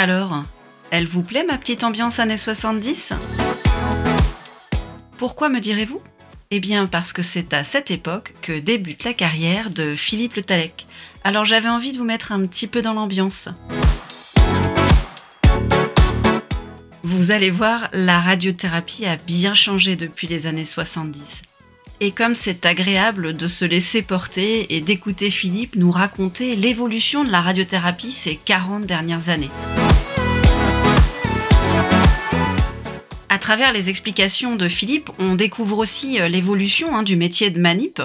[0.00, 0.44] Alors,
[0.92, 3.14] elle vous plaît ma petite ambiance années 70
[5.16, 6.00] Pourquoi me direz-vous?
[6.52, 10.42] Eh bien parce que c'est à cette époque que débute la carrière de Philippe Le
[10.42, 10.86] Talec.
[11.24, 13.48] Alors j'avais envie de vous mettre un petit peu dans l'ambiance.
[17.02, 21.42] Vous allez voir, la radiothérapie a bien changé depuis les années 70.
[21.98, 27.32] Et comme c'est agréable de se laisser porter et d'écouter Philippe nous raconter l'évolution de
[27.32, 29.50] la radiothérapie ces 40 dernières années.
[33.38, 37.60] À travers les explications de Philippe, on découvre aussi euh, l'évolution hein, du métier de
[37.60, 38.02] manip,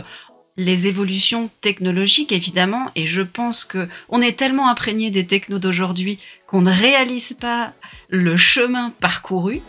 [0.57, 6.19] les évolutions technologiques évidemment, et je pense que on est tellement imprégné des technos d'aujourd'hui
[6.45, 7.73] qu'on ne réalise pas
[8.09, 9.61] le chemin parcouru.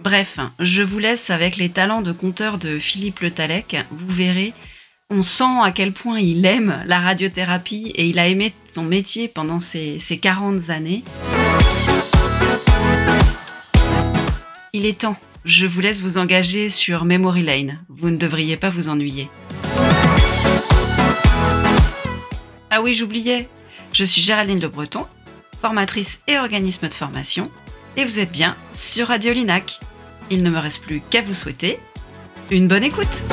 [0.00, 3.76] Bref, je vous laisse avec les talents de conteur de Philippe Le Talec.
[3.90, 4.54] Vous verrez,
[5.10, 9.28] on sent à quel point il aime la radiothérapie et il a aimé son métier
[9.28, 11.04] pendant ces, ces 40 années.
[14.72, 15.16] Il est temps.
[15.44, 17.78] Je vous laisse vous engager sur Memory Lane.
[17.88, 19.28] Vous ne devriez pas vous ennuyer.
[22.70, 23.48] Ah oui, j'oubliais.
[23.92, 25.06] Je suis Géraldine Le Breton,
[25.60, 27.50] formatrice et organisme de formation,
[27.96, 29.80] et vous êtes bien sur Radio Linac
[30.30, 31.78] il ne me reste plus qu'à vous souhaiter
[32.50, 33.24] une bonne écoute.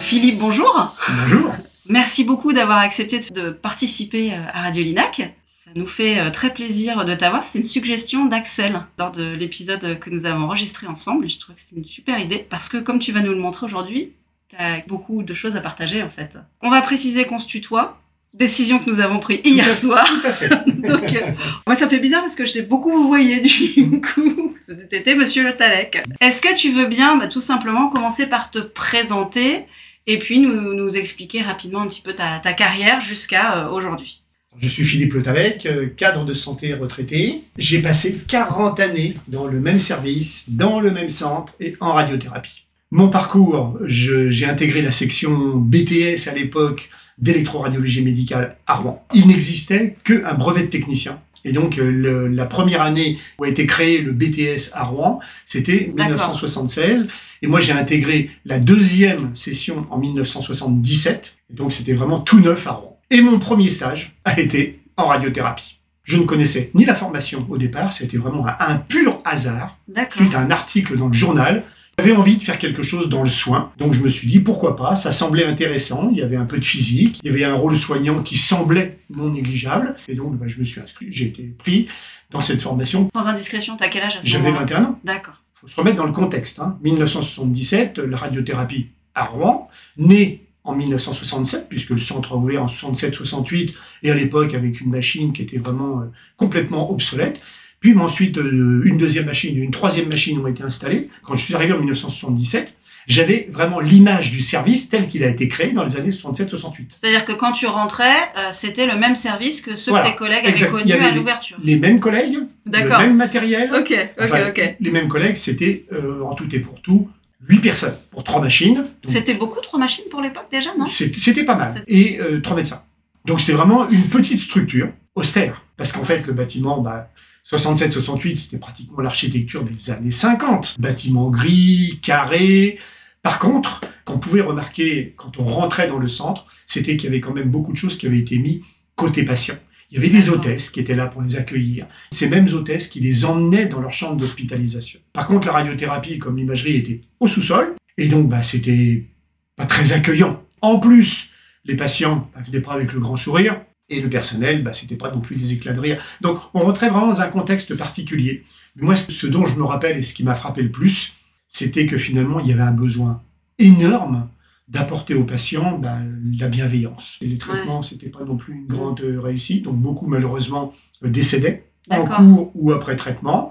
[0.00, 0.94] Philippe, bonjour.
[1.08, 1.50] Bonjour.
[1.86, 5.34] Merci beaucoup d'avoir accepté de participer à Radio Linac.
[5.64, 7.42] Ça nous fait euh, très plaisir de t'avoir.
[7.42, 11.26] C'est une suggestion d'Axel lors de l'épisode que nous avons enregistré ensemble.
[11.26, 13.64] Je trouve que c'est une super idée parce que comme tu vas nous le montrer
[13.64, 14.12] aujourd'hui,
[14.50, 16.36] tu as beaucoup de choses à partager en fait.
[16.60, 17.98] On va préciser qu'on se tutoie
[18.34, 20.04] décision que nous avons prise hier soir.
[20.06, 20.48] Tout à fait.
[20.66, 21.32] Donc, euh,
[21.66, 24.54] moi, ça me fait bizarre parce que je t'ai beaucoup vous voyez du coup.
[24.60, 26.02] C'était Monsieur Le Talec.
[26.20, 29.66] Est-ce que tu veux bien, bah, tout simplement, commencer par te présenter
[30.06, 34.23] et puis nous, nous expliquer rapidement un petit peu ta, ta carrière jusqu'à euh, aujourd'hui?
[34.58, 37.42] Je suis Philippe Le Talec, euh, cadre de santé retraité.
[37.58, 42.64] J'ai passé 40 années dans le même service, dans le même centre et en radiothérapie.
[42.90, 49.04] Mon parcours, j'ai intégré la section BTS à l'époque d'électroradiologie médicale à Rouen.
[49.14, 51.20] Il n'existait qu'un brevet de technicien.
[51.44, 55.92] Et donc, euh, la première année où a été créé le BTS à Rouen, c'était
[55.96, 57.08] 1976.
[57.42, 61.36] Et moi, j'ai intégré la deuxième session en 1977.
[61.50, 62.93] Et donc, c'était vraiment tout neuf à Rouen.
[63.10, 65.78] Et mon premier stage a été en radiothérapie.
[66.02, 69.78] Je ne connaissais ni la formation au départ, c'était vraiment un, pur hasard,
[70.10, 71.64] suite à un article dans le journal
[71.98, 74.76] j'avais envie de faire quelque chose dans le soin, donc je me suis dit pourquoi
[74.76, 77.54] pas, ça semblait intéressant, il y avait un peu de physique, il y avait un
[77.54, 81.42] rôle soignant qui semblait non négligeable, et donc bah, je me suis inscrit, j'ai été
[81.56, 81.86] pris
[82.30, 83.08] dans cette formation.
[83.14, 84.98] Sans indiscrétion, t'as quel âge à ce J'avais 21 ans.
[85.04, 85.40] D'accord.
[85.56, 86.58] Il faut se remettre dans le contexte.
[86.58, 86.78] Hein.
[86.82, 93.74] 1977, la radiothérapie à Rouen, née en 1967, puisque le centre a ouvert en 67-68,
[94.02, 96.04] et à l'époque avec une machine qui était vraiment euh,
[96.36, 97.40] complètement obsolète.
[97.80, 101.10] Puis ensuite, euh, une deuxième machine et une troisième machine ont été installées.
[101.22, 102.74] Quand je suis arrivé en 1977,
[103.06, 106.72] j'avais vraiment l'image du service tel qu'il a été créé dans les années 67-68.
[106.94, 110.46] C'est-à-dire que quand tu rentrais, euh, c'était le même service que ceux que tes collègues
[110.46, 111.58] avaient connus à l'ouverture.
[111.62, 113.70] Les, mêmes collègues, le même matériel.
[113.74, 114.76] Ok, ok, ok.
[114.80, 115.84] Les mêmes collègues, c'était
[116.24, 117.10] en tout et pour tout
[117.48, 118.86] huit personnes pour trois machines.
[119.06, 120.86] C'était beaucoup trois machines pour l'époque déjà, non?
[120.86, 121.84] C'était pas mal.
[121.86, 122.82] Et trois médecins.
[123.24, 127.10] Donc c'était vraiment une petite structure austère, parce qu'en fait le bâtiment, bah,
[127.48, 130.76] 67-68, c'était pratiquement l'architecture des années 50.
[130.78, 132.78] Bâtiments gris, carrés.
[133.22, 137.20] Par contre, qu'on pouvait remarquer quand on rentrait dans le centre, c'était qu'il y avait
[137.20, 138.60] quand même beaucoup de choses qui avaient été mises
[138.96, 139.56] côté patient.
[139.94, 141.86] Il y avait des hôtesses qui étaient là pour les accueillir.
[142.10, 144.98] Ces mêmes hôtesses qui les emmenaient dans leur chambre d'hospitalisation.
[145.12, 147.76] Par contre, la radiothérapie, comme l'imagerie, était au sous-sol.
[147.96, 149.06] Et donc, bah, c'était
[149.54, 150.42] pas très accueillant.
[150.62, 151.28] En plus,
[151.64, 153.60] les patients bah, venaient pas avec le grand sourire.
[153.88, 156.02] Et le personnel, bah, c'était pas non plus des éclats de rire.
[156.20, 158.42] Donc, on rentrait vraiment dans un contexte particulier.
[158.74, 161.12] Moi, ce dont je me rappelle et ce qui m'a frappé le plus,
[161.46, 163.22] c'était que finalement, il y avait un besoin
[163.60, 164.28] énorme
[164.68, 165.98] d'apporter aux patients bah,
[166.38, 167.18] la bienveillance.
[167.20, 169.64] Et les traitements, ce c'était pas non plus une grande euh, réussite.
[169.64, 170.72] Donc, beaucoup, malheureusement,
[171.04, 173.50] euh, décédaient en cours ou après traitement.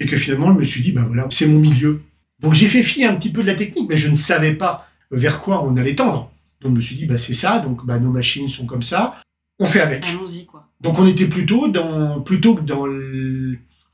[0.00, 2.02] Et que finalement, je me suis dit, bah voilà, c'est mon milieu.
[2.40, 4.88] Donc, j'ai fait fi un petit peu de la technique, mais je ne savais pas
[5.12, 6.32] vers quoi on allait tendre.
[6.60, 7.60] Donc, je me suis dit, bah, c'est ça.
[7.60, 9.20] Donc, bah, nos machines sont comme ça
[9.58, 10.06] on fait avec.
[10.06, 10.68] Allons-y, quoi.
[10.80, 12.86] Donc on était plutôt dans, plutôt que dans,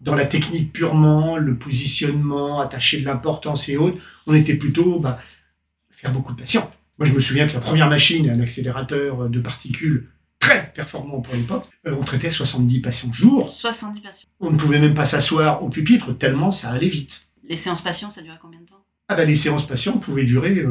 [0.00, 5.18] dans la technique purement, le positionnement, attacher de l'importance et autres, on était plutôt bah,
[6.00, 6.70] faire beaucoup de patients.
[6.98, 10.08] Moi, je me souviens que la première machine, un accélérateur de particules
[10.38, 13.50] très performant pour l'époque, euh, on traitait 70 patients jour.
[13.50, 14.28] 70 patients.
[14.40, 17.26] On ne pouvait même pas s'asseoir au pupitre tellement ça allait vite.
[17.48, 18.82] Les séances patients, ça durait combien de temps?
[19.08, 20.62] Ah ben les séances patients pouvaient durer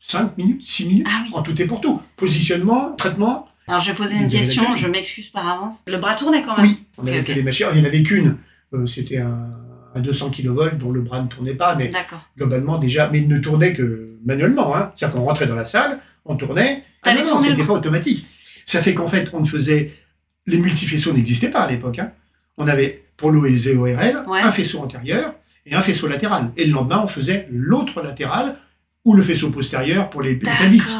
[0.00, 1.30] 5 minutes, 6 minutes, Ah oui.
[1.34, 2.00] en tout et pour tout.
[2.16, 3.46] Positionnement, traitement.
[3.68, 5.82] Alors je vais poser une question, je m'excuse par avance.
[5.86, 6.66] Le bras tournait quand même.
[6.66, 7.36] Oui, on avait Ok, que ok.
[7.36, 7.66] des machines?
[7.72, 8.38] Il n'y en avait qu'une.
[8.74, 9.50] Euh, C'était un,
[9.94, 11.92] un 200 kV dont le bras ne tournait pas, mais
[12.36, 14.74] globalement déjà, mais il ne tournait que manuellement.
[14.76, 14.92] Hein.
[14.96, 16.84] C'est-à-dire qu'on rentrait dans la salle, on tournait.
[17.02, 18.26] Ah non, non, c'était pas automatique.
[18.64, 19.92] Ça fait qu'en fait, on ne faisait.
[20.46, 21.98] Les multifaisceaux n'existaient pas à l'époque.
[22.00, 22.12] hein.
[22.58, 24.40] On avait pour l'OEZ ORL Ouais.
[24.40, 25.34] un faisceau antérieur
[25.66, 26.50] et un faisceau latéral.
[26.56, 28.56] Et le lendemain, on faisait l'autre latéral
[29.04, 30.96] ou le faisceau postérieur pour les, pelvis.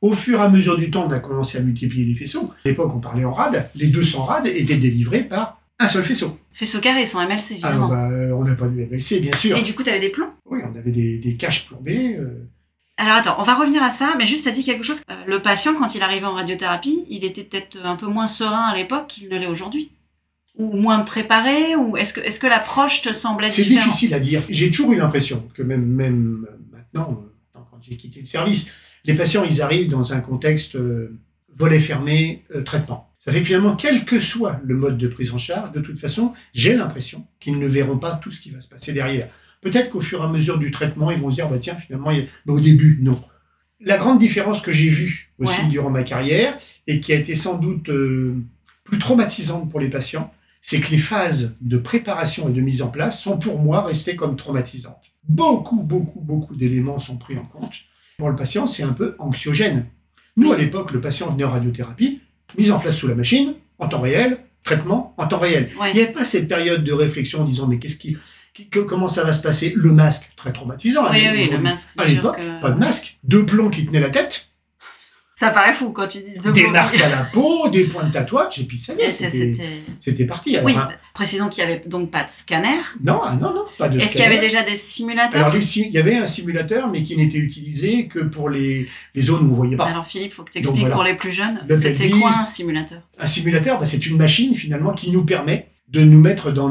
[0.00, 2.50] Au fur et à mesure du temps, on a commencé à multiplier les faisceaux.
[2.64, 3.68] À l'époque, on parlait en rad.
[3.74, 6.38] Les 200 rad étaient délivrés par un seul faisceau.
[6.52, 7.88] Faisceau carré sans MLC Ah, évidemment.
[7.88, 9.56] bah, on n'a pas de MLC, bien sûr.
[9.58, 12.16] Et du coup, tu avais des plombs Oui, on avait des, des caches plombées.
[12.16, 12.48] euh,
[12.98, 15.00] Alors attends, on va revenir à ça, mais juste ça dit quelque chose.
[15.10, 18.66] Euh, le patient, quand il arrivait en radiothérapie, il était peut-être un peu moins serein
[18.68, 19.92] à l'époque qu'il ne l'est aujourd'hui
[20.56, 24.42] Ou moins préparé Ou est-ce que, est-ce que l'approche te semblait C'est difficile à dire.
[24.50, 27.24] J'ai toujours eu l'impression que même, même maintenant,
[27.56, 28.68] euh, quand j'ai quitté le service,
[29.04, 31.18] les patients, ils arrivent dans un contexte euh,
[31.54, 33.12] volet fermé, euh, traitement.
[33.18, 35.98] Ça fait que finalement, quel que soit le mode de prise en charge, de toute
[35.98, 39.28] façon, j'ai l'impression qu'ils ne verront pas tout ce qui va se passer derrière.
[39.60, 42.10] Peut-être qu'au fur et à mesure du traitement, ils vont se dire, bah tiens, finalement,
[42.10, 43.20] il mais au début, non.
[43.80, 45.68] La grande différence que j'ai vue aussi Ouais.
[45.68, 48.36] durant ma carrière, et qui a été sans doute euh,
[48.84, 50.32] plus traumatisante pour les patients,
[50.62, 54.16] c'est que les phases de préparation et de mise en place sont pour moi restées
[54.16, 55.02] comme traumatisantes.
[55.28, 57.74] Beaucoup, beaucoup, beaucoup d'éléments sont pris en compte.
[58.18, 59.86] Pour le patient, c'est un peu anxiogène.
[60.36, 62.20] Nous, à l'époque, le patient venait en radiothérapie,
[62.56, 65.70] mise en place sous la machine, en temps réel, traitement en temps réel.
[65.80, 65.90] Ouais.
[65.92, 68.16] Il n'y avait pas cette période de réflexion en disant mais qu'est-ce qui-
[68.66, 69.72] que- comment ça va se passer?
[69.76, 71.10] Le masque, très traumatisant.
[71.10, 72.60] Oui, hein, oui, le masque, c'est À l'époque, que...
[72.60, 74.46] pas de masque, deux plombs qui tenaient la tête,
[75.34, 78.10] Ça paraît fou quand tu dis de des marques à la peau, des points de
[78.10, 79.12] tatouage, et puis ça y est,
[80.00, 80.56] C'était- parti.
[80.56, 82.80] Alors, Oui, hein, précisons qu'il n'y avait donc pas de scanner.
[83.04, 84.48] non, ah non, non, pas de Est-ce qu'il y avait scanner.
[84.48, 85.44] déjà des simulateurs?
[85.46, 89.44] Alors, il y avait un simulateur, mais qui n'était utilisé que pour les, les zones
[89.44, 89.84] où on ne voyait pas.
[89.86, 90.94] Alors Philippe, faut que tu expliques voilà.
[90.96, 93.02] pour les plus jeunes, c'était quoi un simulateur?
[93.20, 96.68] Un simulateur, bah, c'est une machine finalement qui nous permet de nous mettre dans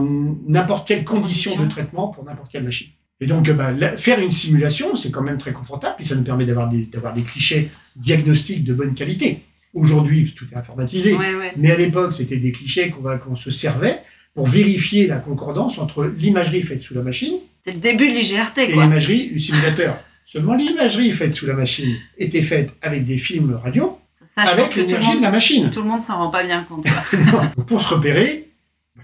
[0.48, 1.64] n'importe quelle condition Condition.
[1.66, 2.88] de traitement pour n'importe quelle machine.
[3.20, 6.16] Et donc, euh, bah, la- faire une simulation, c'est quand même très confortable, puis ça
[6.16, 9.42] nous permet d'avoir des, d'avoir des clichés diagnostiques de bonne qualité.
[9.74, 11.14] Aujourd'hui, tout est informatisé.
[11.16, 11.54] Ouais, ouais.
[11.58, 14.00] Mais à l'époque, c'était des clichés qu'on va- qu'on se servait
[14.36, 17.34] pour vérifier la concordance entre l'imagerie faite sous la machine
[17.66, 18.84] C'est le début de l'IGRT, et quoi.
[18.84, 19.96] l'imagerie du simulateur.
[20.26, 24.76] Seulement l'imagerie faite sous la machine était faite avec des films radio, Ça, ça, avec
[24.76, 25.70] l'énergie de la machine.
[25.72, 26.86] tout le monde s'en rend pas bien compte.
[27.68, 28.47] pour se repérer,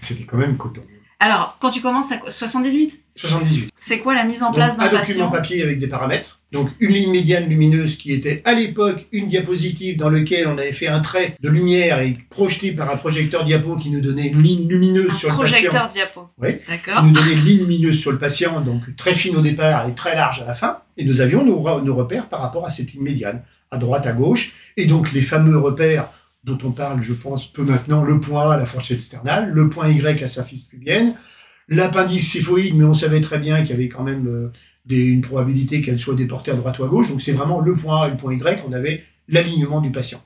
[0.00, 0.82] c'était quand même coton.
[1.20, 3.70] Alors, quand tu commences à quoi 78, 78.
[3.78, 5.30] c'est quoi la mise en place un d'un document patient?
[5.30, 6.40] papier avec des paramètres.
[6.52, 10.70] Donc une ligne médiane lumineuse qui était à l'époque une diapositive dans laquelle on avait
[10.72, 14.42] fait un trait de lumière et projeté par un projecteur diapo qui nous donnait une
[14.42, 15.50] ligne lumineuse Un sur le patient.
[15.52, 16.28] projecteur diapo.
[16.38, 16.58] Oui.
[16.58, 17.02] qui D'accord.
[17.04, 20.14] nous donnait une ligne lumineuse sur le patient, donc très fine au départ et très
[20.14, 20.78] large à la fin.
[20.96, 24.12] Et nous avions nos, nos repères par rapport à cette ligne médiane, à droite, à
[24.12, 24.52] gauche.
[24.76, 26.08] Et donc les fameux repères
[26.44, 29.88] dont on parle, je pense, peu maintenant, le point A, la fourchette sternale, le point
[29.88, 31.14] Y, la symphyse pubienne,
[31.68, 34.52] l'appendice syphoïde, mais on savait très bien qu'il y avait quand même euh,
[34.84, 37.08] des- une probabilité qu'elle soit déportée à droite ou à gauche.
[37.08, 40.22] Donc c'est vraiment le point A et le point Y, on avait l'alignement du patient.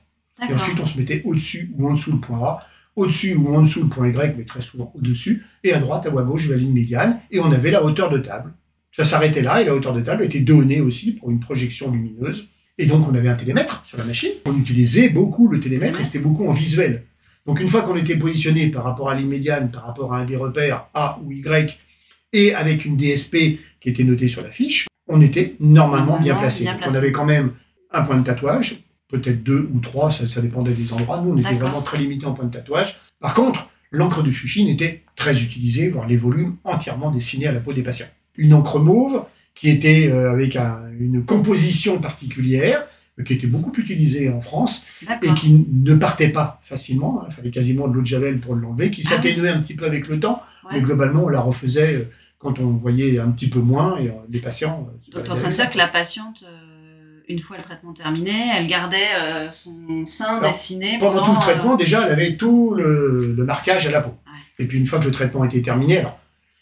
[0.49, 2.59] Et ensuite, on se mettait au-dessus ou en dessous le point A,
[2.95, 6.19] au-dessus ou en dessous le point Y, mais très souvent au-dessus, et à droite ou
[6.19, 8.53] à gauche la ligne médiane, et on avait la hauteur de table.
[8.91, 12.47] Ça s'arrêtait là, et la hauteur de table était donnée aussi pour une projection lumineuse.
[12.79, 14.31] Et donc, on avait un télémètre sur la machine.
[14.45, 17.03] On utilisait beaucoup le télémètre, et c'était beaucoup en visuel.
[17.45, 20.25] Donc, une fois qu'on était positionné par rapport à ligne médiane, par rapport à un
[20.25, 21.77] des repères A ou Y,
[22.31, 26.63] et avec une DSP qui était notée sur la fiche, on était normalement, bien placé.
[26.63, 26.95] bien Donc, placé.
[26.95, 27.51] on avait quand même
[27.91, 28.77] un point de tatouage,
[29.09, 31.21] peut-être deux ou trois, ça, ça dépendait des endroits.
[31.21, 32.97] Nous, on était vraiment très limité en point de tatouage.
[33.19, 37.59] Par contre, l'encre de Fuchsin était très utilisée, voire les volumes entièrement dessinés à la
[37.59, 38.07] peau des patients.
[38.37, 39.23] Une encre mauve
[39.59, 42.85] qui était euh, avec un- une composition particulière,
[43.19, 44.83] euh, qui était beaucoup utilisée en France
[45.21, 47.23] et qui ne partait pas facilement.
[47.29, 49.85] Il fallait quasiment de l'eau de javel pour l'enlever, qui Ah s'atténuait un petit peu
[49.85, 50.71] avec le temps, Ouais.
[50.75, 54.39] mais globalement, on la refaisait euh, quand on voyait un petit peu moins et les
[54.39, 54.87] patients.
[55.13, 56.43] Donc, tu en train de dire que la patiente,
[57.27, 59.07] une fois le traitement terminé, elle gardait
[59.51, 63.43] son sein Alors, dessiné pendant pendant, tout le traitement, déjà, elle avait tout le, le
[63.43, 64.11] marquage à la peau.
[64.25, 64.63] Ouais.
[64.63, 66.17] Et puis, une fois que le traitement était terminé, alors,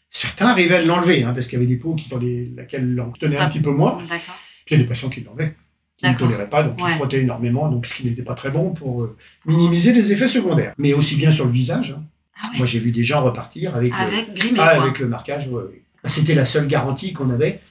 [0.10, 3.00] certains arrivaient à l'enlever, hein, parce qu'il y avait des peaux qui, dans les, laquelle
[3.06, 3.98] on tenait un petit peu moins.
[4.10, 4.36] D'accord.
[4.66, 5.56] Puis, il y a des patients qui l'enlevaient,
[5.96, 6.28] qui ne D'accord.
[6.28, 6.92] toléraient pas, donc Ouais.
[6.92, 10.28] qui frottaient énormément, donc ce qui n'était pas très bon pour euh, minimiser les effets
[10.28, 10.74] secondaires.
[10.78, 11.96] Mais aussi bien sur le visage.
[11.98, 12.04] hein.
[12.42, 12.58] Ah ouais.
[12.60, 15.48] Moi, j'ai vu des gens repartir avec, le, Avec grimé, ah, avec le marquage.
[15.48, 15.84] ouais.
[16.04, 17.62] Bah, C'était la seule garantie qu'on avait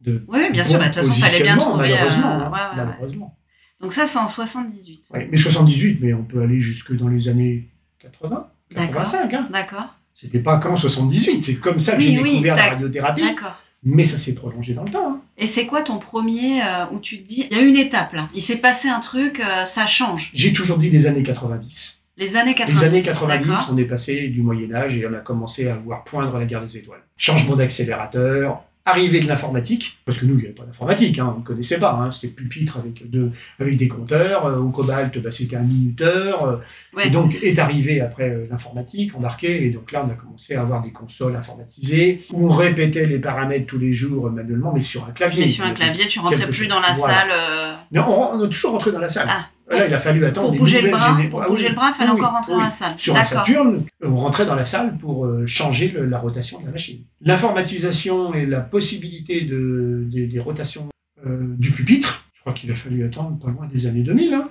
[0.00, 0.78] de Oui, oui, bien bon sûr.
[0.78, 1.84] bah, De toute façon, il fallait bien trouver.
[1.92, 2.30] euh, malheureusement.
[2.54, 3.38] hein, malheureusement.
[3.80, 5.08] Donc ça, c'est en 78.
[5.12, 9.34] Ouais, mais 78, mais on peut aller jusque dans les années 80, 85.
[9.34, 9.48] Hein.
[9.52, 9.94] D'accord.
[10.18, 13.20] C'était pas qu'en 78, c'est comme ça que Oui, j'ai oui, découvert la radiothérapie.
[13.20, 13.60] D'accord.
[13.84, 15.10] Mais ça s'est prolongé dans le temps.
[15.10, 15.20] hein.
[15.36, 18.14] Et c'est quoi ton premier euh, où tu te dis, il y a une étape
[18.14, 20.30] là, il s'est passé un truc, euh, ça change.
[20.32, 21.98] J'ai toujours dit les années 90.
[22.16, 22.80] Les années 90.
[22.80, 23.68] Les années 90, d'accord.
[23.72, 26.62] on est passé du Moyen Âge et on a commencé à voir poindre la guerre
[26.62, 27.02] des étoiles.
[27.18, 31.40] Changement d'accélérateur, arrivée de l'informatique, parce que nous, il n'y avait pas d'informatique, hein, on
[31.40, 35.32] ne connaissait pas, hein, c'était pupitre avec, deux, avec des compteurs, euh, au cobalt, bah,
[35.32, 36.56] c'était un minuteur, euh,
[36.96, 37.08] Ouais.
[37.08, 40.62] et donc est arrivé après euh, l'informatique embarquée, et donc là, on a commencé à
[40.62, 45.04] avoir des consoles informatisées, où on répétait les paramètres tous les jours manuellement, mais sur
[45.06, 45.42] un clavier.
[45.42, 46.68] Mais sur un clavier, tu rentrais plus chose.
[46.68, 47.14] dans la Voilà.
[47.14, 47.76] salle.
[47.90, 49.26] Mais on, on est toujours rentré dans la salle.
[49.28, 51.74] Ah, Là, il a fallu attendre pour bouger le bras, pour Ah bouger oui, le
[51.74, 52.58] bras, il fallait oui, encore rentrer oui.
[52.58, 52.94] dans la salle.
[52.96, 53.24] Sur un.
[53.24, 57.00] Saturne, on rentrait dans la salle pour euh, changer le- la rotation de la machine.
[57.20, 60.88] L'informatisation et la possibilité de, des- des rotations
[61.26, 64.34] euh, du pupitre, je crois qu'il a fallu attendre pas loin des années 2000.
[64.34, 64.48] hein.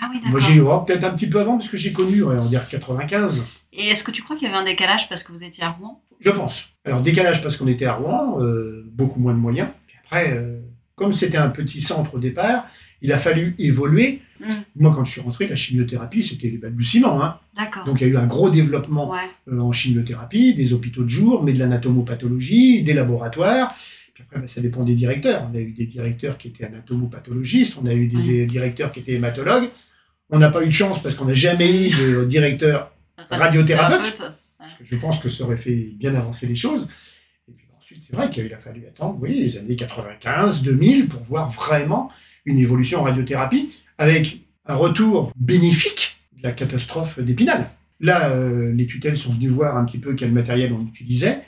[0.00, 2.28] Ah oui, Moi, j'ai oh, peut-être un petit peu avant, parce que j'ai connu, on
[2.30, 5.30] va dire 95, Et est-ce que tu crois qu'il y avait un décalage parce que
[5.30, 6.02] vous étiez à Rouen?
[6.20, 6.64] Je pense.
[6.84, 9.68] Alors, décalage parce qu'on était à Rouen, euh, beaucoup moins de moyens.
[9.86, 10.58] Puis après, euh,
[10.96, 12.66] comme c'était un petit centre au départ,
[13.04, 14.22] il a fallu évoluer.
[14.40, 14.44] Mm.
[14.76, 17.22] Moi, quand je suis rentré, la chimiothérapie, c'était les balbutiements.
[17.22, 17.38] Hein.
[17.86, 19.18] Donc, il y a eu un gros développement Ouais.
[19.52, 23.72] euh, en chimiothérapie, des hôpitaux de jour, mais de l'anatomopathologie, des laboratoires.
[24.14, 25.46] Puis après, bah, ça dépend des directeurs.
[25.50, 29.12] On a eu des directeurs qui étaient anatomopathologistes, on a eu des directeurs qui étaient
[29.12, 29.68] hématologues.
[30.30, 32.90] On n'a pas eu de chance parce qu'on n'a jamais eu de directeur,
[33.30, 34.22] Radiothérapeute.
[34.58, 36.88] parce que je pense que ça aurait fait bien avancer les choses.
[37.48, 41.22] Et puis ensuite, c'est vrai qu'il a fallu attendre, oui, les années 95, 2000, pour
[41.24, 42.10] voir vraiment
[42.44, 47.70] une évolution en radiothérapie, avec un retour bénéfique de la catastrophe d'Épinal.
[48.00, 51.42] Là, euh, les tutelles sont venues voir un petit peu quel matériel on utilisait.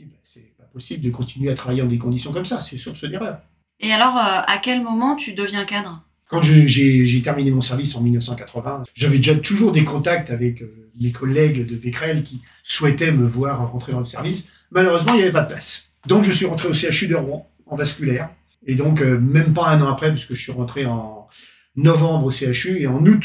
[0.00, 3.08] Bah, c'est pas possible de continuer à travailler dans des conditions comme ça, c'est source
[3.08, 3.40] d'erreur.
[3.80, 6.02] Et alors, euh, à quel moment tu deviens cadre?
[6.28, 11.12] Quand j'ai terminé mon service en 1980, j'avais déjà toujours des contacts avec euh, mes
[11.12, 14.44] collègues de Becquerel qui souhaitaient me voir rentrer dans le service.
[14.72, 15.90] Malheureusement, il n'y avait pas de place.
[16.06, 18.30] Donc, je suis rentré au CHU de Rouen, en vasculaire.
[18.66, 21.28] Et donc, euh, même pas un an après, parce que je suis rentré en
[21.76, 23.24] novembre au CHU, et en août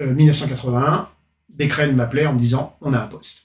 [0.00, 1.08] euh, 1981,
[1.48, 3.38] Becquerel m'appelait en me disant On a un poste.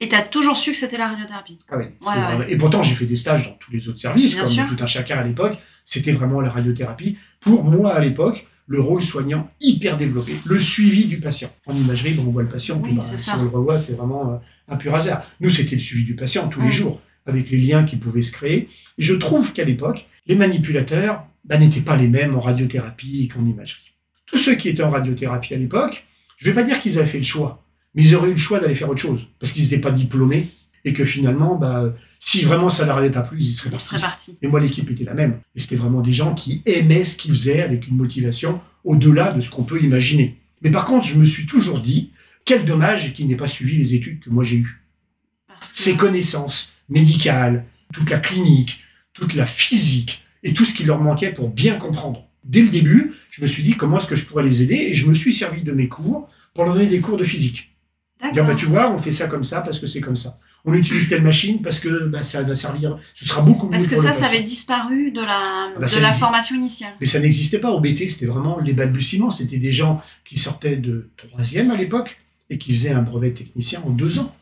[0.00, 1.58] Et tu as toujours su que c'était la radiothérapie?
[1.70, 2.52] Ah oui, Ouais, ouais.
[2.52, 4.66] Et pourtant, j'ai fait des stages dans tous les autres services, Bien comme sûr.
[4.68, 5.56] tout un chacun à l'époque.
[5.84, 7.18] C'était vraiment la radiothérapie.
[7.40, 10.32] Pour moi, à l'époque, le rôle soignant hyper développé.
[10.44, 11.50] Le suivi du patient.
[11.66, 14.32] En imagerie, on voit le patient, Oui, puis, bah, si on le revoit, c'est vraiment
[14.32, 14.36] euh,
[14.68, 15.22] un pur hasard.
[15.40, 16.64] Nous, c'était le suivi du patient tous Mm.
[16.64, 18.68] les jours, avec les liens qui pouvaient se créer.
[18.98, 23.44] Et je trouve qu'à l'époque, les manipulateurs bah, n'étaient pas les mêmes en radiothérapie qu'en
[23.44, 23.92] imagerie.
[24.26, 27.06] Tous ceux qui étaient en radiothérapie à l'époque, je ne vais pas dire qu'ils avaient
[27.06, 27.64] fait le choix,
[27.94, 30.48] mais ils auraient eu le choix d'aller faire autre chose, parce qu'ils n'étaient pas diplômés,
[30.84, 34.38] et que finalement, bah, si vraiment ça leur avait pas plu, ils y seraient partis.
[34.42, 35.40] Et moi, l'équipe était la même.
[35.54, 39.40] Et c'était vraiment des gens qui aimaient ce qu'ils faisaient avec une motivation au-delà de
[39.40, 40.40] ce qu'on peut imaginer.
[40.62, 42.12] Mais par contre, je me suis toujours dit,
[42.44, 44.82] quel dommage qu'il n'ait pas suivi les études que moi j'ai eues.
[45.46, 45.78] Parce que...
[45.78, 48.81] Ses connaissances médicales, toute la clinique,
[49.12, 52.26] toute la physique et tout ce qui leur manquait pour bien comprendre.
[52.44, 54.94] Dès le début, je me suis dit comment est-ce que je pourrais les aider et
[54.94, 57.72] je me suis servi de mes cours pour leur donner des cours de physique.
[58.32, 60.38] Dire, bah, tu vois, on fait ça comme ça parce que c'est comme ça.
[60.64, 63.88] On utilise telle machine parce que bah, ça va servir, ce sera beaucoup mieux Parce
[63.88, 64.36] que pour ça, le ça patient.
[64.36, 66.92] avait disparu de la, bah, ça de la formation initiale.
[67.00, 69.30] Mais ça n'existait pas au BT, c'était vraiment les balbutiements.
[69.30, 73.82] C'était des gens qui sortaient de troisième à l'époque et qui faisaient un brevet technicien
[73.84, 74.32] en deux ans.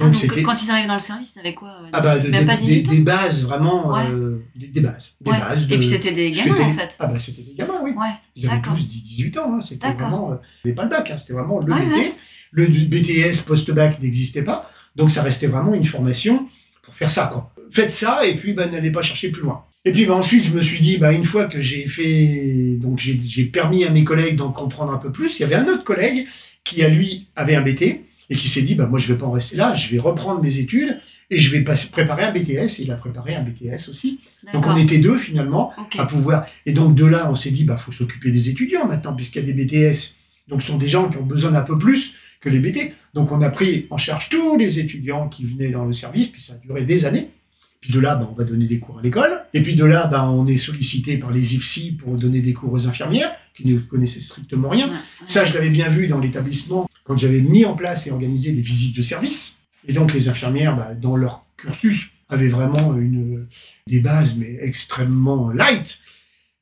[0.00, 2.18] Ah, Donc c'était quand ils arrivaient dans le service, ils avaient quoi euh, ah bah,
[2.18, 4.06] de- Même des, pas des- 18 ans des bases vraiment, Ouais.
[4.10, 5.38] euh, des, des bases, des Ouais.
[5.38, 5.66] bases.
[5.68, 6.96] de- Et puis c'était des gamins en fait.
[6.98, 7.92] Ah bah c'était des gamins, oui.
[7.92, 8.08] Ouais.
[8.34, 8.74] Ils avaient D'accord.
[8.74, 9.54] 12, 18 ans.
[9.54, 9.60] hein.
[9.60, 10.08] C'était D'accord.
[10.08, 11.16] vraiment, euh, avait pas le bac, hein.
[11.18, 12.12] c'était vraiment le BT.
[12.50, 16.48] Le BTS post-bac n'existait pas, donc ça restait vraiment une formation
[16.82, 17.28] pour faire ça.
[17.32, 17.52] Quoi.
[17.70, 19.64] Faites ça et puis bah, n'allez pas chercher plus loin.
[19.84, 22.98] Et puis bah, ensuite, je me suis dit, bah, une fois que j'ai fait, donc
[22.98, 25.66] j'ai j'ai permis à mes collègues d'en comprendre un peu plus, il y avait un
[25.66, 26.26] autre collègue
[26.64, 29.26] qui, à lui, avait un BT et qui s'est dit, bah, moi, je vais pas
[29.26, 30.98] en rester là, je vais reprendre mes études
[31.30, 32.78] et je vais passer- préparer un BTS.
[32.80, 34.20] Et il a préparé un BTS aussi.
[34.52, 36.46] Donc on était deux finalement à pouvoir.
[36.66, 39.50] Et donc de là, on s'est dit, bah, faut s'occuper des étudiants maintenant, puisqu'il y
[39.50, 40.14] a des BTS.
[40.48, 42.92] Donc ce sont des gens qui ont besoin d'un peu plus que les BT.
[43.14, 46.42] Donc on a pris en charge tous les étudiants qui venaient dans le service, puis
[46.42, 47.30] ça a duré des années.
[47.84, 49.42] Puis de là, bah, on va donner des cours à l'école.
[49.52, 52.72] Et puis de là, bah, on est sollicité par les IFSI pour donner des cours
[52.72, 54.88] aux infirmières, qui ne connaissaient strictement rien.
[55.26, 58.62] Ça, je l'avais bien vu dans l'établissement quand j'avais mis en place et organisé des
[58.62, 59.56] visites de service.
[59.86, 63.46] Et donc, les infirmières, bah, dans leur cursus, avaient vraiment une,
[63.86, 65.98] des bases, mais extrêmement light.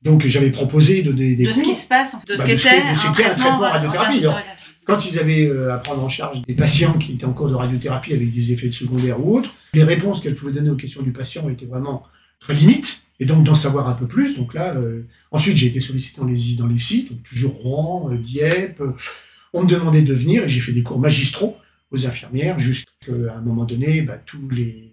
[0.02, 1.68] Donc, j'avais proposé de donner des de ce cours.
[1.68, 4.61] qui se passe, ce Bah, de ce qu'était un traitement traitement ra- radiothérapie, radiothérapie.
[4.84, 7.54] Quand ils avaient euh, à prendre en charge des patients qui étaient en cours de
[7.54, 11.12] radiothérapie avec des effets secondaires ou autres, les réponses qu'elles pouvaient donner aux questions du
[11.12, 12.04] patient étaient vraiment
[12.40, 13.02] très limites.
[13.20, 14.36] Et donc d'en savoir un peu plus.
[14.36, 18.16] Donc là, euh, ensuite j'ai été sollicité dans les dans l'IFSI, donc toujours Rouen, euh,
[18.16, 18.82] Dieppe.
[19.52, 21.56] on me demandait de venir et j'ai fait des cours magistraux
[21.92, 22.90] aux infirmières jusqu'à
[23.36, 24.90] un moment donné, bah, tous les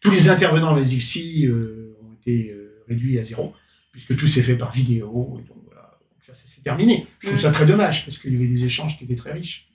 [0.00, 2.54] Tous les intervenants dans les IFSI euh, ont été
[2.86, 3.54] réduits à zéro,
[3.90, 5.40] puisque tout s'est fait par vidéo.
[6.34, 7.06] S'est terminé.
[7.20, 7.42] Je trouve Mm.
[7.42, 9.68] ça très dommage, parce qu'il y avait des échanges qui étaient très riches.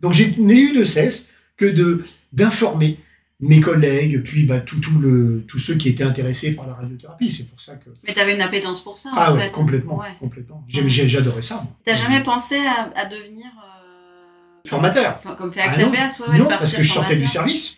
[0.00, 2.98] Donc je n'ai eu de cesse que de d'informer
[3.40, 7.28] mes collègues, puis bah, tout, tout le, tous ceux qui étaient intéressés par la radiothérapie.
[7.30, 7.90] C'est pour ça que...
[8.06, 9.50] Mais t'avais une appétence pour ça, Ah en ouais, fait.
[9.50, 10.14] complètement, Ouais.
[10.20, 10.64] complètement.
[10.68, 11.64] J'ai- j'ai- J'adorais ça.
[11.84, 13.46] T'as jamais pensé à, à devenir...
[13.46, 15.90] euh, Formateur enfin, comme fait Ah Axel non.
[15.90, 17.76] Béas, ouais, ouais, Non, parce que je sortais du service.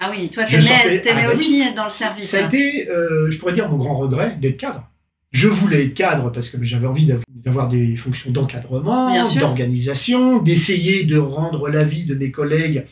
[0.00, 1.32] Ah oui, toi, t'aimais sortais- ah bah oui.
[1.32, 2.28] aussi être dans le service.
[2.28, 2.48] Ça a hein.
[2.48, 4.90] été, euh, je pourrais dire, mon grand regret d'être cadre.
[5.34, 11.02] Je voulais être cadre parce que j'avais envie d'av- d'avoir des fonctions d'encadrement, d'organisation, d'essayer
[11.04, 12.84] de rendre la vie de mes collègues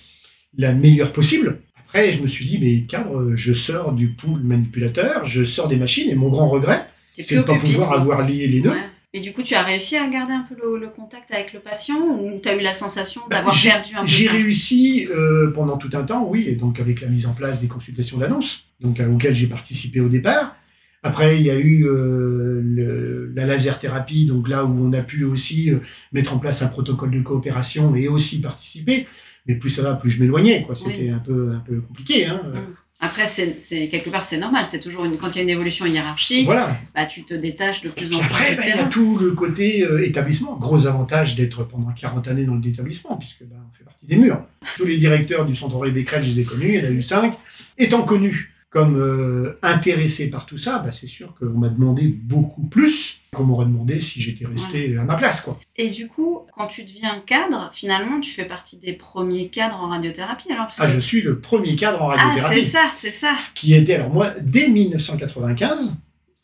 [0.59, 1.61] la meilleure possible.
[1.79, 5.77] Après, je me suis dit, mais cadre, je sors du pool manipulateur, je sors des
[5.77, 6.85] machines, et mon grand regret,
[7.17, 8.61] c'est de ne pas pouvoir avoir lié les.
[8.61, 8.77] Ouais.
[9.15, 11.61] Et du coup, tu as réussi à garder un peu le, le contact avec le
[11.61, 15.51] patient ou tu as eu la sensation Bah, d'avoir perdu un peu J'ai réussi euh,
[15.53, 18.65] pendant tout un temps, oui, et donc avec la mise en place des consultations d'annonce,
[18.81, 20.57] donc euh, auxquelles j'ai participé au départ.
[21.05, 25.01] Après, il y a eu euh, le- la laser thérapie, donc là où on a
[25.03, 25.79] pu aussi euh,
[26.13, 29.07] mettre en place un protocole de coopération et aussi participer.
[29.47, 30.77] Mais plus ça va, plus je m'éloignais, quoi.
[30.77, 31.11] C'était Oui.
[31.11, 32.41] un peu un peu compliqué, hein.
[32.55, 32.59] Mm.
[33.05, 34.65] Après, c'est c'est- quelque part, c'est normal.
[34.65, 36.77] C'est toujours une, quand il y a une évolution hiérarchique, Voilà.
[36.95, 39.33] bah, tu te détaches de plus en plus après, bah, il y a tout le
[39.33, 40.57] côté euh, établissement.
[40.57, 44.15] Gros avantage d'être pendant 40 années dans le détablissement, puisque bah, on fait partie des
[44.15, 44.45] murs.
[44.77, 46.93] Tous les directeurs du centre Henri Becquerel, je les ai connus, il y en a
[46.93, 47.35] eu cinq.
[47.77, 52.63] Étant connus comme euh, intéressés par tout ça, bah, c'est sûr qu'on m'a demandé beaucoup
[52.65, 55.41] plus qu'on m'aurait demandé si j'étais resté à ma place.
[55.43, 55.59] Quoi.
[55.77, 59.89] Et du coup, quand tu deviens cadre, finalement, tu fais partie des premiers cadres en
[59.89, 60.51] radiothérapie.
[60.53, 62.63] Alors, parce que- Ah, je suis le premier cadre en Ah, radiothérapie.
[62.63, 63.37] c'est ça, c'est ça.
[63.39, 65.95] Ce qui était, alors moi, dès 1995,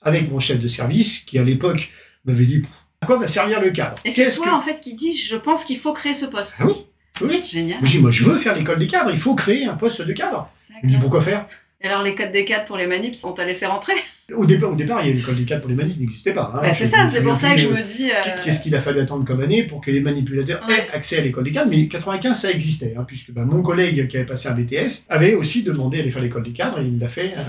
[0.03, 1.91] avec mon chef de service, qui à l'époque
[2.25, 2.63] m'avait dit
[3.01, 3.97] à quoi va servir le cadre?
[4.05, 6.57] Et c'est toi, que- en fait, qui dis je pense qu'il faut créer ce poste.
[6.59, 6.75] Ah oui,
[7.23, 7.43] oui.
[7.45, 7.79] Génial.
[7.83, 10.13] Je dis, moi, je veux faire l'école des cadres, il faut créer un poste de
[10.13, 10.47] cadre.
[10.83, 11.47] Il me dit, pourquoi faire?
[11.81, 13.93] Et alors, les codes des cadres pour les manips, on t'a laissé rentrer?
[14.37, 16.53] Au départ, au départ, il y a l'école des cadres pour les manifs, n'existait pas.
[16.55, 16.61] hein.
[16.63, 18.11] Bah, C'est ça, c'est pour ça que je me dis.
[18.11, 18.15] euh,
[18.45, 20.75] Qu'est-ce qu'il a fallu attendre comme année pour que les manipulateurs Ouais.
[20.75, 24.09] aient accès à l'école des cadres Mais 95, ça existait, hein, puisque bah, mon collègue
[24.09, 26.85] qui avait passé un BTS avait aussi demandé à aller faire l'école des cadres, et
[26.85, 27.41] il l'a fait euh,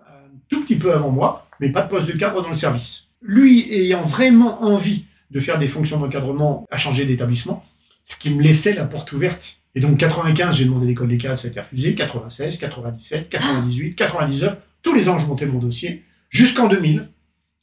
[0.00, 3.04] un tout petit peu avant moi, mais pas de poste de cadre dans le service.
[3.22, 7.64] Lui ayant vraiment envie de faire des fonctions d'encadrement à changer d'établissement,
[8.08, 9.58] ce qui me laissait la porte ouverte.
[9.74, 11.94] Et donc 95, j'ai demandé l'école des cadres, ça a été refusé.
[11.94, 17.08] 96, 97, 98, 99, tous les ans je montais mon dossier, jusqu'en 2000,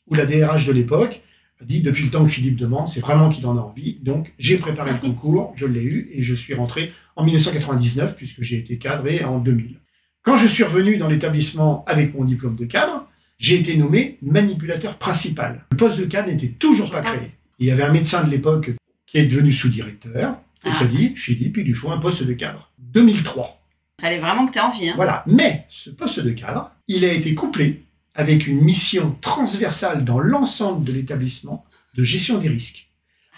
[0.07, 1.21] où la DRH de l'époque
[1.59, 3.99] a dit depuis le temps que Philippe demande, c'est vraiment qu'il en a envie.
[4.01, 8.41] Donc j'ai préparé le concours, je l'ai eu et je suis rentré en 1999 puisque
[8.41, 9.79] j'ai été cadré en 2000.
[10.21, 14.97] Quand je suis revenu dans l'établissement avec mon diplôme de cadre, j'ai été nommé manipulateur
[14.97, 15.65] principal.
[15.71, 17.31] Le poste de cadre n'était toujours pas créé.
[17.59, 18.71] Il y avait un médecin de l'époque
[19.05, 22.33] qui est devenu sous-directeur et qui a dit Philippe, il lui faut un poste de
[22.33, 22.71] cadre.
[22.79, 23.61] 2003.
[24.01, 24.89] Fallait vraiment que tu aies envie.
[24.89, 24.93] Hein.
[24.95, 25.23] Voilà.
[25.27, 30.85] Mais ce poste de cadre, il a été couplé avec une mission transversale dans l'ensemble
[30.85, 31.65] de l'établissement
[31.95, 32.89] de gestion des risques.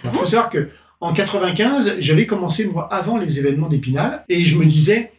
[0.02, 4.44] Alors, il faut savoir que en 95, j'avais commencé moi avant les événements d'Épinal et
[4.44, 5.12] je me disais,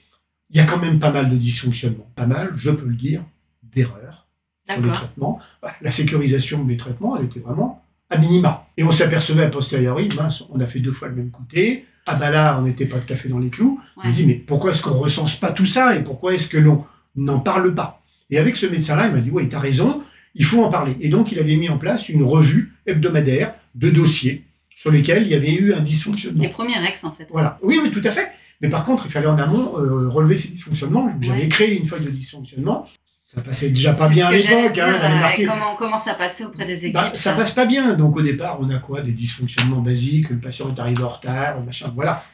[0.50, 3.24] il y a quand même pas mal de dysfonctionnements, pas mal, je peux le dire,
[3.62, 4.26] d'erreurs
[4.68, 5.40] sur les traitements.
[5.62, 8.66] Bah, La sécurisation des traitements, elle était vraiment à minima.
[8.77, 11.85] Et on s'apercevait a posteriori, mince, on a fait deux fois le même côté.
[12.07, 13.79] Ah bah là, on n'était pas tout à fait dans les clous.
[13.97, 14.09] Ouais.
[14.09, 16.85] me dis, mais pourquoi est-ce qu'on recense pas tout ça et pourquoi est-ce que l'on
[17.16, 18.03] n'en parle pas?
[18.31, 20.03] Et avec ce médecin-là, il m'a dit, oui, tu as raison,
[20.35, 20.97] il faut en parler.
[21.01, 24.44] Et donc, il avait mis en place une revue hebdomadaire de dossiers
[24.75, 26.42] sur lesquels il y avait eu un dysfonctionnement.
[26.42, 27.27] Les premiers ex, en fait.
[27.31, 27.59] Voilà.
[27.62, 28.29] Oui, oui, tout à fait.
[28.61, 31.12] Mais par contre, il fallait en amont euh, relever ces dysfonctionnements.
[31.21, 31.49] J'avais Ouais.
[31.49, 32.87] créé une feuille de dysfonctionnement.
[33.35, 34.79] Ça passait déjà pas bien à l'époque.
[34.79, 34.99] Hein,
[35.38, 35.47] euh.
[35.47, 37.93] Comment, comment ça passait auprès des équipes Bah, ça passe pas bien.
[37.93, 39.03] Donc au départ, on a quoi?
[39.03, 42.25] Des dysfonctionnements basiques, le patient est arrivé en retard, machin, voilà.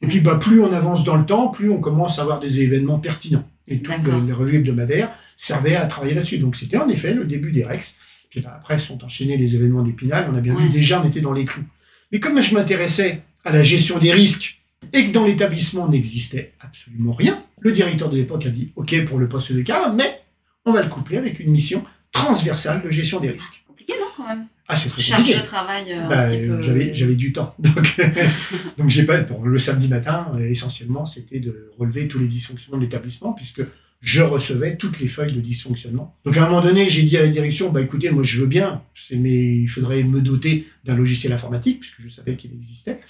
[0.00, 2.60] Et puis bah, plus on avance dans le temps, plus on commence à avoir des
[2.60, 3.42] événements pertinents.
[3.66, 6.38] Et toutes les, les revues hebdomadaires servaient à travailler là-dessus.
[6.38, 7.96] Donc c'était en effet le début des REX.
[8.30, 10.28] Puis bah, après sont enchaînés les événements d'Épinal.
[10.30, 10.62] On a bien Ouais.
[10.62, 11.64] vu déjà on était dans les clous.
[12.12, 14.60] Mais comme je m'intéressais à la gestion des risques
[14.92, 19.18] et que dans l'établissement n'existait absolument rien, le directeur de l'époque a dit OK pour
[19.18, 20.20] le poste de cadre, mais
[20.64, 23.64] on va le coupler avec une mission transversale de gestion des risques.
[23.66, 24.46] Compliqué, non, quand même?
[24.68, 25.38] Ah, c'est très Charge compliqué.
[25.40, 26.60] de travail euh, Bah, peu.
[26.60, 27.96] j'avais j'avais du temps donc
[28.78, 32.78] donc j'ai pas bon, le samedi matin euh, essentiellement c'était de relever tous les dysfonctionnements
[32.78, 33.60] de l'établissement puisque
[34.00, 37.22] je recevais toutes les feuilles de dysfonctionnement donc à un moment donné j'ai dit à
[37.22, 41.34] la direction bah écoutez moi je veux bien mais il faudrait me doter d'un logiciel
[41.34, 43.00] informatique puisque je savais qu'il existait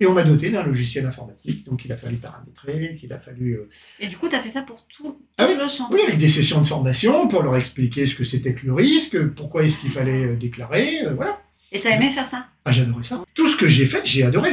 [0.00, 3.52] et on m'a doté d'un logiciel informatique donc il a fallu paramétrer qu'il a fallu
[3.54, 3.68] euh,
[4.00, 5.90] Et du coup, tu as fait ça pour tout, Ah oui, le centre.
[5.94, 9.16] oui avec des sessions de formation pour leur expliquer ce que c'était que le risque
[9.28, 11.40] pourquoi est-ce qu'il fallait euh, déclarer euh, voilà
[11.72, 12.46] Et tu as aimé faire ça?
[12.64, 13.24] Ah, j'adorais ça.
[13.34, 14.50] Tout ce que j'ai fait, j'ai adoré.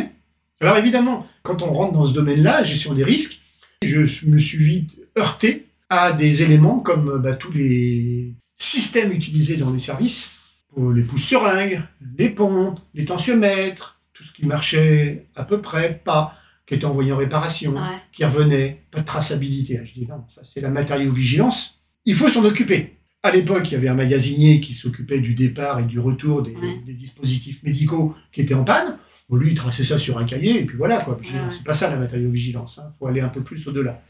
[0.60, 3.41] Alors évidemment, quand on rentre dans ce domaine-là, gestion des risques,
[3.84, 9.71] je me suis vite heurté à des éléments comme bah, tous les systèmes utilisés dans
[9.71, 10.32] les services,
[10.73, 11.82] pour les pouces seringues,
[12.17, 13.90] les pompes, les tensiomètres,
[14.21, 16.36] tout ce qui marchait à peu près, pas,
[16.67, 17.97] qui était envoyé en réparation, Ouais.
[18.12, 19.81] qui revenait, pas de traçabilité.
[19.84, 21.79] Je dis non, ça c'est la matériau-vigilance.
[22.05, 22.97] Il faut s'en occuper.
[23.23, 26.55] À l'époque, il y avait un magasinier qui s'occupait du départ et du retour des,
[26.55, 26.81] Ouais.
[26.86, 28.97] des dispositifs médicaux qui étaient en panne.
[29.29, 31.17] Bon, lui, il traçait ça sur un cahier, et puis voilà, quoi.
[31.17, 31.27] Ouais.
[31.49, 32.79] C'est pas ça la matériau-vigilance.
[32.84, 34.03] Il faut aller un peu plus au-delà.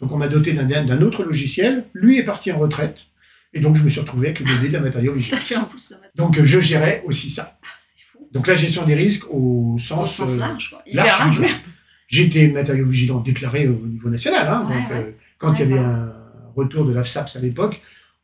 [0.00, 1.86] Donc, on m'a doté d'un autre logiciel.
[1.94, 2.98] Lui est parti en retraite.
[3.54, 5.68] Et donc, je me suis retrouvé avec le bébé de la va.
[6.14, 7.58] Donc, je gérais aussi ça.
[8.32, 10.82] Donc, la gestion des risques au Au sens, euh, large, quoi.
[10.86, 11.40] Hyper large, large.
[11.40, 11.48] oui.
[12.08, 14.46] J'étais matériau vigilant déclaré au niveau national.
[14.48, 14.66] hein.
[14.68, 14.96] Ouais, donc, ouais.
[14.96, 16.12] euh, quand il y avait un
[16.56, 17.80] retour de l'AFSAPS à l'époque,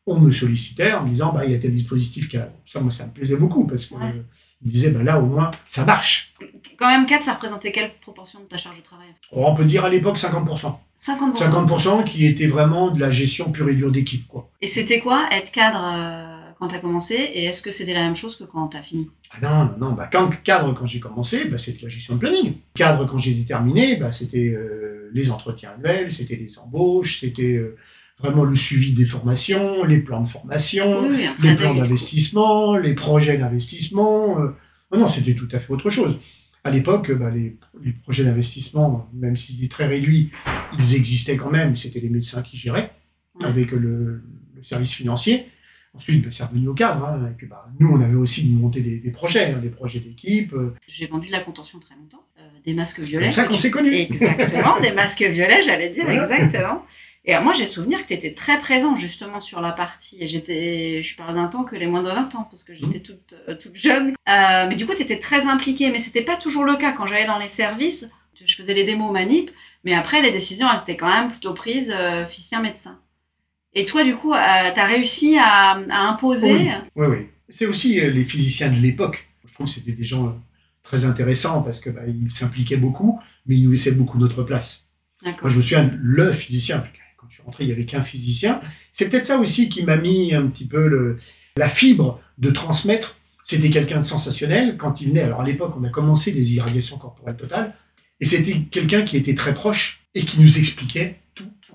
[0.07, 2.51] on me sollicitait en me disant bah, il y a tel dispositif qui a.
[2.65, 3.97] Ça, moi, ça me plaisait beaucoup parce Ouais.
[4.03, 4.21] euh,
[4.63, 6.33] me disait bah, là, au moins, ça marche.
[6.77, 9.07] Quand même, 4, ça représentait quelle proportion de ta charge de travail?
[9.31, 10.75] On peut dire à l'époque 50%.
[10.99, 11.35] 50%.
[11.37, 14.27] 50% qui était vraiment de la gestion pure et dure d'équipe.
[14.27, 14.49] quoi.
[14.61, 17.13] Et c'était quoi être cadre euh, quand t'as commencé?
[17.15, 19.09] Et est-ce que c'était la même chose que quand t'as fini?
[19.41, 19.93] Ah non, non, non.
[19.93, 22.53] Bah, quand, cadre, quand j'ai commencé, bah, c'était la gestion de planning.
[22.75, 27.75] Cadre, quand j'ai terminé, bah, c'était euh, les entretiens annuels, c'était les embauches, c'était euh,
[28.19, 33.37] vraiment le suivi des formations, les plans de formation, Oui, les plans d'investissement, les projets
[33.37, 34.39] d'investissement.
[34.41, 34.49] euh,
[34.91, 36.19] non, non, c'était tout à fait autre chose.
[36.63, 40.31] À l'époque, bah, les, les projets d'investissement, même s'ils étaient très réduits,
[40.79, 41.75] ils existaient quand même.
[41.75, 42.91] C'était les médecins qui géraient
[43.43, 44.23] avec le,
[44.55, 45.47] le service financier.
[45.95, 47.05] Ensuite, bah, c'est revenu au cadre.
[47.05, 47.29] hein.
[47.31, 50.53] Et puis, bah, nous, on avait aussi monté des, des projets, hein, des projets d'équipe.
[50.53, 52.23] euh, J'ai vendu de la contention très longtemps.
[52.39, 53.25] euh, des masques C'est violets.
[53.27, 53.93] comme ça qu'on s'est connus.
[53.93, 56.23] Exactement, des masques violets, j'allais dire, Voilà.
[56.23, 56.83] exactement.
[57.27, 60.17] Et moi, j'ai souvenir que tu étais très présent justement sur la partie.
[60.21, 62.75] Et j'étais, je parle d'un temps que les moins de 20 ans, parce que Mmh.
[62.81, 64.09] j'étais toute, euh, toute jeune.
[64.29, 65.89] Euh, mais du coup, tu étais très impliquée.
[65.91, 66.91] Mais c'était pas toujours le cas.
[66.91, 68.11] Quand j'allais dans les services,
[68.45, 69.49] je faisais les démos manip,
[69.85, 71.95] mais après, les décisions, elles étaient quand même plutôt prises
[72.27, 72.99] physicien-médecin.
[73.75, 76.53] Et toi, du coup, tu as réussi à, à imposer.
[76.53, 76.69] Oui.
[76.95, 77.17] Oui, oui.
[77.49, 79.27] C'est aussi euh, les physiciens de l'époque.
[79.47, 80.31] Je trouve que c'était des gens euh,
[80.81, 84.85] très intéressants parce que bah, ils s'impliquaient beaucoup, mais ils nous laissaient beaucoup notre place.
[85.23, 86.83] Moi, je me souviens, le physicien,
[87.17, 88.61] quand je suis rentré, il n'y avait qu'un physicien.
[88.91, 91.17] C'est peut-être ça aussi qui m'a mis un petit peu le,
[91.57, 93.17] la fibre de transmettre.
[93.43, 95.21] C'était quelqu'un de sensationnel quand il venait.
[95.21, 97.75] Alors, à l'époque, on a commencé les irradiations corporelles totales.
[98.19, 101.19] Et c'était quelqu'un qui était très proche et qui nous expliquait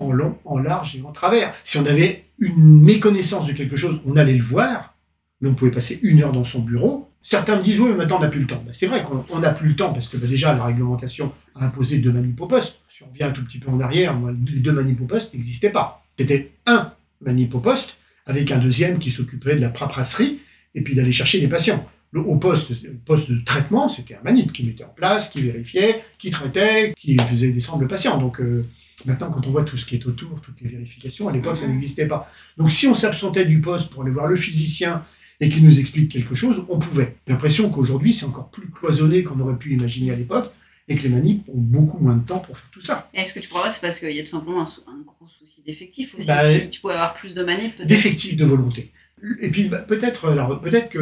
[0.01, 1.53] en long, en large et en travers.
[1.63, 4.95] Si on avait une méconnaissance de quelque chose, on allait le voir,
[5.39, 7.09] mais on pouvait passer une heure dans son bureau.
[7.21, 8.63] Certains me disent, oui, mais maintenant on n'a plus le temps.
[8.65, 11.31] Ben, c'est vrai qu'on on n'a plus le temps parce que ben, déjà la réglementation
[11.55, 12.79] a imposé deux manip au poste.
[12.95, 15.69] Si on revient un tout petit peu en arrière, les deux manip au poste n'existaient
[15.69, 16.03] pas.
[16.17, 20.39] C'était un manip au poste avec un deuxième qui s'occupait de la paperasserie
[20.73, 21.85] et puis d'aller chercher les patients.
[22.11, 22.73] Le, au poste,
[23.05, 27.17] poste de traitement, c'était un manip qui mettait en place, qui vérifiait, qui traitait, qui
[27.17, 28.17] faisait descendre le patient.
[28.17, 28.65] Donc euh,
[29.05, 31.65] maintenant, quand on voit tout ce qui est autour, toutes les vérifications, à l'époque, ça
[31.65, 31.71] Mhm.
[31.73, 32.29] n'existait pas.
[32.57, 35.03] Donc si on s'absentait du poste pour aller voir le physicien
[35.39, 37.15] et qu'il nous explique quelque chose, on pouvait.
[37.27, 40.51] J'ai l'impression qu'aujourd'hui, c'est encore plus cloisonné qu'on aurait pu imaginer à l'époque
[40.87, 43.09] et que les manips ont beaucoup moins de temps pour faire tout ça.
[43.13, 44.99] Est-ce que tu crois que c'est parce qu'il y a tout simplement un, sou- un
[45.05, 47.87] gros souci d'effectif aussi Bah, Si tu pouvais avoir plus de manip, peut-être?
[47.87, 48.91] D'effectifs de volonté.
[49.39, 50.97] Et puis bah, peut-être alors peut-être que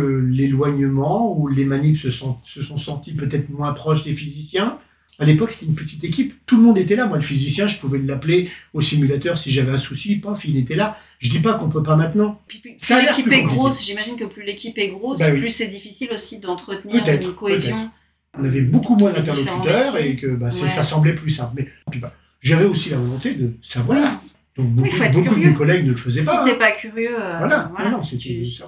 [0.53, 4.77] l'éloignement ou les manips se sont, se sont sentis peut-être moins proches des physiciens.
[5.19, 6.33] À l'époque, c'était une petite équipe.
[6.45, 7.05] Tout le monde était là.
[7.05, 10.15] Moi, le physicien, je pouvais l'appeler au simulateur si j'avais un souci.
[10.15, 10.97] Paf, il était là.
[11.19, 12.41] Je dis pas qu'on peut pas maintenant.
[12.47, 15.39] Puis, plus l'équipe est grosse, j'imagine que plus l'équipe est grosse, Bah oui.
[15.41, 17.89] plus c'est difficile aussi d'entretenir une cohésion.
[18.37, 20.51] On avait beaucoup moins d'interlocuteurs et que bah, Ouais.
[20.51, 21.53] ça semblait plus simple.
[21.57, 24.21] Mais puis, bah, j'avais aussi la volonté de savoir.
[24.55, 26.43] Donc beaucoup, de mes collègues ne le faisaient Si pas.
[26.43, 26.55] t'es hein.
[26.59, 28.61] pas curieux, euh, Voilà, non, si tu, si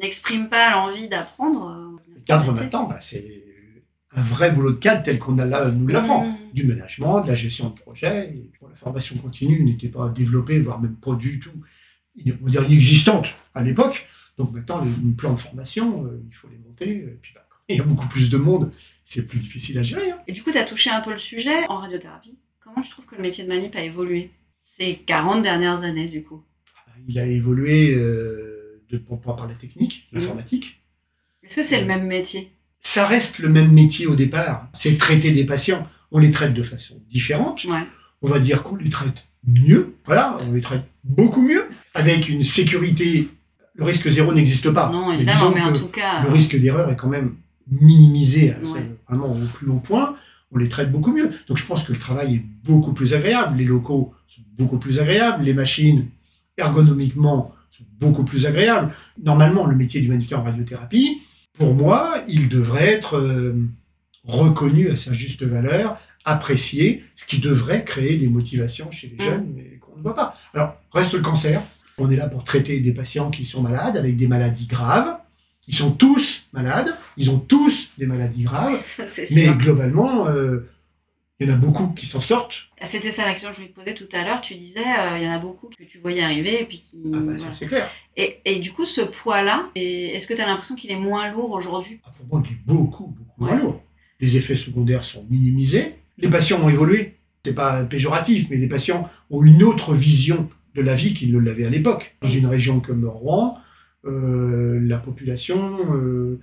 [0.00, 1.68] n'exprimes pas l'envie d'apprendre.
[1.68, 3.43] euh, Cadre maintenant, bah, c'est
[4.16, 6.24] un vrai boulot de cadre tel qu'on a là, nous l'apprend.
[6.26, 6.36] Mhm.
[6.52, 8.28] du management, de la gestion de projet.
[8.32, 11.50] Et la formation continue n'était pas développée, voire même pas du tout,
[12.42, 14.06] on dire inexistante à l'époque.
[14.38, 16.88] Donc maintenant, les plans de formation, euh, il faut les monter.
[16.90, 18.70] Et puis, bah, il y a beaucoup plus de monde,
[19.04, 20.10] c'est plus difficile à gérer.
[20.10, 20.18] hein.
[20.28, 22.36] Et du coup, tu as touché un peu le sujet en radiothérapie.
[22.60, 24.30] Comment tu trouves que le métier de manip a évolué
[24.62, 26.42] ces 40 dernières années, du coup?
[27.08, 30.82] Il a évolué euh, de, pour, par la technique, l'informatique.
[31.42, 32.52] Est-ce que c'est le même métier?
[32.86, 34.68] Ça reste le même métier au départ.
[34.74, 35.88] C'est traiter des patients.
[36.12, 37.64] On les traite de façon différente.
[37.64, 37.82] Ouais.
[38.22, 39.96] on va dire qu'on les traite mieux.
[40.06, 43.28] Voilà, on les traite beaucoup mieux, avec une sécurité.
[43.74, 44.90] Le risque zéro n'existe pas.
[44.92, 46.22] Non, évidemment, mais en tout cas.
[46.22, 47.34] le risque d'erreur est quand même
[47.70, 48.88] minimisé à- Ouais.
[49.08, 50.14] vraiment au plus haut point.
[50.52, 51.30] On les traite beaucoup mieux.
[51.48, 53.58] Donc je pense que le travail est beaucoup plus agréable.
[53.58, 55.42] Les locaux sont beaucoup plus agréables.
[55.44, 56.06] Les machines,
[56.56, 58.92] ergonomiquement, sont beaucoup plus agréables.
[59.22, 61.20] Normalement, le métier d'humanitaire en radiothérapie,
[61.58, 63.54] pour moi, il devrait être euh,
[64.24, 69.28] reconnu à sa juste valeur, apprécié, ce qui devrait créer des motivations chez les Mm.
[69.28, 70.36] jeunes mais qu'on ne voit pas.
[70.54, 71.62] Alors, reste le cancer.
[71.98, 75.16] On est là pour traiter des patients qui sont malades avec des maladies graves.
[75.68, 79.56] Ils sont tous malades, ils ont tous des maladies graves, Ça, mais sûr.
[79.56, 80.68] globalement, euh,
[81.40, 82.54] il y en a beaucoup qui s'en sortent.
[82.82, 84.40] C'était ça l'action que je voulais te poser tout à l'heure.
[84.40, 87.02] Tu disais, euh, il y en a beaucoup que tu voyais arriver et puis qui.
[87.06, 87.52] Ah bah, voilà.
[87.52, 87.90] c'est clair.
[88.16, 91.50] et, et du coup, ce poids-là, est-ce que tu as l'impression qu'il est moins lourd
[91.50, 92.00] aujourd'hui?
[92.04, 93.82] Ah, pour moi, il est beaucoup, beaucoup moins lourd.
[94.20, 95.96] Les effets secondaires sont minimisés.
[96.18, 97.16] Les patients ont évolué.
[97.44, 101.38] C'est pas péjoratif, mais les patients ont une autre vision de la vie qu'ils ne
[101.38, 102.16] l'avaient à l'époque.
[102.22, 103.58] Dans une région comme Rouen,
[104.06, 106.40] euh, la population, euh,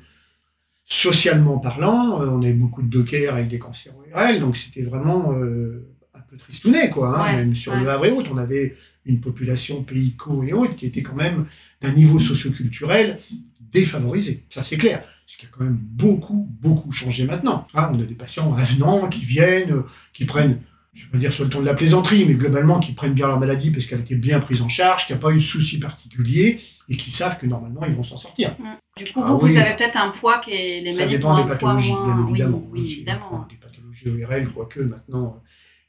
[0.91, 5.31] socialement parlant, euh, on avait beaucoup de dockers avec des cancers ORL, donc c'était vraiment
[5.31, 7.17] euh, un peu tristounet, quoi.
[7.17, 7.23] hein.
[7.23, 7.79] Ouais, même sur ouais.
[7.79, 8.75] le Havre et autres, on avait
[9.05, 11.45] une population pays co et autres qui était quand même
[11.81, 13.19] d'un niveau socioculturel
[13.71, 14.43] défavorisé.
[14.49, 15.01] Ça, c'est clair.
[15.25, 17.65] Ce qui a quand même beaucoup, beaucoup changé maintenant.
[17.73, 20.59] Ah, on a des patients avenants qui viennent, euh, qui prennent,
[20.93, 23.13] je ne vais pas dire sur le ton de la plaisanterie, mais globalement qui prennent
[23.13, 25.35] bien leur maladie parce qu'elle était bien prise en charge, qu'il n'y a pas eu
[25.37, 28.55] de souci particulier et qui savent que normalement ils vont s'en sortir.
[28.97, 29.53] Du coup, Ah vous, oui.
[29.53, 32.67] vous avez peut-être un poids qui est les Ça dépend des pathologies, moins- bien évidemment.
[32.71, 33.47] Oui, évidemment.
[33.49, 35.41] Des pathologies ORL, quoique maintenant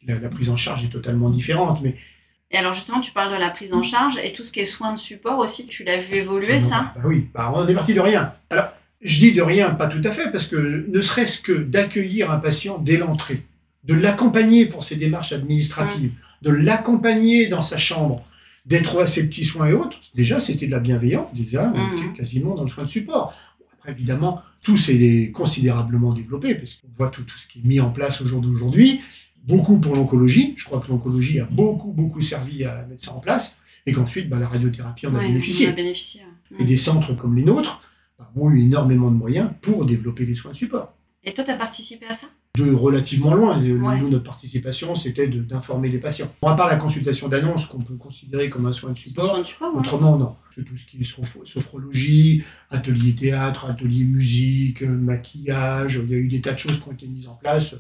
[0.06, 1.80] la, la prise en charge est totalement différente.
[1.82, 1.96] Mais
[2.52, 4.64] Et alors justement, tu parles de la prise en charge et tout ce qui est
[4.64, 7.92] soins de support aussi, tu l'as vu évoluer Ça, bah oui, bah, on est parti
[7.94, 8.32] de rien.
[8.50, 8.66] Alors,
[9.00, 12.38] je dis de rien, pas tout à fait, parce que ne serait-ce que d'accueillir un
[12.38, 13.42] patient dès l'entrée,
[13.84, 18.24] de l'accompagner pour ses démarches administratives, de l'accompagner dans sa chambre,
[18.66, 21.92] d'être à ses petits soins et autres, déjà, c'était de la bienveillance, déjà, on Mhm.
[21.98, 23.34] était quasiment dans le soin de support.
[23.58, 27.64] Bon, Après, évidemment, tout s'est considérablement développé, parce qu'on voit tout, tout ce qui est
[27.64, 29.00] mis en place au jour d'aujourd'hui,
[29.44, 33.18] beaucoup pour l'oncologie, je crois que l'oncologie a beaucoup, beaucoup servi à mettre ça en
[33.18, 36.20] place, et qu'ensuite, bah, la radiothérapie en a bénéficié on a bénéficié.
[36.52, 36.58] ouais.
[36.60, 37.82] et des centres comme les nôtres
[38.16, 40.94] bah, ont eu énormément de moyens pour développer les soins de support.
[41.24, 42.28] Et toi, tu as participé à ça?
[42.58, 43.98] De relativement loin, Nous, Ouais.
[44.02, 46.30] notre participation, c'était d'informer les patients.
[46.42, 49.38] Bon, à part la consultation d'annonce qu'on peut considérer comme un soin de support, Soins
[49.38, 49.80] de support, ouais.
[49.80, 50.36] autrement, non.
[50.54, 56.14] C'est tout ce qui est sophro- sophrologie, atelier théâtre, atelier musique, euh, maquillage, il y
[56.14, 57.74] a eu des tas de choses qui ont été mises en place.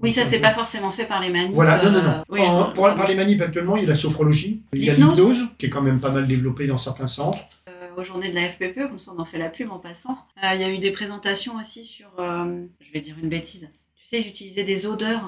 [0.00, 1.52] Oui, ça, c'est pas forcément fait par les manies.
[1.52, 2.24] Voilà, non, non, euh, non.
[2.30, 2.72] oui, je En- vois.
[2.72, 5.44] pour par les manips actuellement, il y a la sophrologie, il y a L'hypnose.
[5.58, 7.38] qui est quand même pas mal développée dans certains centres.
[7.68, 10.16] Euh, aux journées de la FPPE, comme ça on en fait la pub en passant.
[10.42, 13.68] Euh, Il y a eu des présentations aussi sur, euh, je vais dire une bêtise,
[14.10, 15.22] sais, ils utilisaient des odeurs.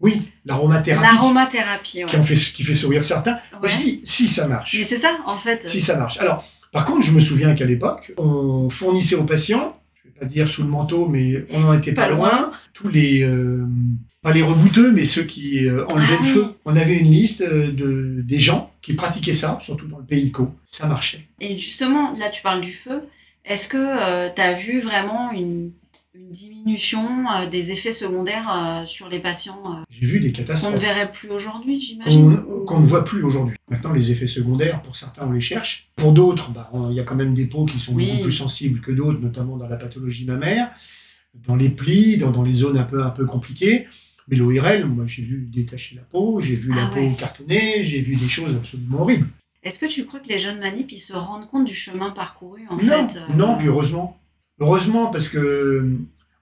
[0.00, 1.06] Oui, l'aromathérapie.
[1.06, 2.10] L'aromathérapie, ouais.
[2.10, 3.38] qui, en fait, qui fait sourire certains.
[3.60, 4.74] Moi, je dis, si ça marche.
[4.78, 5.68] Mais c'est ça, en fait.
[5.68, 6.18] Si ça marche.
[6.18, 10.20] Alors, par contre, je me souviens qu'à l'époque, on fournissait aux patients, je ne vais
[10.20, 12.52] pas dire sous le manteau, mais on n'en était pas, Pas loin, loin.
[12.74, 13.64] tous les, euh,
[14.20, 16.34] pas les rebouteux, mais ceux qui euh, enlevaient Ah le oui.
[16.34, 16.46] feu.
[16.66, 20.30] On avait une liste euh, de, des gens qui pratiquaient ça, surtout dans le pays
[20.30, 20.50] co.
[20.66, 21.26] Ça marchait.
[21.40, 23.02] Et justement, là, tu parles du feu.
[23.46, 25.70] Est-ce que tu as vu vraiment une,
[26.18, 28.48] une diminution euh, des effets secondaires
[28.82, 32.42] euh, sur les patients euh, J'ai vu des qu'on ne catastrophes verrait plus aujourd'hui, j'imagine
[32.42, 33.56] qu'on qu'on ne voit plus aujourd'hui.
[33.70, 35.90] Maintenant, les effets secondaires, pour certains, on les cherche.
[35.96, 38.06] Pour d'autres, bah, on- il y a quand même des peaux qui sont Oui.
[38.10, 40.70] beaucoup plus sensibles que d'autres, notamment dans la pathologie mammaire,
[41.46, 43.86] dans les plis, dans, dans les zones un peu, un peu compliquées.
[44.28, 47.08] Mais l'ORL, moi, j'ai vu détacher la peau, j'ai vu la Ah ouais.
[47.10, 49.28] peau cartonnée, j'ai vu des choses absolument horribles.
[49.62, 52.62] Est-ce que tu crois que les jeunes manips, ils se rendent compte du chemin parcouru,
[52.70, 54.18] en non, fait euh, non, puis heureusement.
[54.60, 55.90] Heureusement, parce que,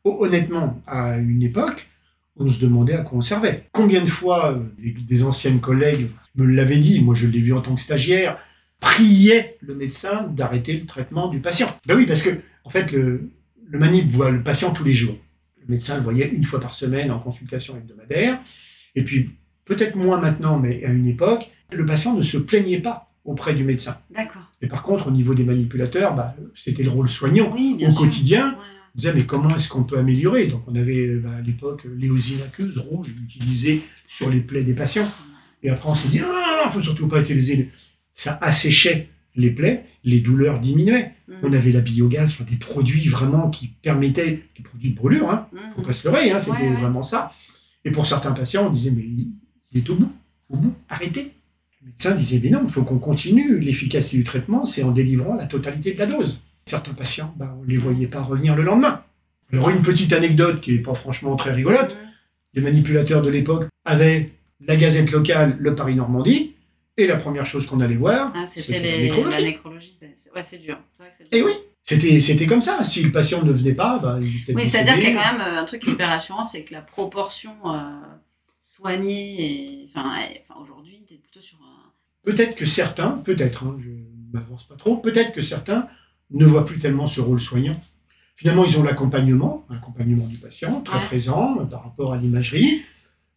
[0.04, 1.88] ho- honnêtement, à une époque,
[2.36, 3.68] on se demandait à quoi on servait.
[3.72, 7.52] Combien de fois euh, des, des anciennes collègues me l'avaient dit, moi je l'ai vu
[7.52, 8.38] en tant que stagiaire,
[8.80, 11.66] priaient le médecin d'arrêter le traitement du patient.
[11.86, 12.30] Ben oui, parce que,
[12.64, 13.30] en fait, le,
[13.66, 15.16] le manip voit le patient tous les jours.
[15.60, 18.38] Le médecin le voyait une fois par semaine en consultation hebdomadaire.
[18.94, 19.30] Et puis,
[19.64, 23.64] peut-être moins maintenant, mais à une époque, le patient ne se plaignait pas auprès du
[23.64, 23.96] médecin.
[24.14, 24.42] D'accord.
[24.60, 27.50] Et par contre, au niveau des manipulateurs, bah, c'était le rôle soignant.
[27.54, 28.00] Oui, Au sûr.
[28.00, 28.56] quotidien, Ouais.
[28.94, 30.46] on disait, mais comment est-ce qu'on peut améliorer?
[30.46, 35.08] Donc, on avait bah, à l'époque l'éosine aqueuse rouge utilisée sur les plaies des patients.
[35.62, 37.56] Et après, on s'est dit, ah, il faut surtout pas utiliser.
[37.56, 37.66] le-
[38.12, 41.12] Ça asséchait les plaies, les douleurs diminuaient.
[41.26, 41.32] Mm.
[41.42, 45.48] On avait la biogaz, enfin, des produits vraiment qui permettaient, des produits de brûlure, hein,
[45.52, 45.58] Mm.
[45.76, 46.74] faut pas se leurrer, hein, c'était Ouais, ouais.
[46.76, 47.32] vraiment ça.
[47.86, 50.12] Et pour certains patients, on disait, mais il est au bout,
[50.50, 51.32] au bout, arrêtez.
[51.84, 53.58] Le médecin disait, mais non, il faut qu'on continue.
[53.60, 56.40] L'efficacité du traitement, c'est en délivrant la totalité de la dose.
[56.66, 59.02] Certains patients, bah, on ne les voyait pas revenir le lendemain.
[59.52, 61.94] Alors, une petite anecdote qui n'est pas franchement très rigolote.
[62.54, 64.32] Les manipulateurs de l'époque avaient
[64.66, 66.54] la gazette locale, le Paris-Normandie,
[66.96, 69.02] et la première chose qu'on allait voir, Ah, c'était la les...
[69.02, 69.30] nécrologie.
[69.36, 69.96] la nécrologie.
[70.00, 70.78] C'est- c'est- Ouais, c'est dur.
[70.98, 71.46] Vrai que Et dur.
[71.46, 71.52] oui,
[72.22, 72.82] c'était comme ça.
[72.84, 75.32] Si le patient ne venait pas, bah, il était Oui, c'est-à-dire qu'il y a quand
[75.38, 78.00] même euh, un truc qui est hyper rassurant, c'est que la proportion euh,
[78.60, 80.20] soignée, et, enfin,
[80.60, 81.58] aujourd'hui, tu es plutôt sur.
[82.24, 85.86] Peut-être que certains, peut-être, hein, je ne m'avance pas trop, peut-être que certains
[86.30, 87.80] ne voient plus tellement ce rôle soignant.
[88.36, 91.06] Finalement, ils ont l'accompagnement, l'accompagnement du patient, très Ouais.
[91.06, 92.82] présent par rapport à l'imagerie.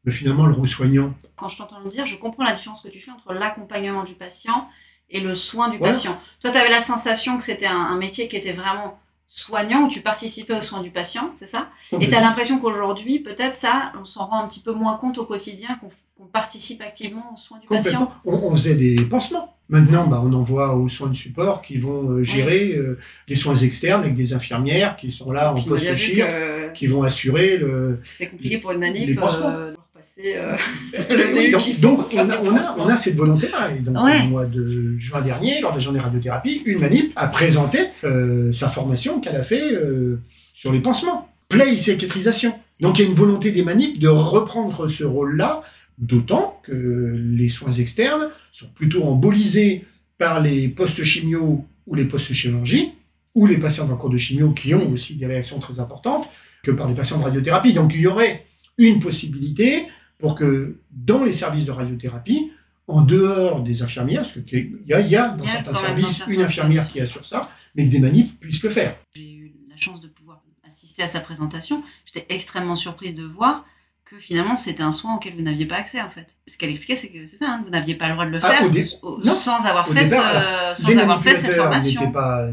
[0.05, 1.13] mais finalement le rôle soignant.
[1.35, 4.13] Quand je t'entends le dire, je comprends la différence que tu fais entre l'accompagnement du
[4.13, 4.69] patient
[5.09, 5.93] et le soin du Voilà.
[5.93, 6.17] patient.
[6.39, 8.97] Toi, tu avais la sensation que c'était un, un métier qui était vraiment
[9.27, 11.69] soignant, où tu participais aux soins du patient, c'est ça?
[11.99, 15.17] Et tu as l'impression qu'aujourd'hui, peut-être ça, on s'en rend un petit peu moins compte
[15.17, 18.09] au quotidien, qu'on qu'on participe activement aux soins du patient.
[18.25, 19.53] On, on faisait des pansements.
[19.69, 23.55] Maintenant, bah, on envoie aux soins de support qui vont euh, gérer euh, les soins
[23.55, 27.57] externes avec des infirmières qui sont là en bien vu post-chir, que qui vont assurer
[27.57, 27.99] le.
[28.17, 29.49] c'est compliqué pour une manip les pansements.
[29.49, 30.55] euh, passer euh,
[31.35, 32.85] Oui, donc, on, a, des on, a, pansements.
[32.85, 33.71] on a cette volonté-là.
[33.75, 34.21] Et donc, Ouais.
[34.23, 38.53] au mois de juin dernier, lors de la journée radiothérapie, une manip a présenté euh,
[38.53, 40.19] sa formation qu'elle a fait euh,
[40.53, 41.29] sur les pansements.
[41.49, 42.53] Play cicatrisation.
[42.79, 45.61] Donc, il y a une volonté des manips de reprendre ce rôle-là,
[45.97, 49.85] d'autant que les soins externes sont plutôt embolisés
[50.17, 52.93] par les postes chimio ou les postes chirurgie,
[53.35, 56.27] ou les patients en cours de chimio qui ont aussi des réactions très importantes,
[56.63, 57.73] que par les patients de radiothérapie.
[57.73, 58.45] Donc, il y aurait
[58.77, 59.85] une possibilité
[60.17, 62.51] pour que dans les services de radiothérapie,
[62.87, 66.17] en dehors des infirmières, parce qu'il y y a dans Il y a certains services
[66.17, 66.93] certains une infirmière services.
[66.93, 68.95] qui assure ça, mais que des manifs puissent le faire.
[69.15, 71.83] J'ai eu la chance de pouvoir assister à sa présentation.
[72.05, 73.65] J'étais extrêmement surprise de voir
[74.09, 76.37] que finalement c'était un soin auquel vous n'aviez pas accès en fait.
[76.47, 78.39] Ce qu'elle expliquait, c'est que c'est ça, hein, vous n'aviez pas le droit de le
[78.41, 79.33] Ah, faire au dé- au- non.
[79.33, 82.11] sans avoir fait, départ, ce- sans avoir fait cette formation.
[82.11, 82.47] pas.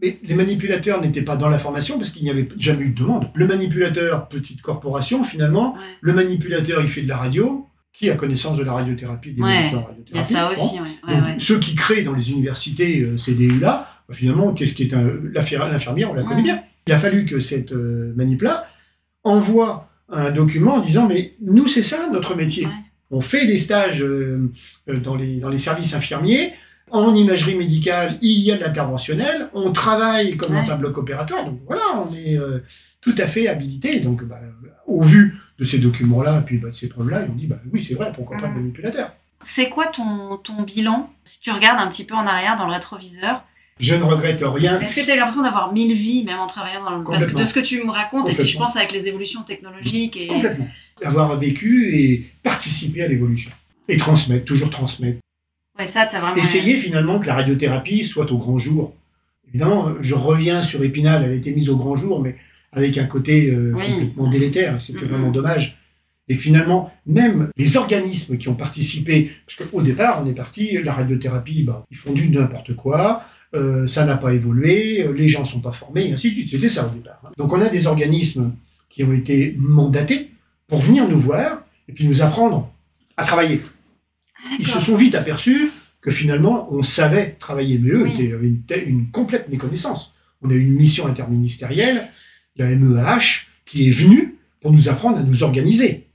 [0.00, 3.00] Mais les manipulateurs n'étaient pas dans la formation parce qu'il n'y avait jamais eu de
[3.00, 3.30] demande.
[3.34, 5.80] Le manipulateur, petite corporation, finalement, Ouais.
[6.00, 7.64] le manipulateur, il fait de la radio.
[7.94, 10.52] Qui a connaissance de la radiothérapie, des Ouais, en Il y a radiothérapie ça Bon.
[10.52, 10.80] aussi, ouais.
[11.08, 11.36] ouais, Donc, ouais.
[11.40, 14.94] Ceux qui créent dans les universités euh, ces DU-là, bah, finalement, qu'est-ce qui est
[15.34, 16.62] l'infirmière, on la connaît bien.
[16.86, 18.66] Il a fallu que cette euh, manip-là
[19.24, 22.66] envoie un document en disant mais nous c'est ça notre métier.
[22.66, 22.72] Ouais.
[23.10, 24.50] On fait des stages euh,
[24.88, 26.52] euh, dans, les, dans les services infirmiers.
[26.90, 29.48] En imagerie médicale, il y a de l'interventionnel.
[29.52, 30.60] On travaille comme Ouais.
[30.60, 31.44] dans un bloc opératoire.
[31.44, 32.60] Donc voilà, on est euh,
[33.02, 34.00] tout à fait habilité.
[34.00, 34.40] Donc bah,
[34.86, 37.82] au vu de ces documents-là, puis bah, de ces preuves-là, ils ont dit bah, oui,
[37.86, 39.12] c'est vrai, pourquoi pas le manipulateur?
[39.42, 41.10] C'est quoi ton, ton bilan?
[41.24, 43.44] Si tu regardes un petit peu en arrière dans le rétroviseur,
[43.80, 44.80] Je ne regrette rien.
[44.80, 47.04] est-ce que tu as eu l'impression d'avoir mille vies même en travaillant dans le...
[47.04, 49.42] Parce que de ce que tu me racontes, et puis je pense avec les évolutions
[49.42, 50.26] technologiques et...
[50.26, 50.68] Complètement.
[51.04, 53.50] Avoir vécu et participer à l'évolution.
[53.88, 55.18] Et transmettre, toujours transmettre.
[55.78, 56.36] Ouais, ça, t'as vraiment...
[56.36, 58.94] Essayer finalement que la radiothérapie soit au grand jour.
[59.48, 62.36] Évidemment, je reviens sur Épinal, elle a été mise au grand jour, mais
[62.72, 63.86] avec un côté euh, Oui.
[63.92, 64.80] complètement délétère.
[64.80, 65.08] C'était Mhm.
[65.08, 65.77] vraiment dommage.
[66.28, 70.92] Et finalement, même les organismes qui ont participé, parce qu'au départ, on est parti, la
[70.92, 73.22] radiothérapie, bah, ils font du n'importe quoi,
[73.54, 76.34] euh, ça n'a pas évolué, euh, les gens ne sont pas formés, et ainsi de
[76.36, 76.50] suite.
[76.50, 77.20] C'était ça au départ.
[77.24, 77.30] hein.
[77.38, 78.52] Donc on a des organismes
[78.90, 80.30] qui ont été mandatés
[80.66, 82.70] pour venir nous voir et puis nous apprendre
[83.16, 83.60] à travailler.
[84.58, 88.12] Ils se sont vite aperçus que finalement, on savait travailler, mais eux Oui.
[88.12, 90.14] étaient- avaient une complète méconnaissance.
[90.42, 92.08] On a eu une mission interministérielle,
[92.56, 96.07] la MEAH, qui est venue pour nous apprendre à nous organiser.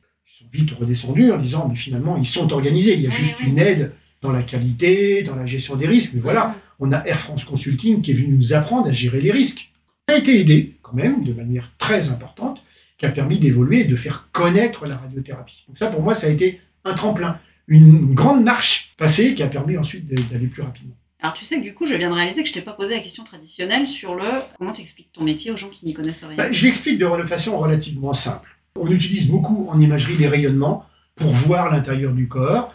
[0.53, 2.93] Vite redescendus en disant, mais finalement, ils sont organisés.
[2.93, 6.11] Il y a juste une aide dans la qualité, dans la gestion des risques.
[6.13, 9.31] Mais voilà, on a Air France Consulting qui est venu nous apprendre à gérer les
[9.31, 9.71] risques.
[10.07, 12.61] On a été aidé, quand même, de manière très importante,
[12.97, 15.63] qui a permis d'évoluer et de faire connaître la radiothérapie.
[15.67, 19.47] Donc ça, pour moi, ça a été un tremplin, une grande marche passée qui a
[19.47, 20.95] permis ensuite d'aller plus rapidement.
[21.21, 22.95] Alors tu sais que du coup, je viens de réaliser que je t'ai pas posé
[22.95, 24.25] la question traditionnelle sur le
[24.57, 26.35] comment tu expliques ton métier aux gens qui n'y connaissent rien?
[26.35, 28.52] Bah, je l'explique de façon relativement simple.
[28.79, 32.73] On utilise beaucoup en imagerie les rayonnements pour voir l'intérieur du corps,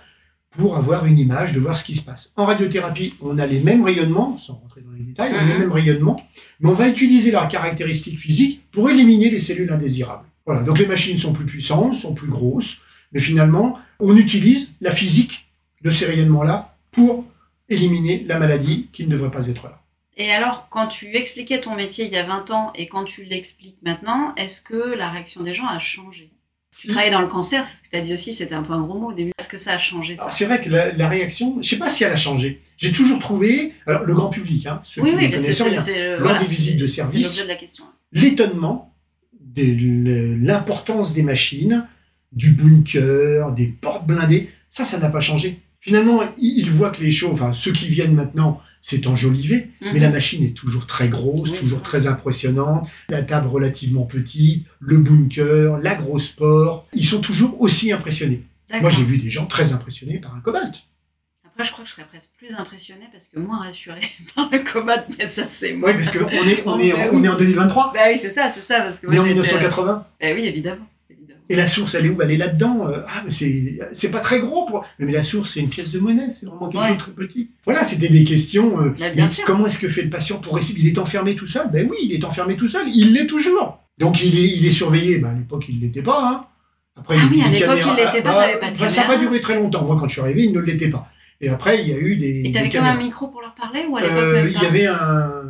[0.52, 2.30] pour avoir une image, de voir ce qui se passe.
[2.36, 5.52] En radiothérapie, on a les mêmes rayonnements, sans rentrer dans les détails, on a les
[5.54, 5.58] Mhm.
[5.58, 6.20] mêmes rayonnements,
[6.60, 10.24] mais on va utiliser leurs caractéristiques physiques pour éliminer les cellules indésirables.
[10.46, 12.78] Voilà, donc les machines sont plus puissantes, sont plus grosses,
[13.12, 15.46] mais finalement, on utilise la physique
[15.82, 17.24] de ces rayonnements-là pour
[17.68, 19.82] éliminer la maladie qui ne devrait pas être là.
[20.20, 23.22] Et alors, quand tu expliquais ton métier il y a 20 ans et quand tu
[23.24, 26.30] l'expliques maintenant, est-ce que la réaction des gens a changé?
[26.76, 26.90] Tu Mm.
[26.90, 28.80] travaillais dans le cancer, c'est ce que tu as dit aussi, c'était un peu un
[28.82, 29.30] gros mot au début.
[29.38, 30.30] Est-ce que ça a changé ça?
[30.30, 32.60] C'est vrai que la, la réaction, je ne sais pas si elle a changé.
[32.76, 36.38] J'ai toujours trouvé, alors le grand public, hein, ceux Oui, qui oui, c'est Lors voilà,
[36.40, 37.22] des visites de service.
[37.24, 37.84] l'objet de la question.
[38.12, 38.94] l'étonnement
[39.40, 41.86] de l'importance des machines,
[42.32, 45.60] du bunker, des portes blindées, ça, ça n'a pas changé.
[45.80, 50.00] Finalement, ils voient que les choses, enfin ceux qui viennent maintenant, c'est enjolivé, mais Mhm.
[50.00, 54.96] la machine est toujours très grosse, Oui, toujours très impressionnante, la table relativement petite, le
[54.98, 58.42] bunker, la grosse porte, ils sont toujours aussi impressionnés.
[58.80, 60.82] Moi, j'ai vu des gens très impressionnés par un cobalt.
[61.46, 64.00] Après, je crois que je serais presque plus impressionnée parce que moins rassurée
[64.36, 65.90] par le cobalt, mais ça, c'est moi.
[65.90, 68.48] Oui, parce qu'on est, on est, bah on est en 2023, Bah oui, c'est ça,
[68.50, 68.82] c'est ça.
[68.82, 70.06] Parce que en j'étais- 1980.
[70.20, 70.86] Bah oui, évidemment.
[71.50, 72.20] Et la source, elle est où?
[72.20, 72.86] Elle est là-dedans.
[72.88, 74.84] Euh, Ah, mais c'est, c'est pas très gros pour.
[74.98, 76.88] Mais la source, c'est une pièce de monnaie, c'est vraiment quelque Ouais.
[76.88, 77.50] chose de très petit.
[77.64, 78.80] Voilà, c'était des questions.
[78.80, 79.44] euh, Bah, bien mais sûr.
[79.44, 81.70] Comment est-ce que fait le patient pour réussir Il est enfermé tout seul?
[81.72, 82.86] Ben oui, il est enfermé tout seul.
[82.94, 83.80] Il l'est toujours.
[83.98, 85.18] Donc il est, il est surveillé.
[85.18, 86.20] Ben, à l'époque, il ne l'était pas.
[86.22, 86.44] hein.
[87.00, 89.00] Après, Ah il oui, à l'époque, il l'était pas, bah, t'avais pas de bah, Ça
[89.02, 89.84] n'a pas duré très longtemps.
[89.84, 91.08] Moi, quand je suis arrivé, il ne l'était pas.
[91.40, 92.42] Et après, il y a eu des.
[92.44, 94.66] Et t'avais quand même un micro pour leur parler ou à l'époque Euh, Il y
[94.66, 95.42] avait un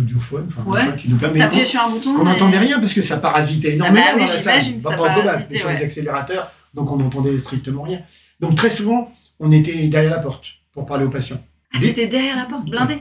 [0.00, 0.96] audiophone, enfin, Ouais.
[0.96, 2.14] qui nous permet sur un bouton.
[2.14, 4.62] qu'on mais- n'entendait rien parce que ça parasitait énormément Ah bah oui, dans la salle.
[4.80, 5.74] ça parasitait, mais sur ouais.
[5.74, 8.00] les accélérateurs, donc on n'entendait strictement rien.
[8.40, 11.42] Donc très souvent, on était derrière la porte pour parler aux patients.
[11.74, 12.98] Ah, t'étais derrière la porte, blindé.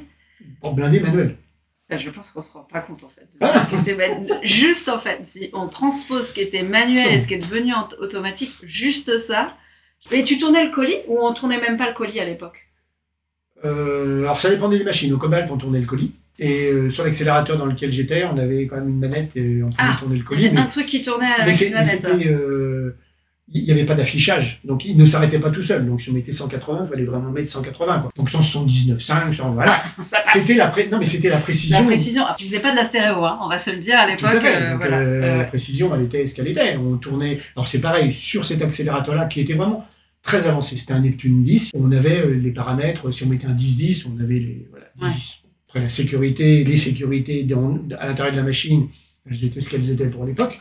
[0.62, 1.38] Pour blinder manuel.
[1.90, 3.28] Bah, je pense qu'on se rend pas compte en fait.
[3.42, 3.66] Ah.
[3.66, 3.98] ce qui était
[4.44, 7.74] Juste en fait, si on transpose ce qui était manuel et ce qui est devenu
[7.74, 9.56] en- automatique, juste ça.
[10.12, 12.68] Et tu tournais le colis ou on tournait même pas le colis à l'époque?
[13.66, 15.14] Euh, alors ça dépendait des machines.
[15.14, 16.14] Au Cobalt, on tournait le colis.
[16.40, 19.70] Et euh, sur l'accélérateur dans lequel j'étais, on avait quand même une manette et on
[19.70, 20.50] pouvait Ah, tourner le colis.
[20.52, 22.06] mais- un truc qui tournait avec une manette.
[22.06, 22.96] euh,
[23.54, 25.86] il n'y avait pas d'affichage, donc il ne s'arrêtait pas tout seul.
[25.86, 28.00] Donc si on mettait 180, il fallait vraiment mettre 180.
[28.00, 28.12] Quoi.
[28.18, 29.80] Donc 179, 5, 100, voilà.
[30.34, 31.78] C'était la, pré- non, mais c'était la précision.
[31.80, 32.24] La précision.
[32.28, 34.32] Ah, tu faisais pas de la stéréo, hein, on va se le dire à l'époque.
[34.44, 35.38] euh, voilà.
[35.38, 36.78] La précision, elle était ce qu'elle était.
[36.78, 37.40] On tournait.
[37.56, 39.86] Alors c'est pareil sur cet accélérateur-là qui était vraiment
[40.24, 40.78] très avancé.
[40.78, 41.72] C'était un Neptune 10.
[41.76, 43.12] On avait les paramètres.
[43.12, 45.43] Si on mettait un 10-10, on avait les voilà, 10 Ouais.
[45.74, 48.90] Après la sécurité, les sécurités dans- à l'intérieur de la machine,
[49.28, 50.60] elles étaient ce qu'elles étaient pour l'époque.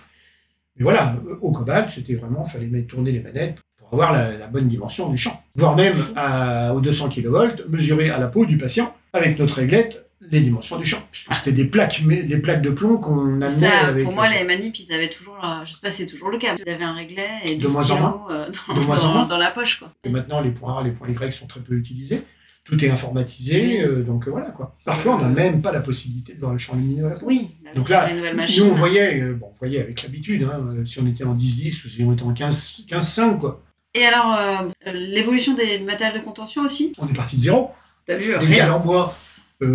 [0.77, 4.35] Mais voilà, euh, au Cobalt, c'était vraiment, fallait mettre tourner les manettes pour avoir la,
[4.39, 5.39] la bonne dimension du champ.
[5.55, 7.29] Voire même à, aux 200 kV,
[7.69, 11.07] mesurer à la peau du patient avec notre réglette les dimensions du champ.
[11.31, 14.05] C'était des plaques, mais les plaques de plomb qu'on amenait Ça, avec.
[14.05, 16.39] pour moi, les manips, ils avaient toujours, euh, je sais pas si c'est toujours le
[16.39, 18.27] cas, ils avaient un réglet et De deux moins en moins.
[18.31, 18.53] euh, De
[18.83, 19.27] dans, en dans- moins.
[19.27, 19.93] dans la poche, quoi.
[20.05, 22.23] Et maintenant, les points A, les points Y sont très peu utilisés.
[22.65, 24.77] Tout est informatisé, euh, donc euh, voilà quoi.
[24.85, 27.13] Parfois, on n'a même pas la possibilité de voir le champ lumineux.
[27.23, 28.09] Oui, Donc là.
[28.15, 31.85] Nous, on voyait, euh, bon, on voyait avec l'habitude, hein, si on était en 10-10
[31.85, 33.63] ou si on était en 15 15-5, quoi.
[33.95, 36.93] Et alors, l'évolution des matériels de contention aussi?
[36.99, 37.71] On est parti de zéro.
[38.07, 39.17] T'as vu Des cales en bois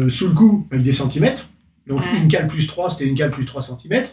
[0.10, 1.50] sous le cou avec des centimètres.
[1.88, 2.18] Donc Ouais.
[2.18, 4.06] une cale plus 3, c'était une cale plus 3 cm.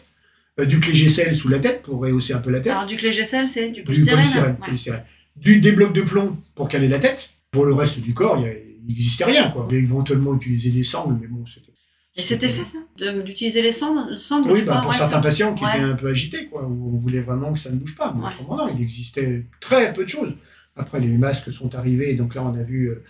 [0.69, 2.73] du clé GSL sous la tête pour rehausser un peu la tête.
[2.73, 4.53] Alors, du clé GSL, c'est du du polystyrène Ouais.
[4.67, 5.03] polystyrène.
[5.37, 7.31] Du, des blocs de plomb pour caler la tête.
[7.55, 8.47] Pour le reste du corps, il
[8.87, 9.51] il n'existait rien.
[9.51, 9.63] Quoi.
[9.65, 11.73] On avait éventuellement utilisé des sangles, mais bon, c'était.
[12.17, 12.79] Et c'était fait, ça?
[13.25, 15.21] D'utiliser les cendres, le sangle, Oui, bah, crois, pour ouais, certains ça.
[15.23, 15.71] patients qui Ouais.
[15.71, 18.13] étaient un peu agités, quoi, où on voulait vraiment que ça ne bouge pas.
[18.15, 18.31] Mais Ouais.
[18.39, 20.35] autrement, non, il existait très peu de choses.
[20.77, 22.89] Après, les masques sont arrivés, donc là, on a vu.
[22.91, 23.03] euh,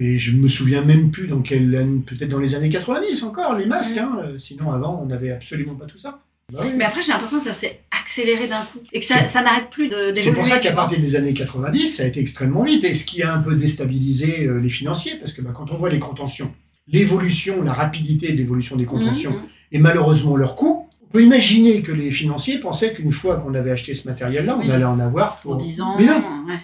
[0.00, 3.54] mais je me souviens même plus dans quelle année, peut-être dans les années 90 encore,
[3.54, 3.98] les masques.
[3.98, 6.22] Hein, euh, sinon, avant, on n'avait absolument pas tout ça.
[6.52, 6.70] Bah oui.
[6.76, 8.78] Mais après, j'ai l'impression que ça s'est accéléré d'un coup.
[8.92, 10.14] Et que ça, n'arrête plus de- d'évoluer.
[10.22, 12.84] C'est pour ça qu'à partir des années 90, ça a été extrêmement vite.
[12.84, 15.76] Et ce qui a un peu déstabilisé euh, les financiers, parce que bah, quand on
[15.76, 16.50] voit les contentions,
[16.86, 19.42] l'évolution, la rapidité d'évolution des contentions, Mhm.
[19.72, 23.70] et malheureusement leur coût, on peut imaginer que les financiers pensaient qu'une fois qu'on avait
[23.70, 24.66] acheté ce matériel-là, Oui.
[24.68, 25.96] on allait en avoir Pour 10 ans.
[25.98, 26.58] Mais non ouais.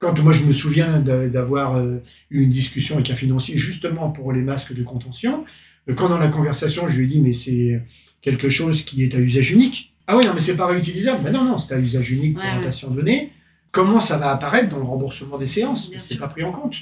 [0.00, 4.10] Quand moi je me souviens de- d'avoir euh, eu une discussion avec un financier justement
[4.10, 5.44] pour les masques de contention,
[5.88, 7.82] euh, quand dans la conversation je lui ai dit mais c'est
[8.20, 9.94] quelque chose qui est à usage unique.
[10.06, 11.22] Ah oui non mais c'est pas réutilisable.
[11.22, 12.64] Ben non non c'est à usage unique pour Ouais, un ouais.
[12.64, 13.32] patient donné.
[13.70, 16.74] Comment ça va apparaître dans le remboursement des séances C'est pas pris en compte.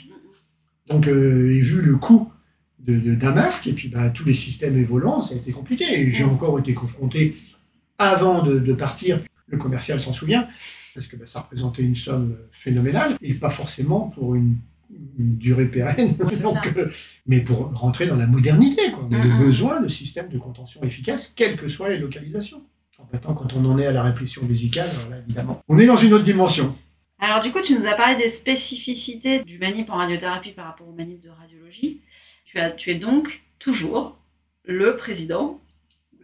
[0.88, 2.30] Donc euh, et vu le coût
[2.78, 5.84] d'un masque et puis bah, tous les systèmes évoluant, ça a été compliqué.
[6.00, 6.30] Et j'ai Mm.
[6.30, 7.36] encore été confronté
[7.98, 9.20] avant de, de partir.
[9.48, 10.48] Le commercial s'en souvient
[10.94, 14.56] parce que bah, ça représentait une somme phénoménale et pas forcément pour une,
[15.18, 16.16] une durée pérenne.
[16.16, 16.88] Donc, euh,
[17.26, 19.06] mais pour rentrer dans la modernité, quoi.
[19.10, 19.38] on a Mhm.
[19.44, 22.62] besoin de systèmes de contention efficaces, quelles que soient les localisations.
[22.98, 25.86] Alors Maintenant, quand on en est à la réplétion vésicale, alors là, évidemment, on est
[25.86, 26.74] dans une autre dimension.
[27.20, 30.88] Alors du coup, tu nous as parlé des spécificités du manip en radiothérapie par rapport
[30.88, 32.00] au manip de radiologie.
[32.44, 34.16] Tu, as, tu es donc toujours
[34.64, 35.60] le président,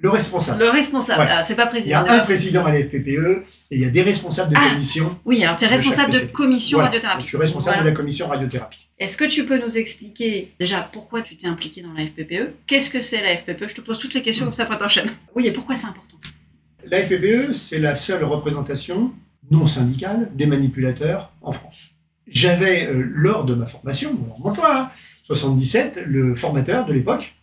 [0.05, 0.59] Le responsable.
[0.63, 1.23] le responsable.
[1.23, 1.29] Ouais.
[1.31, 2.05] Ah, c'est pas Il y président.
[2.05, 5.19] a un président à la FPPE et il y a des responsables de Ah, commission.
[5.25, 6.33] Oui, alors tu es de responsable de spécialité.
[6.35, 6.89] commission Voilà.
[6.91, 7.23] radiothérapie.
[7.23, 7.83] Je suis responsable Voilà.
[7.85, 8.79] de la commission radiothérapie.
[8.99, 12.91] Est-ce que tu peux nous expliquer déjà pourquoi tu t'es impliqué dans la FPPE Qu'est-ce
[12.91, 15.09] que c'est la FPPE Je te pose toutes les questions comme ça après t'enchaînes.
[15.35, 16.19] Oui, et pourquoi c'est important?
[16.87, 19.11] La FPPE, c'est la seule représentation
[19.51, 21.87] non syndicale des manipulateurs en France.
[22.27, 24.15] J'avais, euh, lors de ma formation,
[24.55, 24.91] toi, hein,
[25.23, 27.35] 77, le formateur de l'époque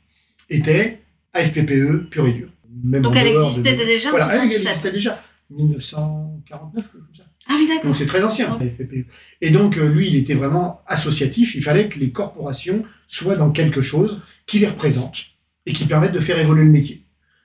[0.49, 1.00] était
[1.33, 2.49] AFPPE pur et dur.
[2.83, 4.67] Même Donc en elle existait de- déjà en Voilà, elle 77.
[4.67, 5.21] existait déjà.
[5.49, 7.23] 1949, quelque chose comme ça.
[7.47, 7.85] Ah oui, d'accord.
[7.85, 9.05] Donc c'est très ancien, FPPE.
[9.41, 11.55] Et donc euh, lui, il était vraiment associatif.
[11.55, 15.25] Il fallait que les corporations soient dans quelque chose qui les représente
[15.65, 17.03] et qui permette de faire évoluer le métier.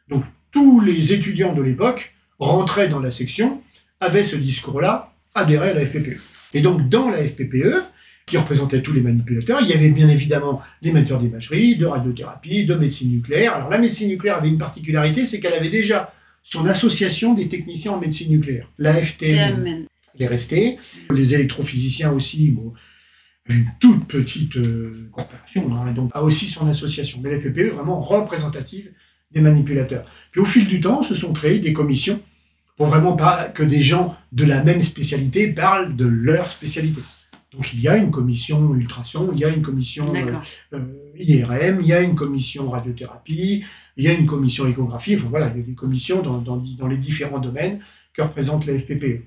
[0.09, 3.63] Donc tous les étudiants de l'époque rentraient dans la section,
[4.01, 6.19] avaient ce discours-là, adhéraient à la FPPE.
[6.55, 7.83] Et donc dans la FPPE,
[8.27, 12.67] qui représentait tous les manipulateurs, il y avait bien évidemment les metteurs d'imagerie, de radiothérapie,
[12.67, 13.55] de médecine nucléaire.
[13.55, 16.13] Alors la médecine nucléaire avait une particularité, c'est qu'elle avait déjà
[16.43, 19.87] son association des techniciens en médecine nucléaire, la FTM TMN.
[20.15, 20.79] elle est restée.
[21.13, 22.73] Les électrophysiciens aussi, bon,
[23.49, 27.21] une toute petite euh, corporation, hein, donc a aussi son association.
[27.23, 28.91] Mais la FPPE est vraiment représentative
[29.31, 30.05] des manipulateurs.
[30.33, 32.21] Puis au fil du temps, se sont créées des commissions
[32.77, 37.01] pour vraiment pas que des gens de la même spécialité parlent de leur spécialité.
[37.57, 40.33] Donc il y a une commission ultrason, il y a une commission euh,
[40.75, 40.85] euh,
[41.19, 43.65] IRM, il y a une commission radiothérapie,
[43.97, 46.59] il y a une commission échographie, enfin, voilà, il y a des commissions dans, dans,
[46.59, 47.81] dans les différents domaines
[48.13, 49.23] que représente la FPPE.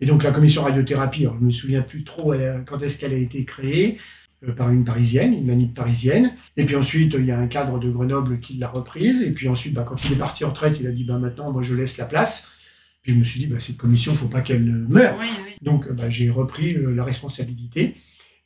[0.00, 2.98] Et donc la commission radiothérapie, alors, je ne me souviens plus trop a- quand est-ce
[2.98, 3.98] qu'elle a été créée,
[4.46, 6.34] euh, par une parisienne, une manip parisienne.
[6.56, 9.22] Et puis ensuite, il y a un cadre de Grenoble qui l'a reprise.
[9.22, 11.52] Et puis ensuite, bah, quand il est parti en retraite, il a dit bah, maintenant,
[11.52, 12.48] moi, je laisse la place.
[13.02, 15.16] Puis je me suis dit, bah, cette commission, il ne faut pas qu'elle meure.
[15.18, 15.52] Oui, oui.
[15.60, 17.94] Donc bah, j'ai repris euh, la responsabilité.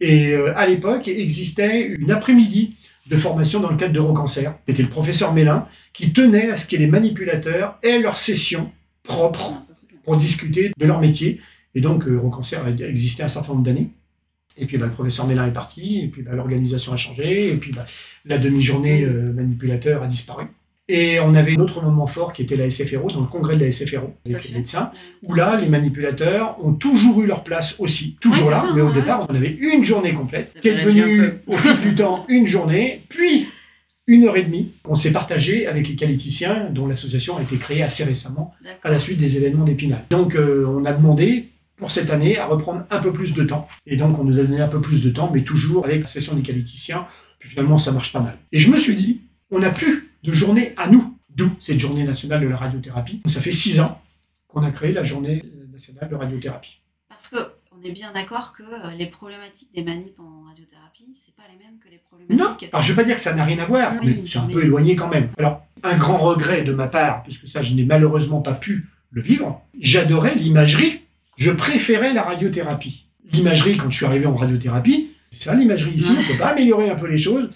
[0.01, 2.77] Et euh, à l'époque, existait une après-midi
[3.07, 4.49] de formation dans le cadre d'Eurocancer.
[4.67, 9.59] C'était le professeur Mélin qui tenait à ce que les manipulateurs aient leur session propre
[9.59, 9.73] Ah, ça,
[10.05, 11.41] pour discuter de leur métier.
[11.75, 13.91] Et donc, Eurocancer a existé un certain nombre d'années.
[14.57, 17.57] Et puis, bah, le professeur Mélin est parti, et puis bah, l'organisation a changé, et
[17.57, 17.85] puis bah,
[18.25, 20.47] la demi-journée euh, manipulateur a disparu.
[20.89, 23.65] Et on avait un autre moment fort qui était la SFRO, dans le congrès de
[23.65, 24.93] la SFRO, avec les médecins,
[25.25, 28.83] où là, les manipulateurs ont toujours eu leur place aussi, toujours Ouais, là, ça, mais
[28.83, 28.93] au ouais.
[28.93, 33.03] départ, on avait une journée complète, qui est devenue, au fil du temps, une journée,
[33.09, 33.49] puis
[34.07, 37.83] une heure et demie, qu'on s'est partagé avec les qualiticiens, dont l'association a été créée
[37.83, 40.05] assez récemment à la suite des événements d'Épinal.
[40.11, 43.67] Donc euh, on a demandé pour cette année à reprendre un peu plus de temps.
[43.85, 46.09] Et donc on nous a donné un peu plus de temps, mais toujours avec la
[46.09, 47.07] session des qualiticiens.
[47.41, 48.39] Puis finalement ça marche pas mal.
[48.53, 51.13] Et je me suis dit, on n'a plus de journée à nous.
[51.35, 53.21] D'où cette journée nationale de la radiothérapie.
[53.25, 54.01] Donc ça fait six ans
[54.49, 56.81] qu'on a créé la journée nationale de radiothérapie.
[57.11, 57.37] Parce que
[57.79, 61.59] on est bien d'accord que euh, les problématiques des manips en radiothérapie, c'est pas les
[61.63, 62.71] mêmes que les problématiques.
[62.73, 64.39] Alors je ne vais pas dire que ça n'a rien à voir, Oui, mais c'est
[64.39, 65.29] un mais- peu éloigné quand même.
[65.37, 69.21] Alors un grand regret de ma part, puisque ça je n'ai malheureusement pas pu le
[69.21, 71.03] vivre, j'adorais l'imagerie,
[71.37, 73.09] je préférais la radiothérapie.
[73.31, 76.17] L'imagerie, quand je suis arrivé en radiothérapie, c'est ça l'imagerie ici, Ouais.
[76.19, 77.51] on ne peut pas améliorer un peu les choses.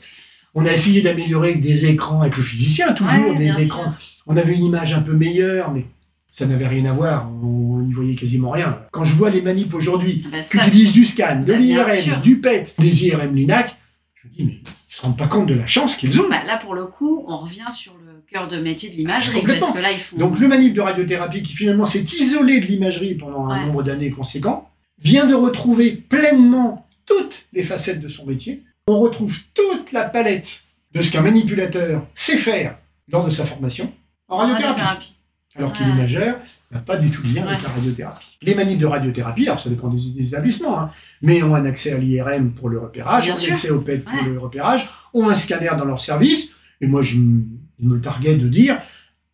[0.55, 3.94] On a essayé d'améliorer avec des écrans avec le physicien, toujours Ouais, des écrans.
[4.26, 5.86] On avait une image un peu meilleure, mais
[6.30, 8.80] ça n'avait rien à voir, on n'y voyait quasiment rien.
[8.92, 12.40] Quand je vois les manips aujourd'hui, Bah, qui utilisent du scan, de Bah, l'IRM, du
[12.40, 13.76] PET, des IRM LINAC,
[14.14, 16.28] je me dis, mais ils ne se rendent pas compte de la chance qu'ils ont.
[16.28, 19.42] bah, là, pour le coup, on revient sur le cœur de métier de l'imagerie.
[19.59, 20.16] Parce que là, ils font.
[20.16, 23.66] Donc le manip de radiothérapie, qui finalement s'est isolé de l'imagerie pendant un Ouais.
[23.66, 24.68] nombre d'années conséquent,
[25.03, 28.62] vient de retrouver pleinement toutes les facettes de son métier.
[28.86, 30.60] On retrouve toute la palette
[30.92, 32.76] de ce qu'un manipulateur sait faire
[33.12, 33.92] lors de sa formation
[34.28, 34.68] en radiothérapie.
[34.80, 35.16] radiothérapie.
[35.56, 35.86] Alors que Ouais.
[35.86, 36.38] l'imageur
[36.70, 38.36] n'a pas du tout de lien avec la radiothérapie.
[38.42, 40.90] Les manips de radiothérapie, alors ça dépend des, des établissements, hein,
[41.22, 43.52] mais ont un accès à l'IRM pour le repérage, Bien ont sûr.
[43.52, 44.24] accès au PET pour Ouais.
[44.28, 46.48] le repérage, ont un scanner dans leur service.
[46.80, 48.80] Et moi, je me targuais de dire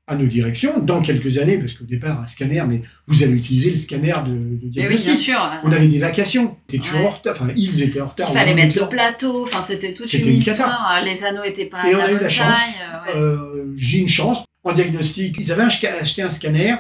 [0.09, 3.71] à nos directions, dans quelques années, parce qu'au départ, un scanner, mais vous allez utiliser
[3.71, 5.07] le scanner de, de Mais oui, diagnostic.
[5.09, 5.51] bien sûr.
[5.65, 7.07] On avait des vacations, t'es toujours Ouais.
[7.07, 8.29] en retard, enfin, ils étaient en retard.
[8.31, 11.01] Il fallait mettre le plateau, enfin c'était toute une, histoire.
[11.05, 12.47] Les anneaux étaient pas Et à on a eu la chance.
[12.53, 13.21] euh, ouais.
[13.21, 14.45] Euh, j'ai une chance.
[14.63, 16.75] En diagnostic, ils avaient acheté un scanner.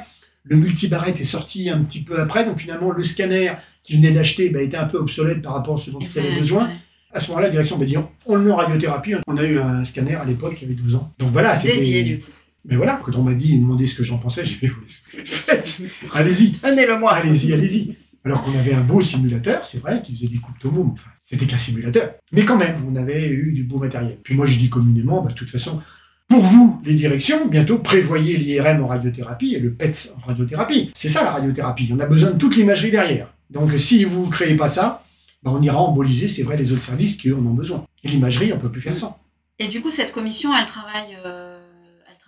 [0.44, 2.44] Le multibarrette est sorti un petit peu après.
[2.44, 3.52] Donc finalement, le scanner
[3.82, 6.36] qu'ils venaient d'acheter bah, était un peu obsolète par rapport à ce dont ils avaient
[6.38, 6.66] besoin.
[6.66, 6.74] ouais.
[7.12, 7.96] À ce moment-là, la direction m'a dit
[8.26, 9.14] on le met en radiothérapie.
[9.26, 11.12] On a eu un scanner à l'époque qui avait 12 ans.
[11.18, 11.76] Donc voilà, c'était.
[11.78, 12.30] Dédié du coup.
[12.68, 15.80] Mais voilà, quand on m'a dit, demandé ce que j'en pensais, j'ai dit vous faites,
[16.12, 17.14] allez-y, Tenez-le moi.
[17.14, 17.96] allez-y, allez-y.
[18.24, 20.56] Alors qu'on avait un beau simulateur, c'est vrai, qui faisait des coupes.
[20.64, 22.14] Enfin, c'était qu'un simulateur.
[22.32, 24.18] Mais quand même, on avait eu du beau matériel.
[24.24, 25.80] Puis moi, je dis communément, bah, de toute façon,
[26.26, 30.90] pour vous, les directions, bientôt, prévoyez l'IRM en radiothérapie et le PET en radiothérapie.
[30.94, 31.88] C'est ça la radiothérapie.
[31.92, 33.32] On a besoin de toute l'imagerie derrière.
[33.48, 35.04] Donc si vous ne créez pas ça,
[35.44, 37.86] bah, on ira emboliser, c'est vrai, les autres services qui, eux, en ont besoin.
[38.02, 39.16] Et l'imagerie, on peut plus faire sans.
[39.60, 41.45] Et du coup, cette commission, elle travaille, euh,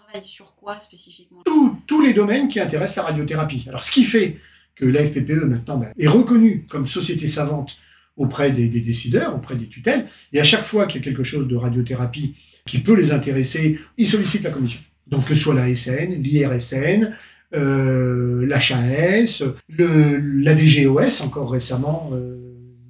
[0.09, 1.43] travaille sur quoi spécifiquement?
[1.45, 3.65] Tous- tous les domaines qui intéressent la radiothérapie.
[3.69, 4.37] Alors ce qui fait
[4.75, 7.77] que la FPPE maintenant bah, est reconnue comme société savante
[8.17, 11.23] auprès des, des décideurs, auprès des tutelles, et à chaque fois qu'il y a quelque
[11.23, 12.35] chose de radiothérapie
[12.67, 14.81] qui peut les intéresser, ils sollicitent la commission.
[15.07, 17.15] Donc que ce soit la SN, l'IRSN,
[17.55, 22.37] euh, l'HAS, la DGOS, encore récemment, euh,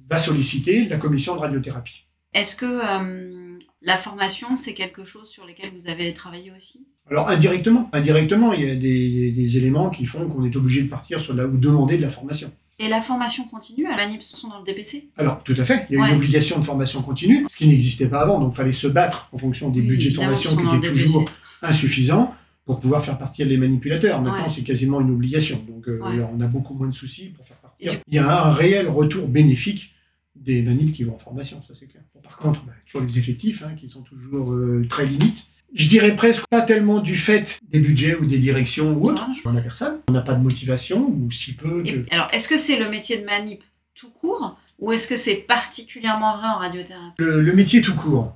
[0.09, 2.07] va solliciter la commission de radiothérapie.
[2.33, 3.48] Est-ce que euh,
[3.81, 6.85] la formation, c'est quelque chose sur lequel vous avez travaillé aussi?
[7.09, 10.89] Alors indirectement, indirectement, il y a des, des éléments qui font qu'on est obligé de
[10.89, 12.51] partir sur la, ou demander de la formation.
[12.81, 15.85] Et la formation continue à l'ANIP sont dans le DPC Alors, tout à fait.
[15.89, 16.09] Il y a Ouais.
[16.11, 18.39] une obligation de formation continue, ce qui n'existait pas avant.
[18.39, 21.25] Donc, il fallait se battre en fonction des Oui, budgets de formation qui étaient toujours
[21.61, 22.33] insuffisants
[22.65, 24.21] pour pouvoir faire partir les manipulateurs.
[24.21, 24.49] Maintenant, Ouais.
[24.53, 25.61] c'est quasiment une obligation.
[25.67, 26.23] Donc, euh, Ouais.
[26.33, 27.91] on a beaucoup moins de soucis pour faire partir.
[27.91, 29.93] Du- Il y a un réel retour bénéfique
[30.39, 32.03] des manips qui vont en formation, ça c'est clair.
[32.15, 35.45] Bon, par contre, bah, toujours les effectifs hein, qui sont toujours euh, très limites.
[35.75, 39.27] Je dirais presque pas tellement du fait des budgets ou des directions ou autres.
[39.27, 39.99] Non, je- On n'a personne.
[40.09, 41.83] On n'a pas de motivation ou si peu.
[41.85, 43.63] Et- alors, est-ce que c'est le métier de manip
[43.93, 47.15] tout court ou est-ce que c'est particulièrement vrai en radiothérapie?
[47.19, 48.35] Le, le métier tout court.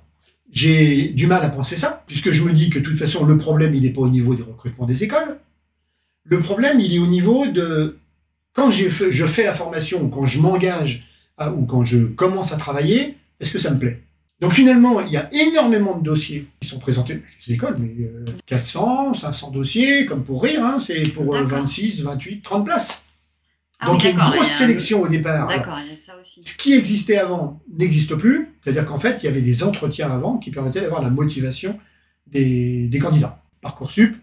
[0.51, 3.37] J'ai du mal à penser ça, puisque je me dis que de toute façon, le
[3.39, 5.39] problème, il n'est pas au niveau des recrutements des écoles.
[6.25, 7.97] Le problème, il est au niveau de
[8.53, 11.03] quand je fais la formation, quand je m'engage
[11.37, 14.01] à- ou quand je commence à travailler, est-ce que ça me plaît?
[14.39, 17.93] Donc finalement, il y a énormément de dossiers qui sont présentés dans les écoles, mais
[18.05, 21.59] euh, 400, 500 dossiers, comme pour rire, hein, c'est pour euh, D'accord.
[21.59, 23.03] 26, 28, 30 places.
[23.79, 25.47] Ah Donc oui, il y a une grosse a sélection au départ.
[25.47, 26.41] D'accord, il y a ça aussi.
[26.43, 30.37] Ce qui existait avant n'existe plus, c'est-à-dire qu'en fait, il y avait des entretiens avant
[30.37, 31.79] qui permettaient d'avoir la motivation
[32.27, 33.41] des, des candidats.
[33.61, 34.15] Parcoursup,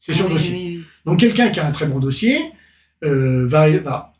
[0.00, 0.52] c'est sur Ah oui, dossier.
[0.54, 0.84] oui.
[1.04, 2.38] Donc quelqu'un qui a un très bon dossier
[3.04, 4.14] euh, va, va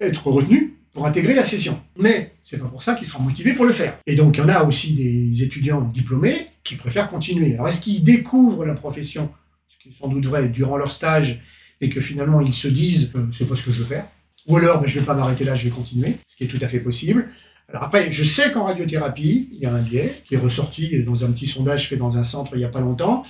[0.00, 1.80] être retenu pour intégrer la session.
[1.98, 3.98] Mais c'est pas pour ça qu'il sera motivé pour le faire.
[4.06, 7.54] Et donc il y en a aussi des étudiants diplômés qui préfèrent continuer.
[7.54, 9.30] Alors est-ce qu'ils découvrent la profession,
[9.68, 11.40] ce qui est sans doute vrai, durant leur stage,
[11.80, 14.06] et que finalement ils se disent euh, c'est pas ce que je veux faire,
[14.46, 16.62] ou alors ben, je vais pas m'arrêter là, je vais continuer, ce qui est tout
[16.62, 17.28] à fait possible.
[17.68, 21.24] Alors après, je sais qu'en radiothérapie, il y a un biais qui est ressorti dans
[21.24, 23.24] un petit sondage fait dans un centre il y a pas longtemps.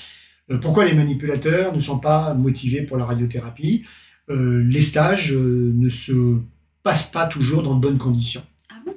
[0.51, 3.85] Euh, pourquoi les manipulateurs ne sont pas motivés pour la radiothérapie?
[4.31, 6.41] Euh, Les stages euh, ne se
[6.83, 8.43] passent pas toujours dans de bonnes conditions.
[8.71, 8.95] Ah bon?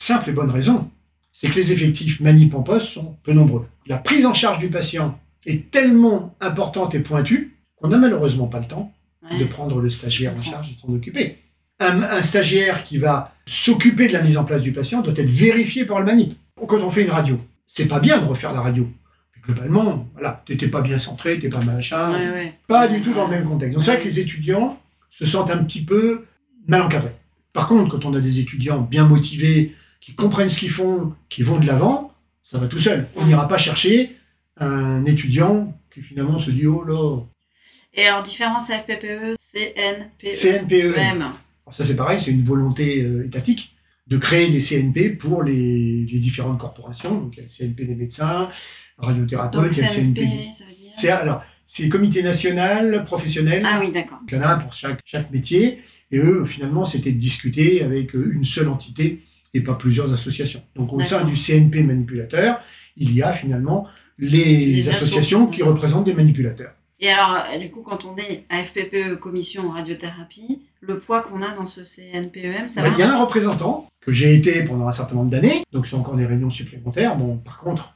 [0.00, 0.88] Simple et bonne raison,
[1.32, 3.66] c'est que les effectifs manip en poste sont peu nombreux.
[3.86, 8.60] La prise en charge du patient est tellement importante et pointue qu'on n'a malheureusement pas
[8.60, 8.92] le temps
[9.28, 9.38] Ouais.
[9.40, 11.38] de prendre le stagiaire en charge et de s'en occuper.
[11.80, 15.28] Un, un stagiaire qui va s'occuper de la mise en place du patient doit être
[15.28, 16.34] vérifié par le manip.
[16.66, 18.88] Quand on fait une radio, c'est pas bien de refaire la radio.
[19.44, 22.54] Globalement, voilà, t'étais pas bien centré, t'es pas machin, Ouais, ouais.
[22.68, 23.74] pas du tout dans le même contexte.
[23.76, 24.78] Donc c'est vrai que les étudiants
[25.10, 26.24] se sentent un petit peu
[26.68, 27.14] mal encadrés.
[27.52, 31.42] Par contre, quand on a des étudiants bien motivés, qui comprennent ce qu'ils font, qui
[31.42, 32.12] vont de l'avant,
[32.42, 33.08] ça va tout seul.
[33.16, 34.16] On n'ira pas chercher
[34.58, 37.20] un étudiant qui finalement se dit oh là,
[37.94, 40.32] Et alors, différence FPPE, CNPE.
[40.34, 40.96] CNPE.
[40.96, 41.30] Même.
[41.70, 43.74] Ça c'est pareil, c'est une volonté euh, étatique
[44.06, 47.14] de créer des CNP pour les, les différentes corporations.
[47.14, 48.48] Donc il y a le CNP des médecins,
[48.96, 50.50] radiothérapeutes, Donc, il y a le CNP.
[50.52, 53.62] Ça veut dire C'est alors c'est le comité national professionnel.
[53.66, 54.18] Ah oui, d'accord.
[54.26, 55.82] Il y en a un pour chaque, chaque métier.
[56.10, 59.22] Et eux, finalement, c'était de discuter avec euh, une seule entité
[59.54, 60.62] et pas plusieurs associations.
[60.74, 62.60] Donc, au sein du CNP manipulateur,
[62.96, 63.86] il y a finalement
[64.18, 65.50] les, Les associations assos.
[65.50, 66.72] qui représentent des manipulateurs.
[67.00, 71.42] Et alors, euh, du coup, quand on est à FPPE, commission radiothérapie, le poids qu'on
[71.42, 74.88] a dans ce CNPEM, ça va il y a un représentant que j'ai été pendant
[74.88, 77.16] un certain nombre d'années, donc c'est encore des réunions supplémentaires.
[77.16, 77.94] Bon, par contre,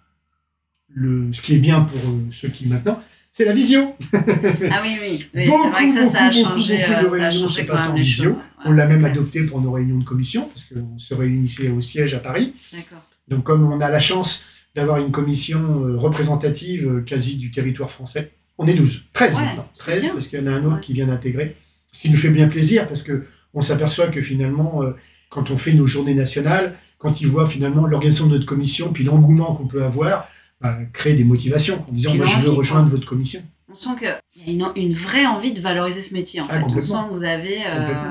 [0.88, 3.00] le, ce qui est bien pour euh, ceux qui maintenant,
[3.32, 3.94] c'est la visio.
[4.12, 5.26] Ah oui, oui.
[5.34, 7.30] oui Beaucoup, c'est vrai que ça, ça a beaucoup, changé, beaucoup de euh, ça a
[7.30, 8.24] changé quand passent même en les visio.
[8.24, 8.32] choses.
[8.34, 8.38] ouais.
[8.66, 12.14] On l'a même adopté pour nos réunions de commission, parce qu'on se réunissait au siège
[12.14, 12.54] à Paris.
[12.72, 12.98] D'accord.
[13.28, 17.90] Donc, comme on a la chance d'avoir une commission euh, représentative euh, quasi du territoire
[17.90, 19.04] français, on est 12.
[19.12, 19.68] 13 Ouais, maintenant.
[19.74, 20.12] c'est 13 bien.
[20.14, 20.80] parce qu'il y en a un autre Ouais.
[20.80, 21.56] qui vient d'intégrer.
[21.92, 24.82] Ce qui nous fait bien plaisir parce que on s'aperçoit que finalement,
[25.28, 29.04] quand on fait nos journées nationales, quand ils voient finalement l'organisation de notre commission, puis
[29.04, 30.28] l'engouement qu'on peut avoir,
[30.62, 33.42] bah, créer des motivations en disant moi je veux rejoindre votre commission.
[33.70, 34.08] On sent qu'il
[34.46, 36.64] y a une, une vraie envie de valoriser ce métier, en Ah, fait.
[36.66, 37.58] On sent que vous avez...
[37.66, 38.10] euh,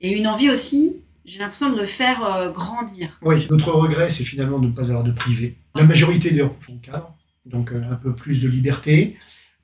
[0.00, 3.18] et une envie aussi, j'ai l'impression de le faire euh, grandir.
[3.22, 5.56] Oui, notre regret, c'est finalement de ne pas avoir de privé.
[5.76, 7.14] La majorité des font cadre,
[7.46, 9.16] donc euh, un peu plus de liberté.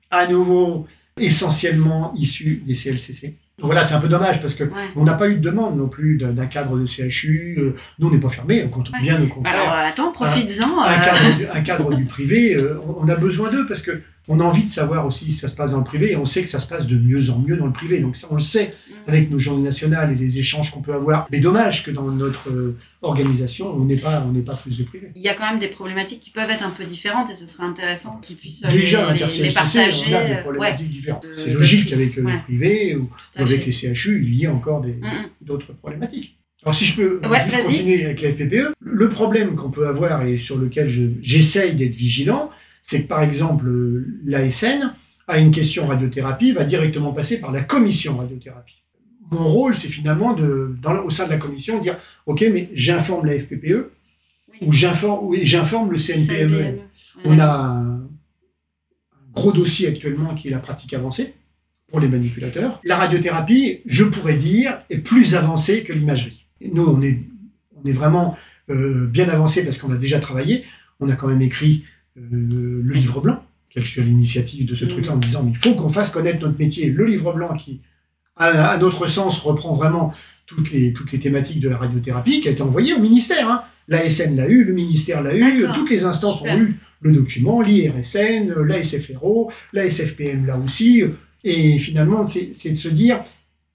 [0.09, 0.87] À nouveau,
[1.19, 3.35] essentiellement issus des CLCC.
[3.57, 4.69] Donc voilà, c'est un peu dommage parce que Ouais.
[4.97, 7.55] on n'a pas eu de demande non plus d'un cadre de CHU.
[7.57, 8.69] euh, Nous, on n'est pas fermé, Ouais.
[9.01, 9.73] bien au Alors, contraire.
[9.87, 10.81] attends, profites-en.
[10.83, 14.01] un, euh, cadre, du- un cadre du privé, euh, on a besoin d'eux parce que
[14.27, 16.25] on a envie de savoir aussi si ça se passe dans le privé et on
[16.25, 17.99] sait que ça se passe de mieux en mieux dans le privé.
[17.99, 19.09] Donc ça, on le sait Mm.
[19.09, 21.27] avec nos journées nationales et les échanges qu'on peut avoir.
[21.31, 25.09] Mais dommage que dans notre euh, organisation, on n'ait pas, on pas plus de privé.
[25.15, 27.45] Il y a quand même des problématiques qui peuvent être un peu différentes et ce
[27.45, 30.05] serait intéressant qu'ils puissent euh, Déjà, les, les, partager.
[30.09, 31.25] on a des euh, ouais, problématiques différentes.
[31.31, 32.23] C'est logique qu'avec ouais.
[32.33, 33.85] le privé ou avec fait.
[33.87, 35.29] les CHU, il y a encore Mm, mm.
[35.41, 36.37] d'autres problématiques.
[36.63, 37.63] Alors si je peux Ouais, juste vas-y.
[37.77, 41.95] continuer avec la FPPE, le problème qu'on peut avoir et sur lequel je- j'essaye d'être
[41.95, 42.49] vigilant,
[42.85, 43.65] c'est que par exemple
[44.23, 44.93] l'ASN
[45.27, 48.83] a une question radiothérapie, va directement passer par la commission radiothérapie.
[49.31, 53.25] Mon rôle, c'est finalement de, dans, au sein de la commission, dire ok, mais j'informe
[53.25, 53.89] la FPPE
[54.51, 54.57] Oui.
[54.61, 56.27] ou j'informe, oui, j'informe le CNPME.
[56.27, 56.61] CNPME.
[56.61, 56.81] Ouais.
[57.25, 61.33] On a un, un gros dossier actuellement qui est la pratique avancée
[61.87, 62.79] pour les manipulateurs.
[62.83, 66.45] La radiothérapie, je pourrais dire, est plus avancée que l'imagerie.
[66.61, 67.19] Nous, on est,
[67.75, 68.37] on est vraiment
[68.69, 70.65] euh, bien avancé parce qu'on a déjà travaillé.
[70.99, 71.83] On a quand même écrit
[72.15, 73.43] le livre blanc,
[73.75, 74.91] je suis à l'initiative de ce Mhm.
[74.91, 76.89] truc-là en disant mais il faut qu'on fasse connaître notre métier.
[76.89, 77.81] Le livre blanc qui,
[78.37, 80.13] à, à notre sens, reprend vraiment
[80.45, 83.49] toutes les, toutes les thématiques de la radiothérapie qui a été envoyé au ministère.
[83.49, 83.63] Hein.
[83.87, 86.55] L'ASN l'a eu, le ministère l'a eu, toutes les instances Super.
[86.55, 86.69] ont eu
[87.01, 91.03] le document, l'IRSN, l'ASFRO, la SFPM là aussi.
[91.43, 93.21] Et finalement, c'est c'est de se dire,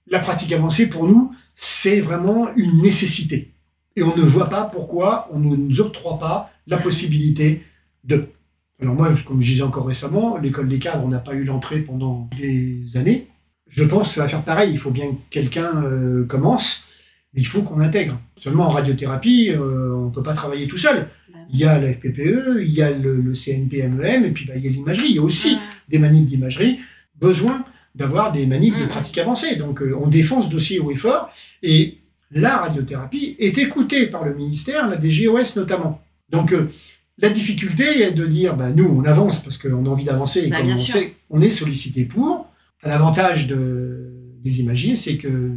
[0.07, 3.51] la pratique avancée pour nous, c'est vraiment une nécessité.
[3.95, 7.61] Et on ne voit pas pourquoi on ne nous octroie pas la possibilité
[8.03, 8.25] de.
[8.81, 11.79] Alors moi, comme je disais encore récemment, l'école des cadres, on n'a pas eu l'entrée
[11.81, 13.27] pendant des années.
[13.67, 14.71] Je pense que ça va faire pareil.
[14.71, 16.83] Il faut bien que quelqu'un euh, commence,
[17.33, 18.19] mais il faut qu'on intègre.
[18.39, 21.07] Seulement en radiothérapie, euh, on ne peut pas travailler tout seul.
[21.53, 24.63] Il y a la FPPE, il y a le, le CNPMEM, et puis bah, il
[24.63, 25.09] y a l'imagerie.
[25.09, 25.57] Il y a aussi
[25.89, 26.79] des manips d'imagerie.
[27.19, 28.87] Besoin d'avoir des manips de Mhm.
[28.87, 29.55] pratique avancée.
[29.57, 31.29] Donc euh, on défend ce dossier haut et fort.
[31.61, 31.99] Et
[32.31, 36.01] la radiothérapie est écoutée par le ministère, la DGOS notamment.
[36.29, 36.53] Donc
[37.21, 40.47] la difficulté est de dire, bah, nous, on avance parce qu'on a envie d'avancer et
[40.47, 40.93] Bah, comme on sûr.
[40.95, 42.47] sait, on est sollicité pour.
[42.83, 44.11] L'avantage de,
[44.43, 45.51] des imagiers, c'est que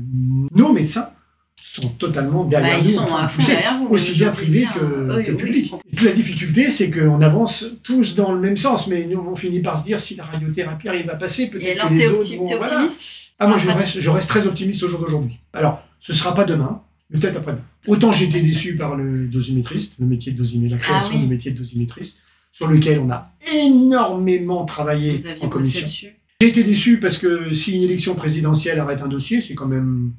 [0.54, 1.08] nos médecins
[1.56, 3.86] sont totalement derrière Bah, ils nous, sont à fond derrière vous.
[3.88, 7.66] aussi bien j'ai envie de privé dire, que, oui, que la difficulté, c'est qu'on avance
[7.82, 10.88] tous dans le même sens, mais nous, on finit par se dire, si la radiothérapie
[10.88, 12.62] arrive à passer, peut-être que les autres opti- vont- voilà.
[12.74, 13.02] optimiste?
[13.40, 13.84] Ah, moi, je Pratique.
[13.86, 15.40] reste, je reste très optimiste au jour d'aujourd'hui.
[15.52, 16.82] Alors, ce sera pas demain,
[17.20, 17.62] peut-être après-demain.
[17.86, 21.22] Autant j'étais déçu par le dosimétriste, le métier de dosimétriste, la création Ah oui.
[21.22, 22.18] du métier de dosimétriste,
[22.52, 25.86] sur lequel on a énormément travaillé Vous aviez en commission.
[26.40, 30.12] J'ai été déçu parce que si une élection présidentielle arrête un dossier, c'est quand même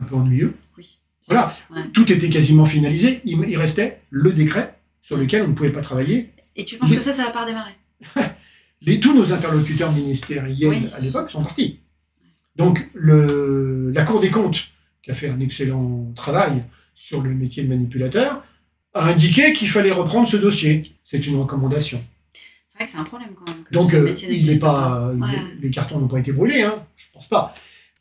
[0.00, 0.54] un peu ennuyeux.
[0.78, 0.98] Oui.
[1.28, 1.82] Voilà, Ouais.
[1.92, 3.20] tout était quasiment finalisé.
[3.24, 6.30] Il, il restait le décret sur lequel on ne pouvait pas travailler.
[6.56, 7.72] Et tu penses Mais- que ça, ça va pas redémarrer?
[8.82, 10.86] Les, tous nos interlocuteurs ministériels Oui.
[10.96, 11.78] à l'époque sont partis.
[12.56, 14.68] Donc le, la Cour des comptes,
[15.02, 18.44] qui a fait un excellent travail sur le métier de manipulateur,
[18.94, 20.82] a indiqué qu'il fallait reprendre ce dossier.
[21.04, 22.02] C'est une recommandation.
[22.66, 23.64] C'est vrai que c'est un problème quand même.
[23.72, 25.38] Donc euh, il n'est n'existe pas, Ouais.
[25.60, 27.54] les cartons n'ont pas été brûlés, hein, je pense pas.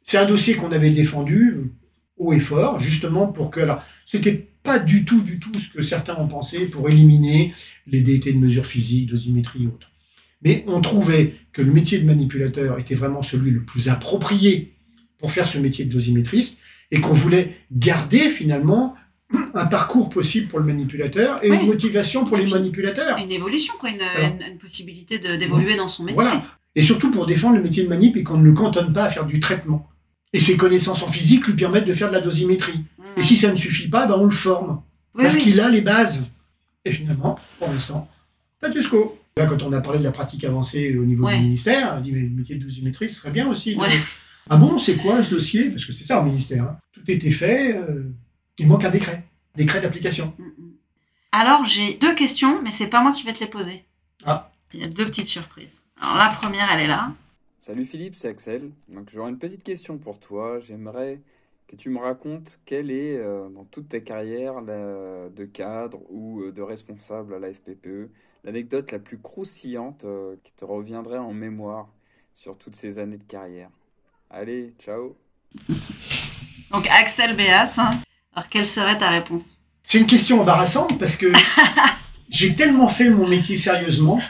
[0.03, 1.71] C'est un dossier qu'on avait défendu euh,
[2.17, 5.81] haut et fort, justement pour que, alors, c'était pas du tout, du tout ce que
[5.81, 7.53] certains ont pensé pour éliminer
[7.87, 9.89] les DT de mesure physique, dosimétrie et autres.
[10.43, 14.73] Mais on trouvait que le métier de manipulateur était vraiment celui le plus approprié
[15.19, 16.57] pour faire ce métier de dosimétriste
[16.91, 18.95] et qu'on voulait garder finalement
[19.53, 23.17] un parcours possible pour le manipulateur et une motivation pour les manipulateurs.
[23.17, 24.35] Une évolution, quoi, une, Alors.
[24.35, 26.15] une- une possibilité d'évoluer dans son métier.
[26.21, 26.43] Voilà.
[26.75, 29.09] Et surtout pour défendre le métier de manip et qu'on ne le cantonne pas à
[29.09, 29.89] faire du traitement.
[30.33, 32.77] Et ses connaissances en physique lui permettent de faire de la dosimétrie.
[32.97, 33.03] Mmh.
[33.19, 34.81] Et si ça ne suffit pas, ben on le forme.
[35.15, 35.41] Oui, parce oui.
[35.41, 36.23] qu'il a les bases.
[36.85, 38.09] Et finalement, pour l'instant,
[38.57, 39.17] status quo.
[39.37, 41.37] Là, quand on a parlé de la pratique avancée au niveau Ouais.
[41.37, 43.75] du ministère, on a dit, mais le métier de dosimétrie, ce serait bien aussi.
[43.75, 43.89] de- Ouais.
[44.49, 45.69] Ah bon, c'est quoi ce dossier?
[45.69, 46.63] Parce que c'est ça au ministère.
[46.63, 46.77] hein.
[46.93, 48.03] Tout était fait, euh,
[48.57, 49.23] il manque un décret.
[49.55, 50.33] Décret d'application.
[50.37, 50.71] Mm, mm.
[51.33, 53.85] Alors, j'ai deux questions, mais c'est pas moi qui vais te les poser.
[54.25, 54.51] Ah.
[54.73, 55.83] Il y a deux petites surprises.
[56.01, 57.13] Alors, la première, elle est là.
[57.59, 58.71] Salut Philippe, c'est Axel.
[58.89, 60.59] Donc j'aurais une petite question pour toi.
[60.59, 61.21] J'aimerais
[61.67, 66.41] que tu me racontes quelle est, euh, dans toute ta carrière la- de cadre ou
[66.41, 68.09] euh, de responsable à la FPPE,
[68.43, 71.87] l'anecdote la plus croustillante euh, qui te reviendrait en mémoire
[72.35, 73.69] sur toutes ces années de carrière?
[74.33, 75.17] Allez, ciao
[76.71, 77.75] Donc, Axel Béas.
[77.79, 77.91] hein.
[78.35, 79.57] Alors, quelle serait ta réponse?
[79.83, 81.27] C'est une question embarrassante parce que
[82.29, 84.21] j'ai tellement fait mon métier sérieusement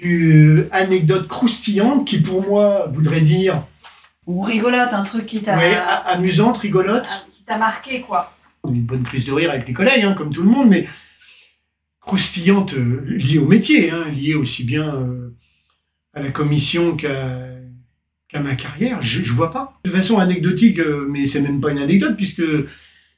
[0.00, 3.66] que anecdote croustillante qui pour moi voudrait dire
[4.26, 8.34] Ou rigolote, un truc qui t'a ouais, a- amusante, rigolote, ah, qui t'a marqué, quoi.
[8.66, 10.88] une bonne prise de rire avec les collègues, hein, comme tout le monde, mais
[12.00, 15.36] croustillante euh, liée au métier, hein, liée aussi bien euh,
[16.14, 17.40] à la commission qu'à
[18.32, 19.78] qu'à ma carrière, je, je vois pas.
[19.84, 22.42] De façon anecdotique, euh, mais c'est même pas une anecdote puisque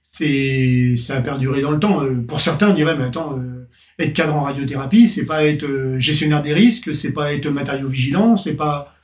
[0.03, 2.03] c'est ça a perduré dans le temps.
[2.03, 5.97] Euh, pour certains, on dirait, mais attends, euh, être cadre en radiothérapie, c'est pas être
[5.99, 8.95] gestionnaire des risques, c'est pas être matériau vigilant, c'est pas.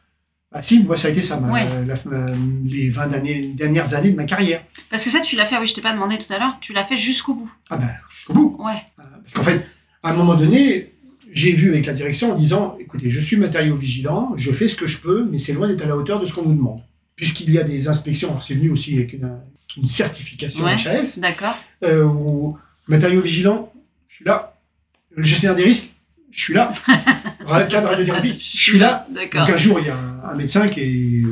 [0.50, 1.66] Ah si, moi ça a été ça, ma- Ouais.
[1.86, 2.34] la- ma-
[2.64, 4.62] les 20 années- dernières années de ma carrière.
[4.88, 6.72] Parce que ça, tu l'as fait, oui, je t'ai pas demandé tout à l'heure, tu
[6.72, 7.52] l'as fait jusqu'au bout.
[7.68, 8.56] Ah ben, jusqu'au bout.
[8.58, 8.82] Ouais.
[8.96, 9.66] Parce qu'en fait,
[10.02, 10.94] à un moment donné,
[11.32, 14.76] j'ai vu avec la direction en disant, écoutez, je suis matériau vigilant, je fais ce
[14.76, 16.80] que je peux, mais c'est loin d'être à la hauteur de ce qu'on nous demande.
[17.16, 19.38] Puisqu'il y a des inspections, c'est venu aussi avec une,
[19.76, 20.74] une certification Ouais.
[20.74, 21.56] HAS, D'accord.
[21.84, 22.56] euh, où
[22.86, 23.72] matériau vigilant,
[24.08, 24.54] je suis là.
[25.16, 25.88] Le gestionnaire des risques,
[26.30, 26.72] je suis là.
[27.70, 29.06] Cadre radiothérapie, je suis là.
[29.12, 29.46] D'accord.
[29.46, 31.22] Donc un jour, il y a un, un médecin qui est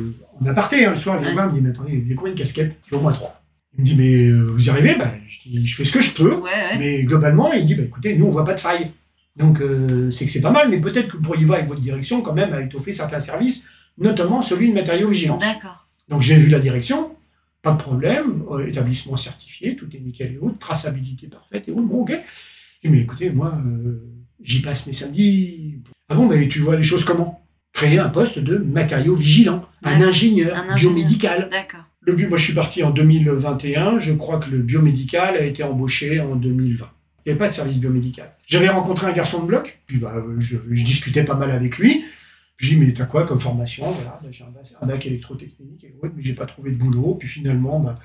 [0.41, 1.45] en aparté, hein, le soir, il vient Ouais.
[1.45, 2.75] me il dit, mais attendez, il y a combien de casquettes?
[2.89, 3.41] J'ai au moins trois.
[3.77, 4.95] Il me dit, mais euh, vous y arrivez?
[4.95, 6.35] Ben, je, dis, je fais ce que je peux.
[6.35, 6.77] Ouais.
[6.79, 8.91] Mais globalement, il dit, bah, écoutez, nous, on voit pas de faille.
[9.37, 11.81] Donc, euh, c'est que c'est pas mal, mais peut-être que vous pourriez voir avec votre
[11.81, 13.61] direction quand même à étoffer certains services,
[13.97, 15.39] notamment celui de matériaux vigilance.
[15.41, 15.87] D'accord.
[16.09, 17.15] Donc, j'ai vu la direction,
[17.61, 21.83] pas de problème, euh, établissement certifié, tout est nickel et autres, traçabilité parfaite et autres,
[21.83, 22.11] bon, ok.
[22.83, 24.01] Dis, mais écoutez, moi, euh,
[24.41, 25.81] j'y passe mes samedis.
[26.09, 27.41] Ah bon, mais tu vois les choses comment?
[27.73, 30.93] Créer un poste de matériaux vigilant, un ingénieur, Un ingénieur.
[30.93, 31.49] biomédical.
[31.51, 31.81] D'accord.
[32.01, 33.99] Le moi, je suis parti en 2021.
[33.99, 36.87] Je crois que le biomédical a été embauché en 2020.
[37.27, 38.31] Il n'y avait pas de service biomédical.
[38.45, 42.05] J'avais rencontré un garçon de bloc, puis bah, je, je discutais pas mal avec lui.
[42.55, 43.91] Je dis, mais t'as quoi comme formation?
[43.91, 46.77] Voilà, bah, j'ai un bac, un bac électrotechnique et autres, mais j'ai pas trouvé de
[46.77, 47.15] boulot.
[47.19, 47.99] Puis finalement, bah,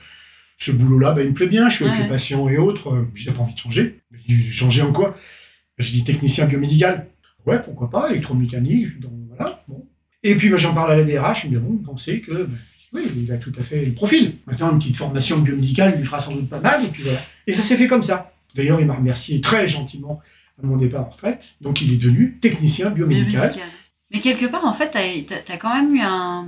[0.58, 1.68] ce boulot-là, bah, il me plaît bien.
[1.68, 2.02] Je suis avec Ouais.
[2.02, 2.90] les patients et autres.
[2.92, 4.00] Euh, J'ai pas envie de changer.
[4.50, 5.14] Changer en quoi?
[5.78, 7.06] Je dis, technicien biomédical.
[7.46, 8.98] Ouais, pourquoi pas, électromécanique.
[8.98, 9.86] Donc voilà, bon.
[10.24, 11.44] Et puis bah, j'en parle à la DRH.
[11.44, 12.48] Il me dit, bon, vous pensez que.
[12.92, 14.34] Oui, il a tout à fait le profil.
[14.48, 17.20] Maintenant, une petite formation biomédicale lui fera sans doute pas mal, et puis voilà.
[17.46, 18.31] Et ça s'est fait comme ça.
[18.54, 20.20] D'ailleurs, il m'a remercié très gentiment
[20.62, 21.54] à mon départ en retraite.
[21.60, 23.50] Donc, il est devenu technicien biomédical.
[23.50, 23.68] Biomédical.
[24.12, 24.90] Mais quelque part, en fait,
[25.26, 26.46] tu as, quand même eu un-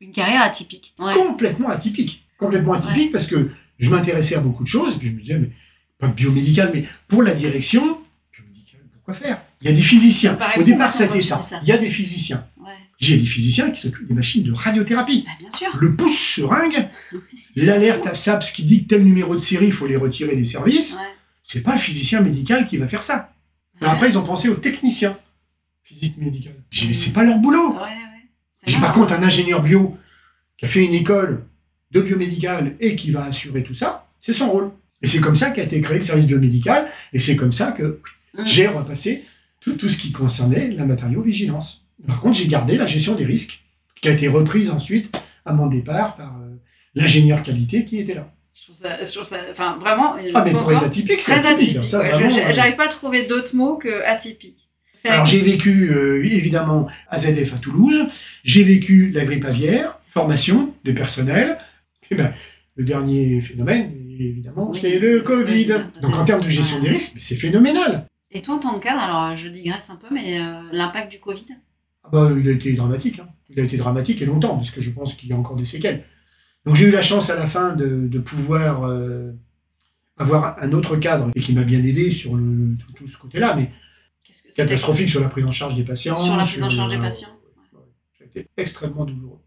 [0.00, 0.94] une carrière atypique.
[0.98, 1.14] Ouais.
[1.14, 2.24] complètement atypique.
[2.38, 5.38] Complètement atypique parce que je m'intéressais à beaucoup de choses et puis je me disais,
[5.38, 5.50] mais
[5.98, 7.98] pas biomédical, mais pour la direction,
[8.32, 9.42] biomédical, pourquoi faire?
[9.60, 10.32] Il y a des physiciens.
[10.56, 11.60] Au départ, maintenant ça ça.
[11.62, 12.44] Il y a des physiciens.
[12.58, 12.72] Ouais.
[12.98, 15.24] J'ai des physiciens qui s'occupent des machines de radiothérapie.
[15.26, 15.68] Bah, bien sûr.
[15.78, 16.88] Le pouce seringue,
[17.56, 20.94] l'alerte AFSAPS qui dit que tel numéro de série, il faut les retirer des services,
[20.94, 20.98] Ouais.
[21.52, 23.32] C'est pas le physicien médical qui va faire ça.
[23.80, 25.18] Alors après, ils ont pensé aux techniciens
[25.82, 26.54] physique médical.
[26.70, 27.74] J'ai dit, c'est pas leur boulot.
[27.74, 27.80] Ouais,
[28.68, 28.80] ouais.
[28.80, 29.96] Par contre un ingénieur bio
[30.56, 31.44] qui a fait une école
[31.90, 34.70] de biomédical et qui va assurer tout ça, c'est son rôle.
[35.02, 38.00] Et c'est comme ça qu'a été créé le service biomédical, et c'est comme ça que
[38.34, 38.44] Mm.
[38.46, 39.24] j'ai repassé
[39.60, 41.84] tout, tout ce qui concernait la matériau-vigilance.
[42.06, 43.62] Par contre, j'ai gardé la gestion des risques,
[44.00, 46.56] qui a été reprise ensuite à mon départ par euh,
[46.94, 48.32] l'ingénieur qualité qui était là.
[48.64, 51.70] Je trouve ça, enfin, vraiment, une Ah, mais pour être atypique, c'est très atypique.
[51.76, 51.88] atypique.
[51.90, 52.10] ça, ouais.
[52.10, 54.68] vraiment, Je- euh, J'arrive pas à trouver d'autres mots que atypique.
[55.04, 58.06] Alors j'ai vécu euh, évidemment AZF à Toulouse,
[58.44, 61.58] j'ai vécu la grippe aviaire, formation des personnels,
[62.12, 62.32] et ben,
[62.76, 63.90] le dernier phénomène,
[64.20, 65.74] évidemment, Oui, c'est le Covid.
[66.00, 68.06] Donc en termes de gestion des risques, c'est phénoménal.
[68.30, 71.18] Et toi, en tant que cadre, alors je digresse un peu, mais euh, l'impact du
[71.18, 71.46] Covid?
[72.04, 73.28] Ah bah, il a été dramatique, hein.
[73.50, 75.64] il a été dramatique et longtemps, parce que je pense qu'il y a encore des
[75.64, 76.04] séquelles.
[76.64, 79.32] Donc j'ai eu la chance à la fin de, de pouvoir euh,
[80.16, 83.54] avoir un autre cadre et qui m'a bien aidé sur le, tout, tout ce côté-là,
[83.56, 86.22] mais que c'était catastrophique sur la prise en charge des patients.
[86.22, 87.28] Sur la prise en charge des patients.
[88.24, 89.40] été extrêmement douloureux.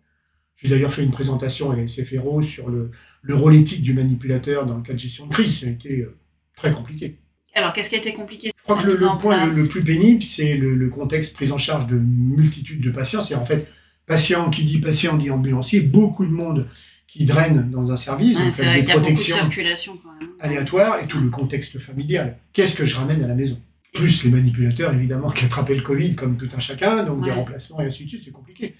[0.57, 2.91] J'ai d'ailleurs fait une présentation à la SFRO sur le,
[3.21, 5.61] le rôle éthique du manipulateur dans le cas de gestion de crise.
[5.61, 6.17] Ça a été euh,
[6.55, 7.19] très compliqué.
[7.53, 10.23] Alors, qu'est-ce qui a été compliqué Je crois que le, point le, le plus pénible,
[10.23, 13.21] c'est le, le contexte prise en charge de multitudes de patients.
[13.21, 13.67] C'est en fait,
[14.05, 16.67] patient qui dit patient dit ambulancier, beaucoup de monde
[17.07, 20.29] qui draine dans un service, Ouais, donc avec des de protections quand même.
[20.39, 22.37] aléatoires et tout le contexte familial.
[22.53, 23.59] Qu'est-ce que je ramène à la maison?
[23.93, 27.79] Plus les manipulateurs, évidemment, qui attrapaient le Covid comme tout un chacun, donc des remplacements
[27.81, 28.75] et ainsi de suite, c'est compliqué.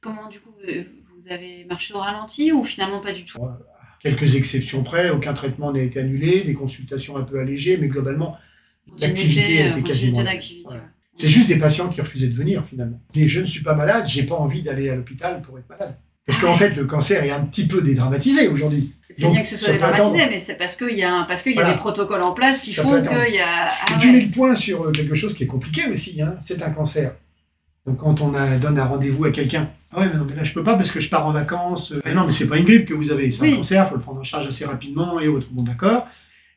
[0.00, 0.84] Comment, du coup, vous
[1.20, 3.42] vous avez marché au ralenti ou finalement pas du tout?
[3.42, 3.58] À
[4.00, 8.36] quelques exceptions près, aucun traitement n'a été annulé, des consultations un peu allégées, mais globalement,
[8.98, 10.24] l'activité a Continuité, été euh, quasiment.
[11.16, 13.00] C'est juste des patients qui refusaient de venir finalement.
[13.14, 15.96] Et je ne suis pas malade, j'ai pas envie d'aller à l'hôpital pour être malade.
[16.26, 18.92] Parce qu'en fait, le cancer est un petit peu dédramatisé aujourd'hui.
[19.10, 21.52] C'est bien que ce soit dédramatisé, mais c'est parce qu'il y a, un- parce qu'il
[21.52, 21.74] y a Voilà.
[21.74, 23.68] des protocoles en place qui Ça font qu'il y a.
[23.68, 24.20] Ah tu mets ouais.
[24.24, 27.12] le point sur euh, quelque chose qui est compliqué aussi, hein, c'est un cancer.
[27.86, 30.44] Donc quand on a- donne un rendez-vous à quelqu'un, ah ouais, mais non, mais là
[30.44, 31.92] je peux pas parce que je pars en vacances.
[31.92, 33.52] Euh, Mais non, mais c'est pas une grippe que vous avez, c'est Oui.
[33.52, 35.48] un cancer, faut le prendre en charge assez rapidement et autres.
[35.50, 36.06] Bon, d'accord.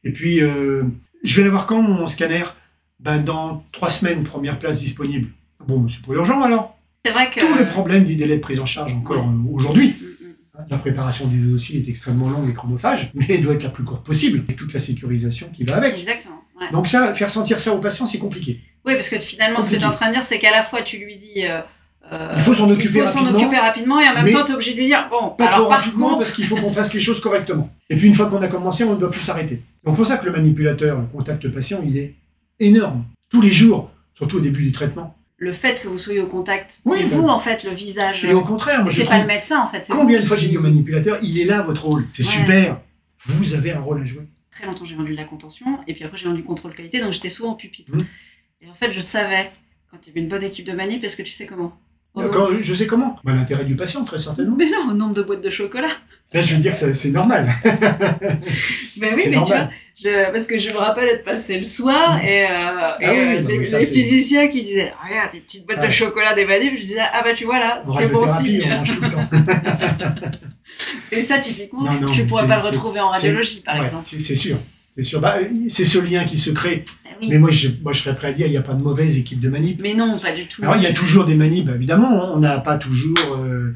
[0.05, 0.84] Et puis, euh,
[1.26, 2.45] je vais l'avoir quand mon scanner?
[3.01, 5.28] Ben, Dans trois semaines, première place disponible.
[5.68, 6.77] Bon, c'est pas urgent alors.
[7.08, 7.39] C'est vrai que.
[7.39, 9.32] Tous les problèmes du délai de prise en charge encore Ouais.
[9.32, 9.88] euh, aujourd'hui.
[9.89, 10.66] Mm, mm.
[10.70, 13.84] La préparation du dossier est extrêmement longue et chronophage, mais elle doit être la plus
[13.84, 14.43] courte possible.
[14.49, 15.97] Et toute la sécurisation qui va avec.
[15.97, 16.41] Exactement.
[16.60, 16.68] ouais.
[16.72, 18.60] Donc ça, faire sentir ça aux patients, c'est compliqué.
[18.86, 20.64] Oui, parce que finalement, ce que tu es en train de dire, c'est qu'à la
[20.64, 21.45] fois, tu lui dis.
[21.45, 21.62] euh,
[22.14, 24.45] euh, Il faut s'en occuper il faut s'en rapidement, occuper rapidement, et en même temps,
[24.45, 26.20] tu es obligé de lui dire bon, Pas alors trop par rapidement contre.
[26.20, 27.70] parce qu'il faut qu'on fasse les choses correctement.
[27.89, 29.62] Et puis une fois qu'on a commencé, on ne doit plus s'arrêter.
[29.84, 32.16] Donc pour ça que le manipulateur, le contact patient, il est
[32.62, 33.03] énorme.
[33.30, 35.16] Tous les jours, surtout au début du traitement.
[35.40, 38.26] Le fait que vous soyez au contact, Oui, c'est bah- vous, en fait, le visage.
[38.26, 39.86] Et au contraire, moi je c'est pas le médecin, en fait.
[39.92, 42.32] combien de fois j'ai dit au manipulateur, il est là votre rôle, c'est Ouais.
[42.32, 42.82] super,
[43.26, 44.24] vous avez un rôle à jouer.
[44.50, 47.14] Très longtemps, j'ai vendu de la contention, et puis après, j'ai vendu contrôle qualité, donc
[47.14, 47.94] j'étais souvent au pupitre.
[47.96, 48.06] Mhm.
[48.62, 49.52] Et en fait, je savais,
[49.92, 51.78] quand il y avait une bonne équipe de manip, est-ce que tu sais comment?
[52.32, 53.15] Quand- je sais comment.
[53.24, 54.55] Bah, L'intérêt du patient, très certainement.
[54.57, 55.89] Mais non, au nombre de boîtes de chocolat.
[56.34, 57.53] Là, je veux dire, c'est normal.
[58.97, 59.70] Ben oui, mais normal.
[59.95, 63.05] tu vois, je- parce que je me rappelle être passé le soir et, euh, et,
[63.05, 65.89] Ah oui, euh, non, les, ça, les physiciens qui disaient Regarde, des petites boîtes de
[65.91, 68.68] chocolat des manifs, je disais Ah bah tu vois là, c'est bon signe.
[71.11, 74.03] Et ça, typiquement, Non, non, tu pourrais c'est- pas le retrouver en radiologie par exemple.
[74.05, 74.57] c'est c'est sûr.
[74.89, 75.20] C'est sûr.
[75.22, 75.38] Bah,
[75.68, 76.84] c'est ce lien qui se crée.
[77.22, 77.28] Oui.
[77.30, 79.18] Mais moi je, moi, je serais prêt à dire, il n'y a pas de mauvaise
[79.18, 79.80] équipe de manip.
[79.82, 80.61] Mais non, pas du tout.
[80.63, 82.24] Alors, il y a toujours des manips, évidemment.
[82.26, 82.32] hein.
[82.34, 83.74] On n'a pas toujours euh,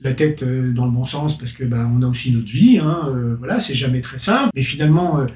[0.00, 2.78] la tête euh, dans le bon sens parce que bah, on a aussi notre vie.
[2.78, 4.50] Hein, euh, voilà, c'est jamais très simple.
[4.54, 5.26] Mais finalement, euh,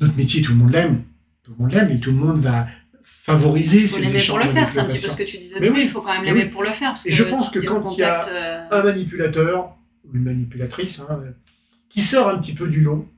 [0.00, 1.02] notre métier, tout le monde l'aime.
[1.42, 2.66] Tout le monde l'aime et tout le monde va
[3.04, 5.22] favoriser Il faut ces l'aimer pour échanges le faire, c'est un petit peu ce que
[5.22, 5.80] tu disais Mais oui.
[5.82, 6.50] il faut quand même l'aimer oui.
[6.50, 6.90] pour le faire.
[6.90, 11.00] Parce Et que je pense que quand il y a Un manipulateur ou une manipulatrice
[11.00, 11.20] hein,
[11.88, 13.08] qui sort un petit peu du lot,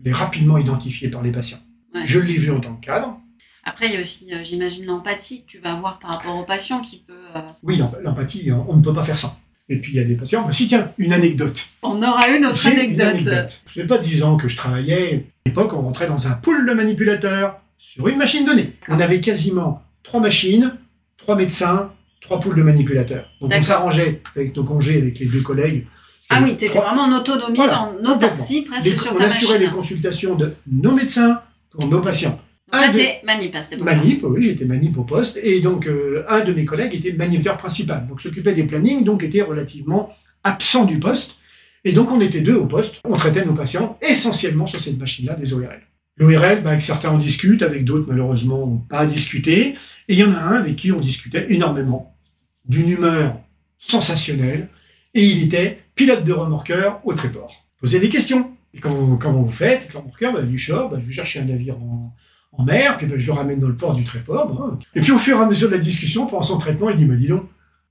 [0.00, 1.60] il est rapidement identifié par les patients.
[1.94, 2.02] Ouais.
[2.04, 3.18] Je l'ai vu en tant que cadre.
[3.66, 6.44] Après, il y a aussi, euh, j'imagine, l'empathie que tu vas avoir par rapport au
[6.44, 7.14] patient qui peut.
[7.36, 9.38] euh, Oui, l'emp- l'empathie, on on ne peut pas faire sans.
[9.70, 11.64] Et puis il y a des patients, bah, si tiens, une anecdote.
[11.82, 13.06] On aura une autre J'ai une anecdote.
[13.06, 13.50] anecdote.
[13.66, 15.26] Ça fait pas dix ans que je travaillais.
[15.46, 18.74] À l'époque, on rentrait dans un pool de manipulateurs sur une machine donnée.
[18.88, 20.76] On avait quasiment trois machines,
[21.16, 23.26] trois médecins, trois poules de manipulateurs.
[23.40, 25.86] Donc on s'arrangeait avec nos congés, avec les deux collègues.
[26.28, 29.24] Ah oui, tu étais vraiment en autonomie, Voilà, en autarcie presque Les- sur on ta
[29.24, 29.66] assurait machine.
[29.70, 31.40] les consultations de nos médecins
[31.70, 32.38] pour nos patients.
[32.72, 33.96] Un de- manip à cette époque-là.
[33.96, 37.56] Manip, oui, j'étais manip au poste, et donc euh, un de mes collègues était maniputeur
[37.56, 40.10] principal, donc s'occupait des plannings, donc était relativement
[40.42, 41.36] absent du poste,
[41.84, 45.34] et donc on était deux au poste, on traitait nos patients essentiellement sur cette machine-là,
[45.34, 45.82] des ORL.
[46.16, 49.74] L'ORL, bah, avec certains on discute, avec d'autres malheureusement pas à discuter,
[50.08, 52.16] et il y en a un avec qui on discutait énormément,
[52.64, 53.38] d'une humeur
[53.78, 54.68] sensationnelle,
[55.12, 57.66] et il était pilote de remorqueur au Tréport.
[57.80, 58.50] Posait des questions.
[58.72, 61.44] Et comment, vous faites avec le remorqueur bah, Du shore, bah, je vais chercher un
[61.44, 62.12] navire en,
[62.56, 64.52] en mer, puis bah, je le ramène dans le port du Tréport.
[64.52, 64.78] moi.
[64.94, 67.04] Et puis au fur et à mesure de la discussion, pendant son traitement, il dit
[67.04, 67.44] bah, dis donc,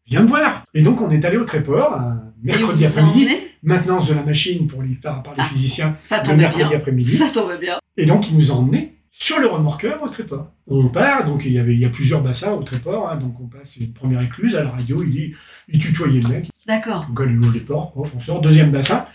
[0.08, 0.64] viens me voir.
[0.74, 3.28] Et donc on est allé au Tréport, un on mercredi après-midi,
[3.62, 6.78] maintenance de la machine pour les, par, par les Ah, physiciens, Ça le mercredi bien.
[6.78, 7.16] après-midi.
[7.16, 7.78] Ça tombait bien.
[7.96, 10.52] Et donc, il nous a emmenés sur le remorqueur au Tréport.
[10.68, 13.40] On part, donc il y avait il y a plusieurs bassins au Tréport, hein, donc
[13.40, 15.34] on passe une première écluse à la radio, il dit,
[15.70, 17.06] il tutoyait le mec, D'accord.
[17.08, 19.06] donc il ouvre les portes, hop, on sort, deuxième bassin,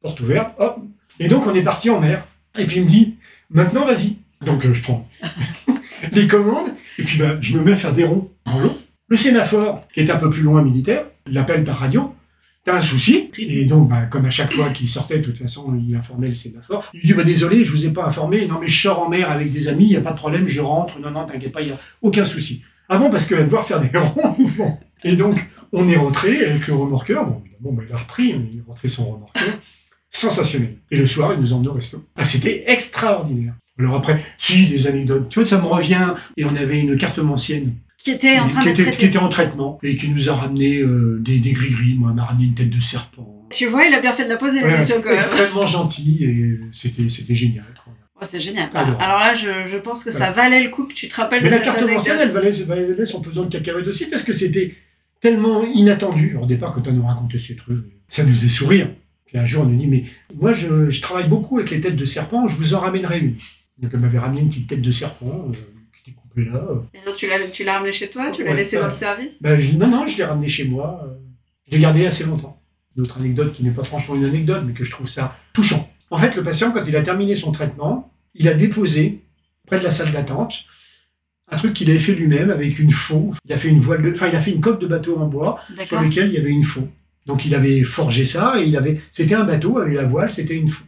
[0.00, 0.78] porte ouverte, hop,
[1.18, 2.24] et donc on est parti en mer.
[2.58, 3.16] Et puis il me dit,
[3.50, 4.16] maintenant vas-y.
[4.44, 5.08] Donc euh, je prends
[6.12, 6.68] les commandes,
[6.98, 8.78] et puis bah, je me mets à faire des ronds dans l'eau.
[9.08, 12.14] Le sémaphore, qui est un peu plus loin militaire, l'appelle par radio.
[12.64, 15.74] T'as un souci Et donc, bah, comme à chaque fois qu'il sortait, de toute façon,
[15.74, 16.90] il informait le sémaphore.
[16.92, 18.46] Il lui dit bah, Désolé, je vous ai pas informé.
[18.46, 20.46] Non, mais je sors en mer avec des amis, il n'y a pas de problème,
[20.46, 20.98] je rentre.
[21.00, 22.62] Non, non, t'inquiète pas, il n'y a aucun souci.
[22.88, 24.36] Ah bon, parce qu'elle va devoir faire des ronds.
[24.56, 24.76] Bon.
[25.04, 27.24] Et donc, on est rentré avec le remorqueur.
[27.24, 29.58] Bon, évidemment, bah, il a repris, il est rentré son remorqueur.
[30.10, 30.76] Sensationnel.
[30.90, 32.04] Et le soir, il nous emmenait au resto.
[32.16, 33.54] Ah, c'était extraordinaire.
[33.80, 35.28] Alors après, si, des anecdotes.
[35.28, 36.14] Tu vois, ça me revient.
[36.36, 39.06] Et on avait une carte ancienne Qui était en train qui, de était, qui traiter.
[39.06, 41.94] était en traitement et qui nous a ramené euh, des, des gris-gris.
[41.98, 43.46] Moi, elle m'a ramené une tête de serpent.
[43.50, 45.14] Tu vois, il a bien fait de la poser, quand même.
[45.14, 47.64] extrêmement gentil et c'était, c'était génial.
[47.84, 47.92] quoi.
[48.22, 48.68] Oh, c'est génial.
[48.74, 51.48] Alors là, je, je pense que ça valait le coup que tu te rappelles Mais
[51.48, 54.74] de la carte ancienne, elle valait, valait son pesant de cacahuètes aussi parce que c'était
[55.20, 56.36] tellement inattendu.
[56.40, 57.78] Au départ, quand on nous racontait ces trucs,
[58.08, 58.88] ça nous faisait sourire.
[59.26, 60.04] Puis un jour, on nous dit, mais
[60.38, 63.34] moi, je, je travaille beaucoup avec les têtes de serpent, je vous en ramènerai une.
[63.80, 65.52] Donc, elle m'avait ramené une petite tête de serpent euh,
[66.04, 66.62] qui était coupée là.
[66.94, 68.90] Et donc, tu l'as, tu l'as ramené chez toi Tu l'as Ouais, laissé dans le
[68.92, 69.40] service?
[69.42, 71.02] Ben, je- non, non, je l'ai ramené chez moi.
[71.04, 71.14] euh,
[71.66, 72.60] je l'ai gardé assez longtemps.
[72.96, 75.88] Une autre anecdote qui n'est pas franchement une anecdote, mais que je trouve ça touchant.
[76.10, 79.20] En fait, le patient, quand il a terminé son traitement, il a déposé,
[79.66, 80.64] près de la salle d'attente,
[81.52, 83.32] un truc qu'il avait fait lui-même avec une faux.
[83.46, 85.26] Il a fait une voile de, enfin, il a fait une coque de bateau en
[85.26, 86.88] bois sur lequel il y avait une faux.
[87.26, 90.54] Donc, il avait forgé ça et il avait, c'était un bateau avec la voile, c'était
[90.56, 90.84] une faux.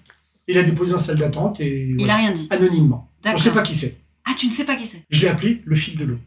[0.49, 2.49] Il a déposé en salle d'attente et Il voilà, a rien dit.
[2.51, 3.09] anonymement.
[3.25, 3.97] On ne sait pas qui c'est.
[4.25, 6.19] Ah, tu ne sais pas qui c'est Je l'ai appelé le fil de l'eau.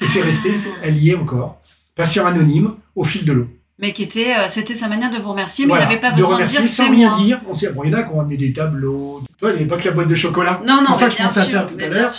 [0.00, 0.24] Et c'est Ah.
[0.26, 1.60] resté, elle y est encore.
[1.94, 3.48] Patient anonyme au fil de l'eau.
[3.78, 6.10] Mais qui était, euh, c'était sa manière de vous remercier, mais Voilà, il n'avait pas
[6.12, 7.18] de besoin de, remercier dire sans rien moi.
[7.24, 7.40] dire.
[7.48, 9.22] On sait, bon, il y en a qui ont amené des tableaux.
[9.38, 10.60] Toi, il n'y avait pas que la boîte de chocolat.
[10.66, 12.10] Non, non, C'est ça que je bien pensais à ça tout à l'heure.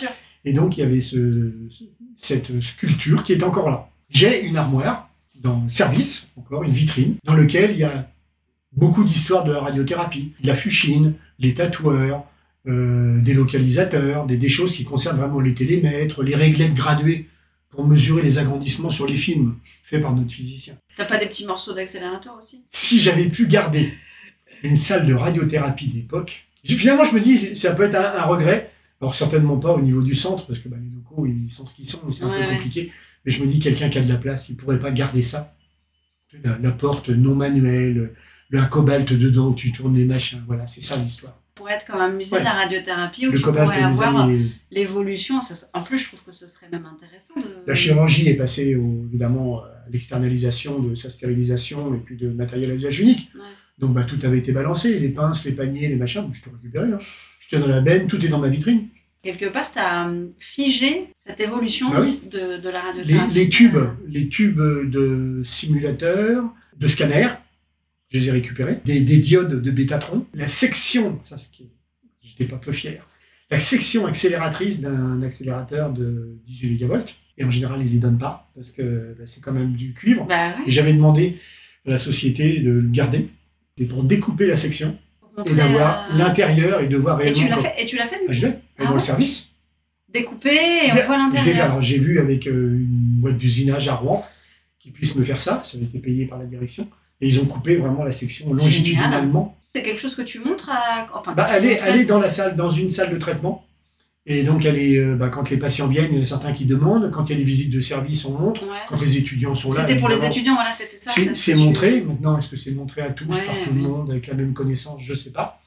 [0.44, 1.84] Et donc, il y avait ce, ce-
[2.18, 3.90] cette sculpture qui est encore là.
[4.10, 5.10] J'ai une armoire
[5.42, 8.10] dans le service, encore une vitrine, dans lequel il y a
[8.76, 12.26] beaucoup d'histoires de la radiothérapie, de la fuchine, les tatoueurs,
[12.68, 17.28] euh, des localisateurs, des, des choses qui concernent vraiment les télémètres, les réglettes graduées
[17.70, 20.76] pour mesurer les agrandissements sur les films faits par notre physicien.
[20.96, 22.64] T'as pas des petits morceaux d'accélérateur aussi?
[22.72, 23.94] Si j'avais pu garder
[24.64, 28.72] une salle de radiothérapie d'époque, finalement, je me dis, ça peut être un, un regret.
[29.02, 31.76] Alors, certainement pas au niveau du centre, parce que bah, les locaux, ils sont ce
[31.76, 32.56] qu'ils sont, c'est un Ouais, peu ouais.
[32.56, 32.92] compliqué.
[33.26, 35.54] Mais je me dis, quelqu'un qui a de la place, il pourrait pas garder ça.
[36.44, 38.14] La, la porte non manuelle, le,
[38.54, 40.42] un cobalt dedans, où tu tournes les machins.
[40.48, 41.40] Voilà, c'est ça l'histoire.
[41.56, 42.42] Pour être comme un musée Ouais.
[42.42, 44.52] de la radiothérapie où Le tu pourrais avoir années.
[44.72, 45.40] l'évolution.
[45.42, 47.44] Ce- En plus, je trouve que ce serait même intéressant de.
[47.66, 52.72] La chirurgie est passée, au- évidemment, à l'externalisation de sa stérilisation et puis de matériel
[52.72, 53.30] à usage unique.
[53.36, 53.42] Ouais.
[53.80, 56.92] Donc bah, tout avait été balancé, les pinces, les paniers, les machins, je t'ai récupéré.
[56.92, 57.00] Hein.
[57.40, 58.88] J'étais dans la benne, tout est dans ma vitrine.
[59.22, 62.22] Quelque part, tu as figé cette évolution Ah oui.
[62.32, 63.34] de, de la Les, radiothérapie.
[63.34, 63.78] les tubes,
[64.08, 66.44] les tubes de simulateurs,
[66.78, 67.30] de scanners,
[68.16, 68.78] je les ai récupérés.
[68.86, 70.26] Des, des diodes de Bétatron.
[70.34, 71.70] La section, ça c'est qui
[72.22, 73.08] j'étais pas peu fier,
[73.52, 77.06] la section accélératrice d'un accélérateur de 18 mégavolts.
[77.38, 80.26] Et en général, ils les donnent pas parce que bah, c'est quand même du cuivre.
[80.26, 80.56] Bah ouais.
[80.68, 81.38] Et j'avais demandé
[81.86, 83.28] à la société de le garder.
[83.78, 84.98] Et pour découper la section
[85.46, 87.42] et d'avoir euh, l'intérieur et de voir Et réellement.
[87.44, 89.50] tu l'as fait, et tu l'as fait Ah, je l'ai, Ah dans le service.
[90.08, 90.56] découper
[90.88, 91.82] et on voit l'intérieur.
[91.82, 94.26] J'ai vu avec euh, une boîte d'usinage à Rouen
[94.80, 95.62] qui puisse me faire ça.
[95.66, 96.88] Ça avait été payé par la direction.
[97.22, 99.58] Et ils ont coupé vraiment la section longitudinalement.
[99.74, 101.08] C'est quelque chose que tu montres à.
[101.14, 103.66] Enfin, Bah, elle, est, montrais- elle est dans la salle, dans une salle de traitement.
[104.28, 106.52] Et donc, elle est, euh, bah, quand les patients viennent, il y en a certains
[106.52, 107.12] qui demandent.
[107.12, 108.64] Quand il y a des visites de service, on montre.
[108.64, 108.70] Ouais.
[108.90, 109.82] Quand les étudiants sont là.
[109.86, 111.12] C'était pour les étudiants, voilà, c'était ça.
[111.34, 112.02] C'est montré.
[112.02, 114.54] Maintenant, est-ce que c'est montré à tous, Ouais, par tout le monde, avec la même
[114.54, 115.02] connaissance?
[115.04, 115.62] Je ne sais pas.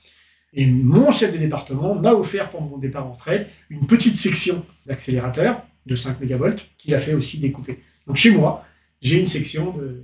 [0.55, 4.65] Et mon chef de département m'a offert pour mon départ en retraite une petite section
[4.87, 7.81] d'accélérateur de 5 mégavolts qu'il a fait aussi découper.
[8.07, 8.65] Donc chez moi,
[9.03, 10.03] j'ai une section de...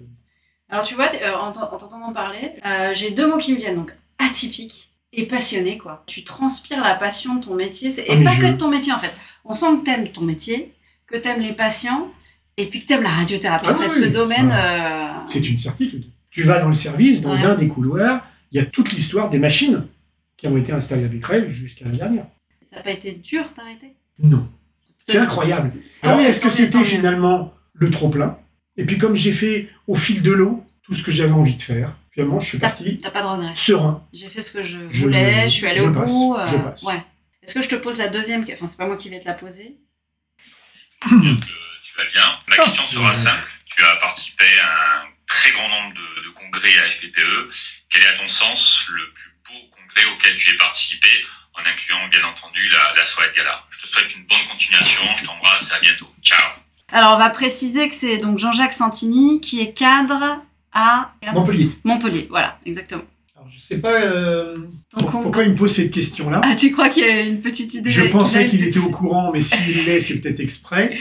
[0.74, 3.58] Alors tu vois, euh, en t'en- en t'entendant parler, euh, j'ai deux mots qui me
[3.58, 3.76] viennent.
[3.76, 6.02] Donc atypique et passionné, quoi.
[6.06, 7.90] Tu transpires la passion de ton métier.
[7.96, 9.12] Ah, Et pas je- que de ton métier, en fait.
[9.44, 10.74] On sent que t'aimes ton métier,
[11.06, 12.10] que t'aimes les patients,
[12.56, 13.66] et puis que t'aimes la radiothérapie.
[13.68, 14.50] Ah en fait, oui, ce domaine...
[14.52, 15.18] Ah.
[15.20, 16.06] euh, C'est une certitude.
[16.30, 17.44] Tu vas dans le service, dans Ouais.
[17.44, 19.86] un des couloirs, il y a toute l'histoire des machines
[20.36, 22.26] qui ont été installées avec Rel jusqu'à l'année dernière.
[22.62, 23.94] Ça n'a pas été dur d'arrêter?
[24.20, 24.44] Non.
[25.06, 25.70] C'est incroyable.
[26.02, 28.38] Alors, mieux, est-ce que c'était finalement le trop-plein?
[28.76, 31.62] Et puis, comme j'ai fait au fil de l'eau tout ce que j'avais envie de
[31.62, 34.06] faire, finalement, je suis T'as parti t'as pas de regrets serein.
[34.12, 36.36] J'ai fait ce que je voulais, je suis allée je au passe, bout.
[36.46, 36.82] je passe.
[36.82, 37.02] Ouais.
[37.42, 39.34] Est-ce que je te pose la deuxième Enfin, c'est pas moi qui vais te la
[39.34, 39.76] poser.
[41.08, 42.32] tu vas bien.
[42.48, 43.50] La question sera simple.
[43.66, 47.50] Tu as participé à un très grand nombre de, de congrès à FPPE.
[47.90, 51.08] Quel est à ton sens le plus beau congrès auquel tu aies participé
[51.54, 53.64] en incluant bien entendu la, la soirée de gala?
[53.70, 55.02] Je te souhaite une bonne continuation.
[55.16, 56.08] Je t'embrasse et à bientôt.
[56.22, 56.38] Ciao
[56.92, 60.42] Alors, on va préciser que c'est donc Jean-Jacques Santini qui est cadre
[60.74, 61.70] à Montpellier.
[61.84, 62.26] Montpellier.
[62.28, 63.02] Voilà, exactement.
[63.36, 64.56] Alors, je sais pas euh,
[64.90, 66.40] pour- pourquoi il me pose cette question-là.
[66.44, 69.30] Ah, tu crois qu'il y a une petite idée Je pensais qu'il était au courant,
[69.32, 70.96] mais s'il l'est, c'est peut-être exprès.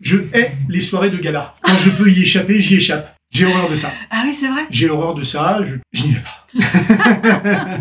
[0.00, 1.54] Je hais les soirées de gala.
[1.62, 3.14] Quand je peux y échapper, j'y échappe.
[3.30, 3.92] J'ai horreur de ça.
[4.10, 4.62] Ah oui, c'est vrai.
[4.70, 5.60] J'ai horreur de ça.
[5.62, 6.46] Je, je n'y vais pas.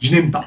[0.00, 0.46] je n'aime pas.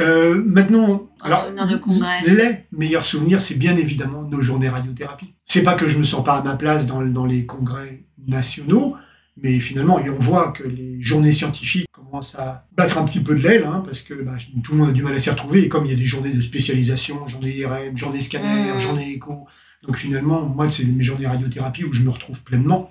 [0.00, 2.22] Euh, maintenant, Un de congrès.
[2.26, 5.34] les meilleurs souvenirs, c'est bien évidemment nos journées radiothérapie.
[5.44, 8.96] C'est pas que je me sens pas à ma place dans, dans les congrès nationaux,
[9.36, 13.34] mais finalement, et on voit que les journées scientifiques commencent à battre un petit peu
[13.34, 15.64] de l'aile, hein, parce que bah, tout le monde a du mal à s'y retrouver,
[15.64, 18.80] et comme il y a des journées de spécialisation, journée IRM, journée scanner, Mmh.
[18.80, 19.46] journée écho,
[19.86, 22.90] donc finalement, moi, c'est mes journées radiothérapie où je me retrouve pleinement.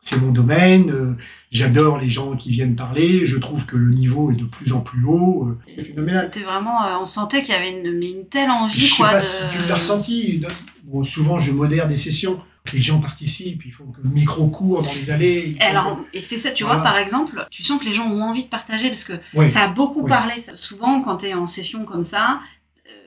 [0.00, 1.14] C'est mon domaine, euh,
[1.50, 4.80] j'adore les gens qui viennent parler, je trouve que le niveau est de plus en
[4.80, 6.30] plus haut, euh, c'est phénoménal.
[6.32, 9.10] C'était vraiment, euh, on sentait qu'il y avait une, telle envie, Je sais quoi.
[9.10, 9.24] pas de...
[9.24, 10.44] si tu l'as ressenti.
[10.84, 12.38] Bon, souvent, je modère des sessions.
[12.72, 15.56] Les gens participent, il faut que le micro court dans les allées.
[15.60, 16.80] Et alors, et c'est ça, tu Voilà.
[16.80, 19.48] vois, par exemple, tu sens que les gens ont envie de partager parce que Ouais.
[19.48, 20.08] ça a beaucoup Ouais.
[20.08, 20.34] parlé.
[20.54, 22.40] Souvent, quand tu es en session comme ça,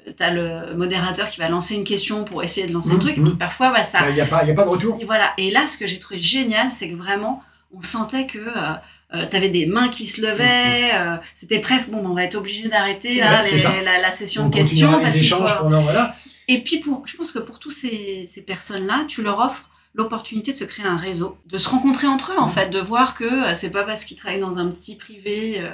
[0.07, 2.99] euh, t'as le modérateur qui va lancer une question pour essayer de lancer un Mhm,
[2.99, 3.28] truc, et mhm.
[3.30, 4.07] puis parfois, bah, ça.
[4.10, 4.97] Il n'y a, pas- y a pas de retour.
[5.01, 5.34] Et voilà.
[5.38, 7.41] Et là, ce que j'ai trouvé génial, c'est que vraiment,
[7.76, 10.91] on sentait que euh, tu avais des mains qui se levaient.
[10.93, 13.43] euh, C'était presque, bon, on va être obligé d'arrêter là.
[13.43, 14.88] Ouais, les- la, la session On de questions.
[14.88, 15.82] continuera Parce les qu'il faut- échanges pendant.
[15.82, 16.16] Voilà.
[16.54, 20.52] Et puis, pour, je pense que pour toutes ces, ces personnes-là, tu leur offres l'opportunité
[20.52, 22.52] de se créer un réseau, de se rencontrer entre eux, en Mhm.
[22.54, 25.70] fait, de voir que euh, c'est pas parce qu'ils travaillent dans un petit privé euh,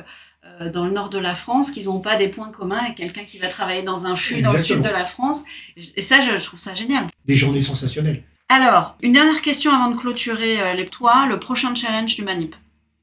[0.62, 3.24] euh, dans le nord de la France qu'ils n'ont pas des points communs avec quelqu'un
[3.24, 5.44] qui va travailler dans un CHU dans le sud de la France.
[5.96, 7.08] Et ça, je, je trouve ça génial.
[7.26, 8.24] Des journées sensationnelles.
[8.50, 12.56] Alors, une dernière question avant de clôturer euh, les toi, le prochain challenge du Manip.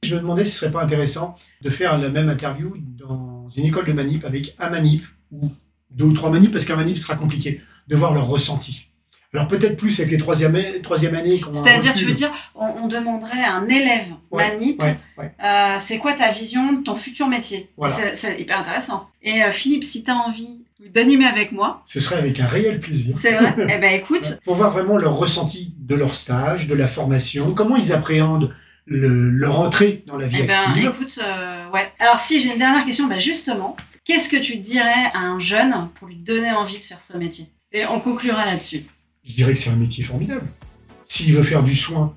[0.05, 3.65] Je me demandais si ce serait pas intéressant de faire la même interview dans une
[3.67, 5.51] école de manip avec un manip ou
[5.95, 8.89] deux ou trois manips, parce qu'un manip sera compliqué, de voir leur ressenti.
[9.35, 11.41] Alors peut-être plus avec les troisième, troisième années.
[11.53, 15.33] C'est-à-dire, tu veux dire, on, on demanderait à un élève Ouais, Manip Ouais, ouais.
[15.43, 17.71] Euh, c'est quoi ta vision de ton futur métier?
[17.79, 18.15] Voilà.
[18.15, 19.09] C'est hyper intéressant.
[19.23, 20.61] Et euh, Philippe, si tu as envie
[20.93, 23.17] d'animer avec moi, Ce serait avec un réel plaisir.
[23.17, 26.87] c'est vrai, eh ben écoute, pour voir vraiment leur ressenti de leur stage, de la
[26.89, 28.51] formation, comment ils appréhendent
[28.87, 30.87] le- leur entrée dans la vie eh ben, active.
[30.95, 31.91] écoute, euh, ouais.
[31.99, 35.89] Alors si j'ai une dernière question, bah justement, qu'est-ce que tu dirais à un jeune
[35.95, 37.47] pour lui donner envie de faire ce métier?
[37.73, 38.85] Et on conclura là-dessus.
[39.25, 40.47] Je dirais que c'est un métier formidable.
[41.05, 42.17] S'il veut faire du soin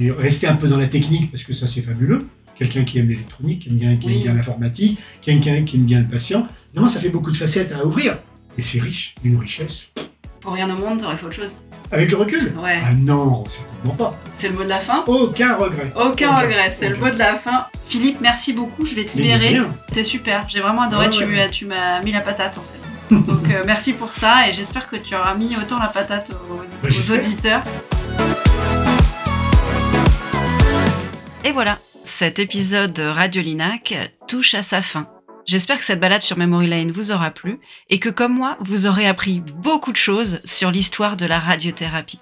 [0.00, 2.26] et rester un peu dans la technique, parce que ça c'est fabuleux,
[2.56, 4.22] quelqu'un qui aime l'électronique, qui aime bien, qui aime Oui.
[4.22, 7.84] bien l'informatique, quelqu'un qui aime bien le patient, évidemment ça fait beaucoup de facettes à
[7.86, 8.18] ouvrir.
[8.58, 9.86] Et c'est riche, une richesse.
[10.42, 11.60] Pour rien au monde, t'aurais fait autre chose.
[11.92, 12.80] Avec le recul Ouais.
[12.84, 14.18] Ah non, certainement pas.
[14.38, 15.92] C'est le mot de la fin Aucun regret.
[15.94, 16.34] Aucun Aucun.
[16.36, 17.66] regret, c'est le mot de la fin.
[17.88, 19.60] Philippe, merci beaucoup, je vais te libérer.
[19.88, 21.50] C'était super, j'ai vraiment adoré, Ouais, tu, ouais.
[21.50, 23.14] tu m'as mis la patate en fait.
[23.14, 26.54] Donc euh, merci pour ça et j'espère que tu auras mis autant la patate aux,
[26.56, 27.62] Bah, aux auditeurs.
[31.44, 33.94] Et voilà, cet épisode de Radio Linac
[34.26, 35.06] touche à sa fin.
[35.44, 37.58] J'espère que cette balade sur Memory Lane vous aura plu
[37.90, 42.20] et que comme moi, vous aurez appris beaucoup de choses sur l'histoire de la radiothérapie.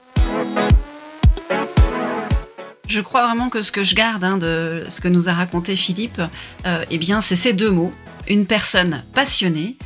[2.89, 5.77] Je crois vraiment que ce que je garde hein, de ce que nous a raconté
[5.77, 6.21] Philippe,
[6.67, 7.93] euh, eh bien, c'est ces deux mots
[8.27, 9.77] une personne passionnée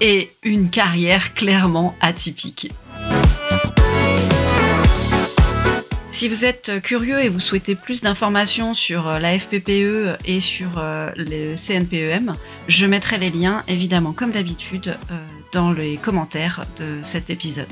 [0.00, 2.72] et une carrière clairement atypique.
[6.18, 10.70] Si vous êtes curieux et vous souhaitez plus d'informations sur euh, la FPPE et sur
[10.76, 12.32] euh, le CNPEM,
[12.66, 17.68] je mettrai les liens évidemment comme d'habitude euh, dans les commentaires de cet épisode.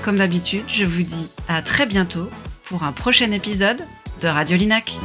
[0.00, 2.30] Comme d'habitude, je vous dis à très bientôt
[2.64, 3.82] pour un prochain épisode
[4.22, 4.96] de Radio Linac.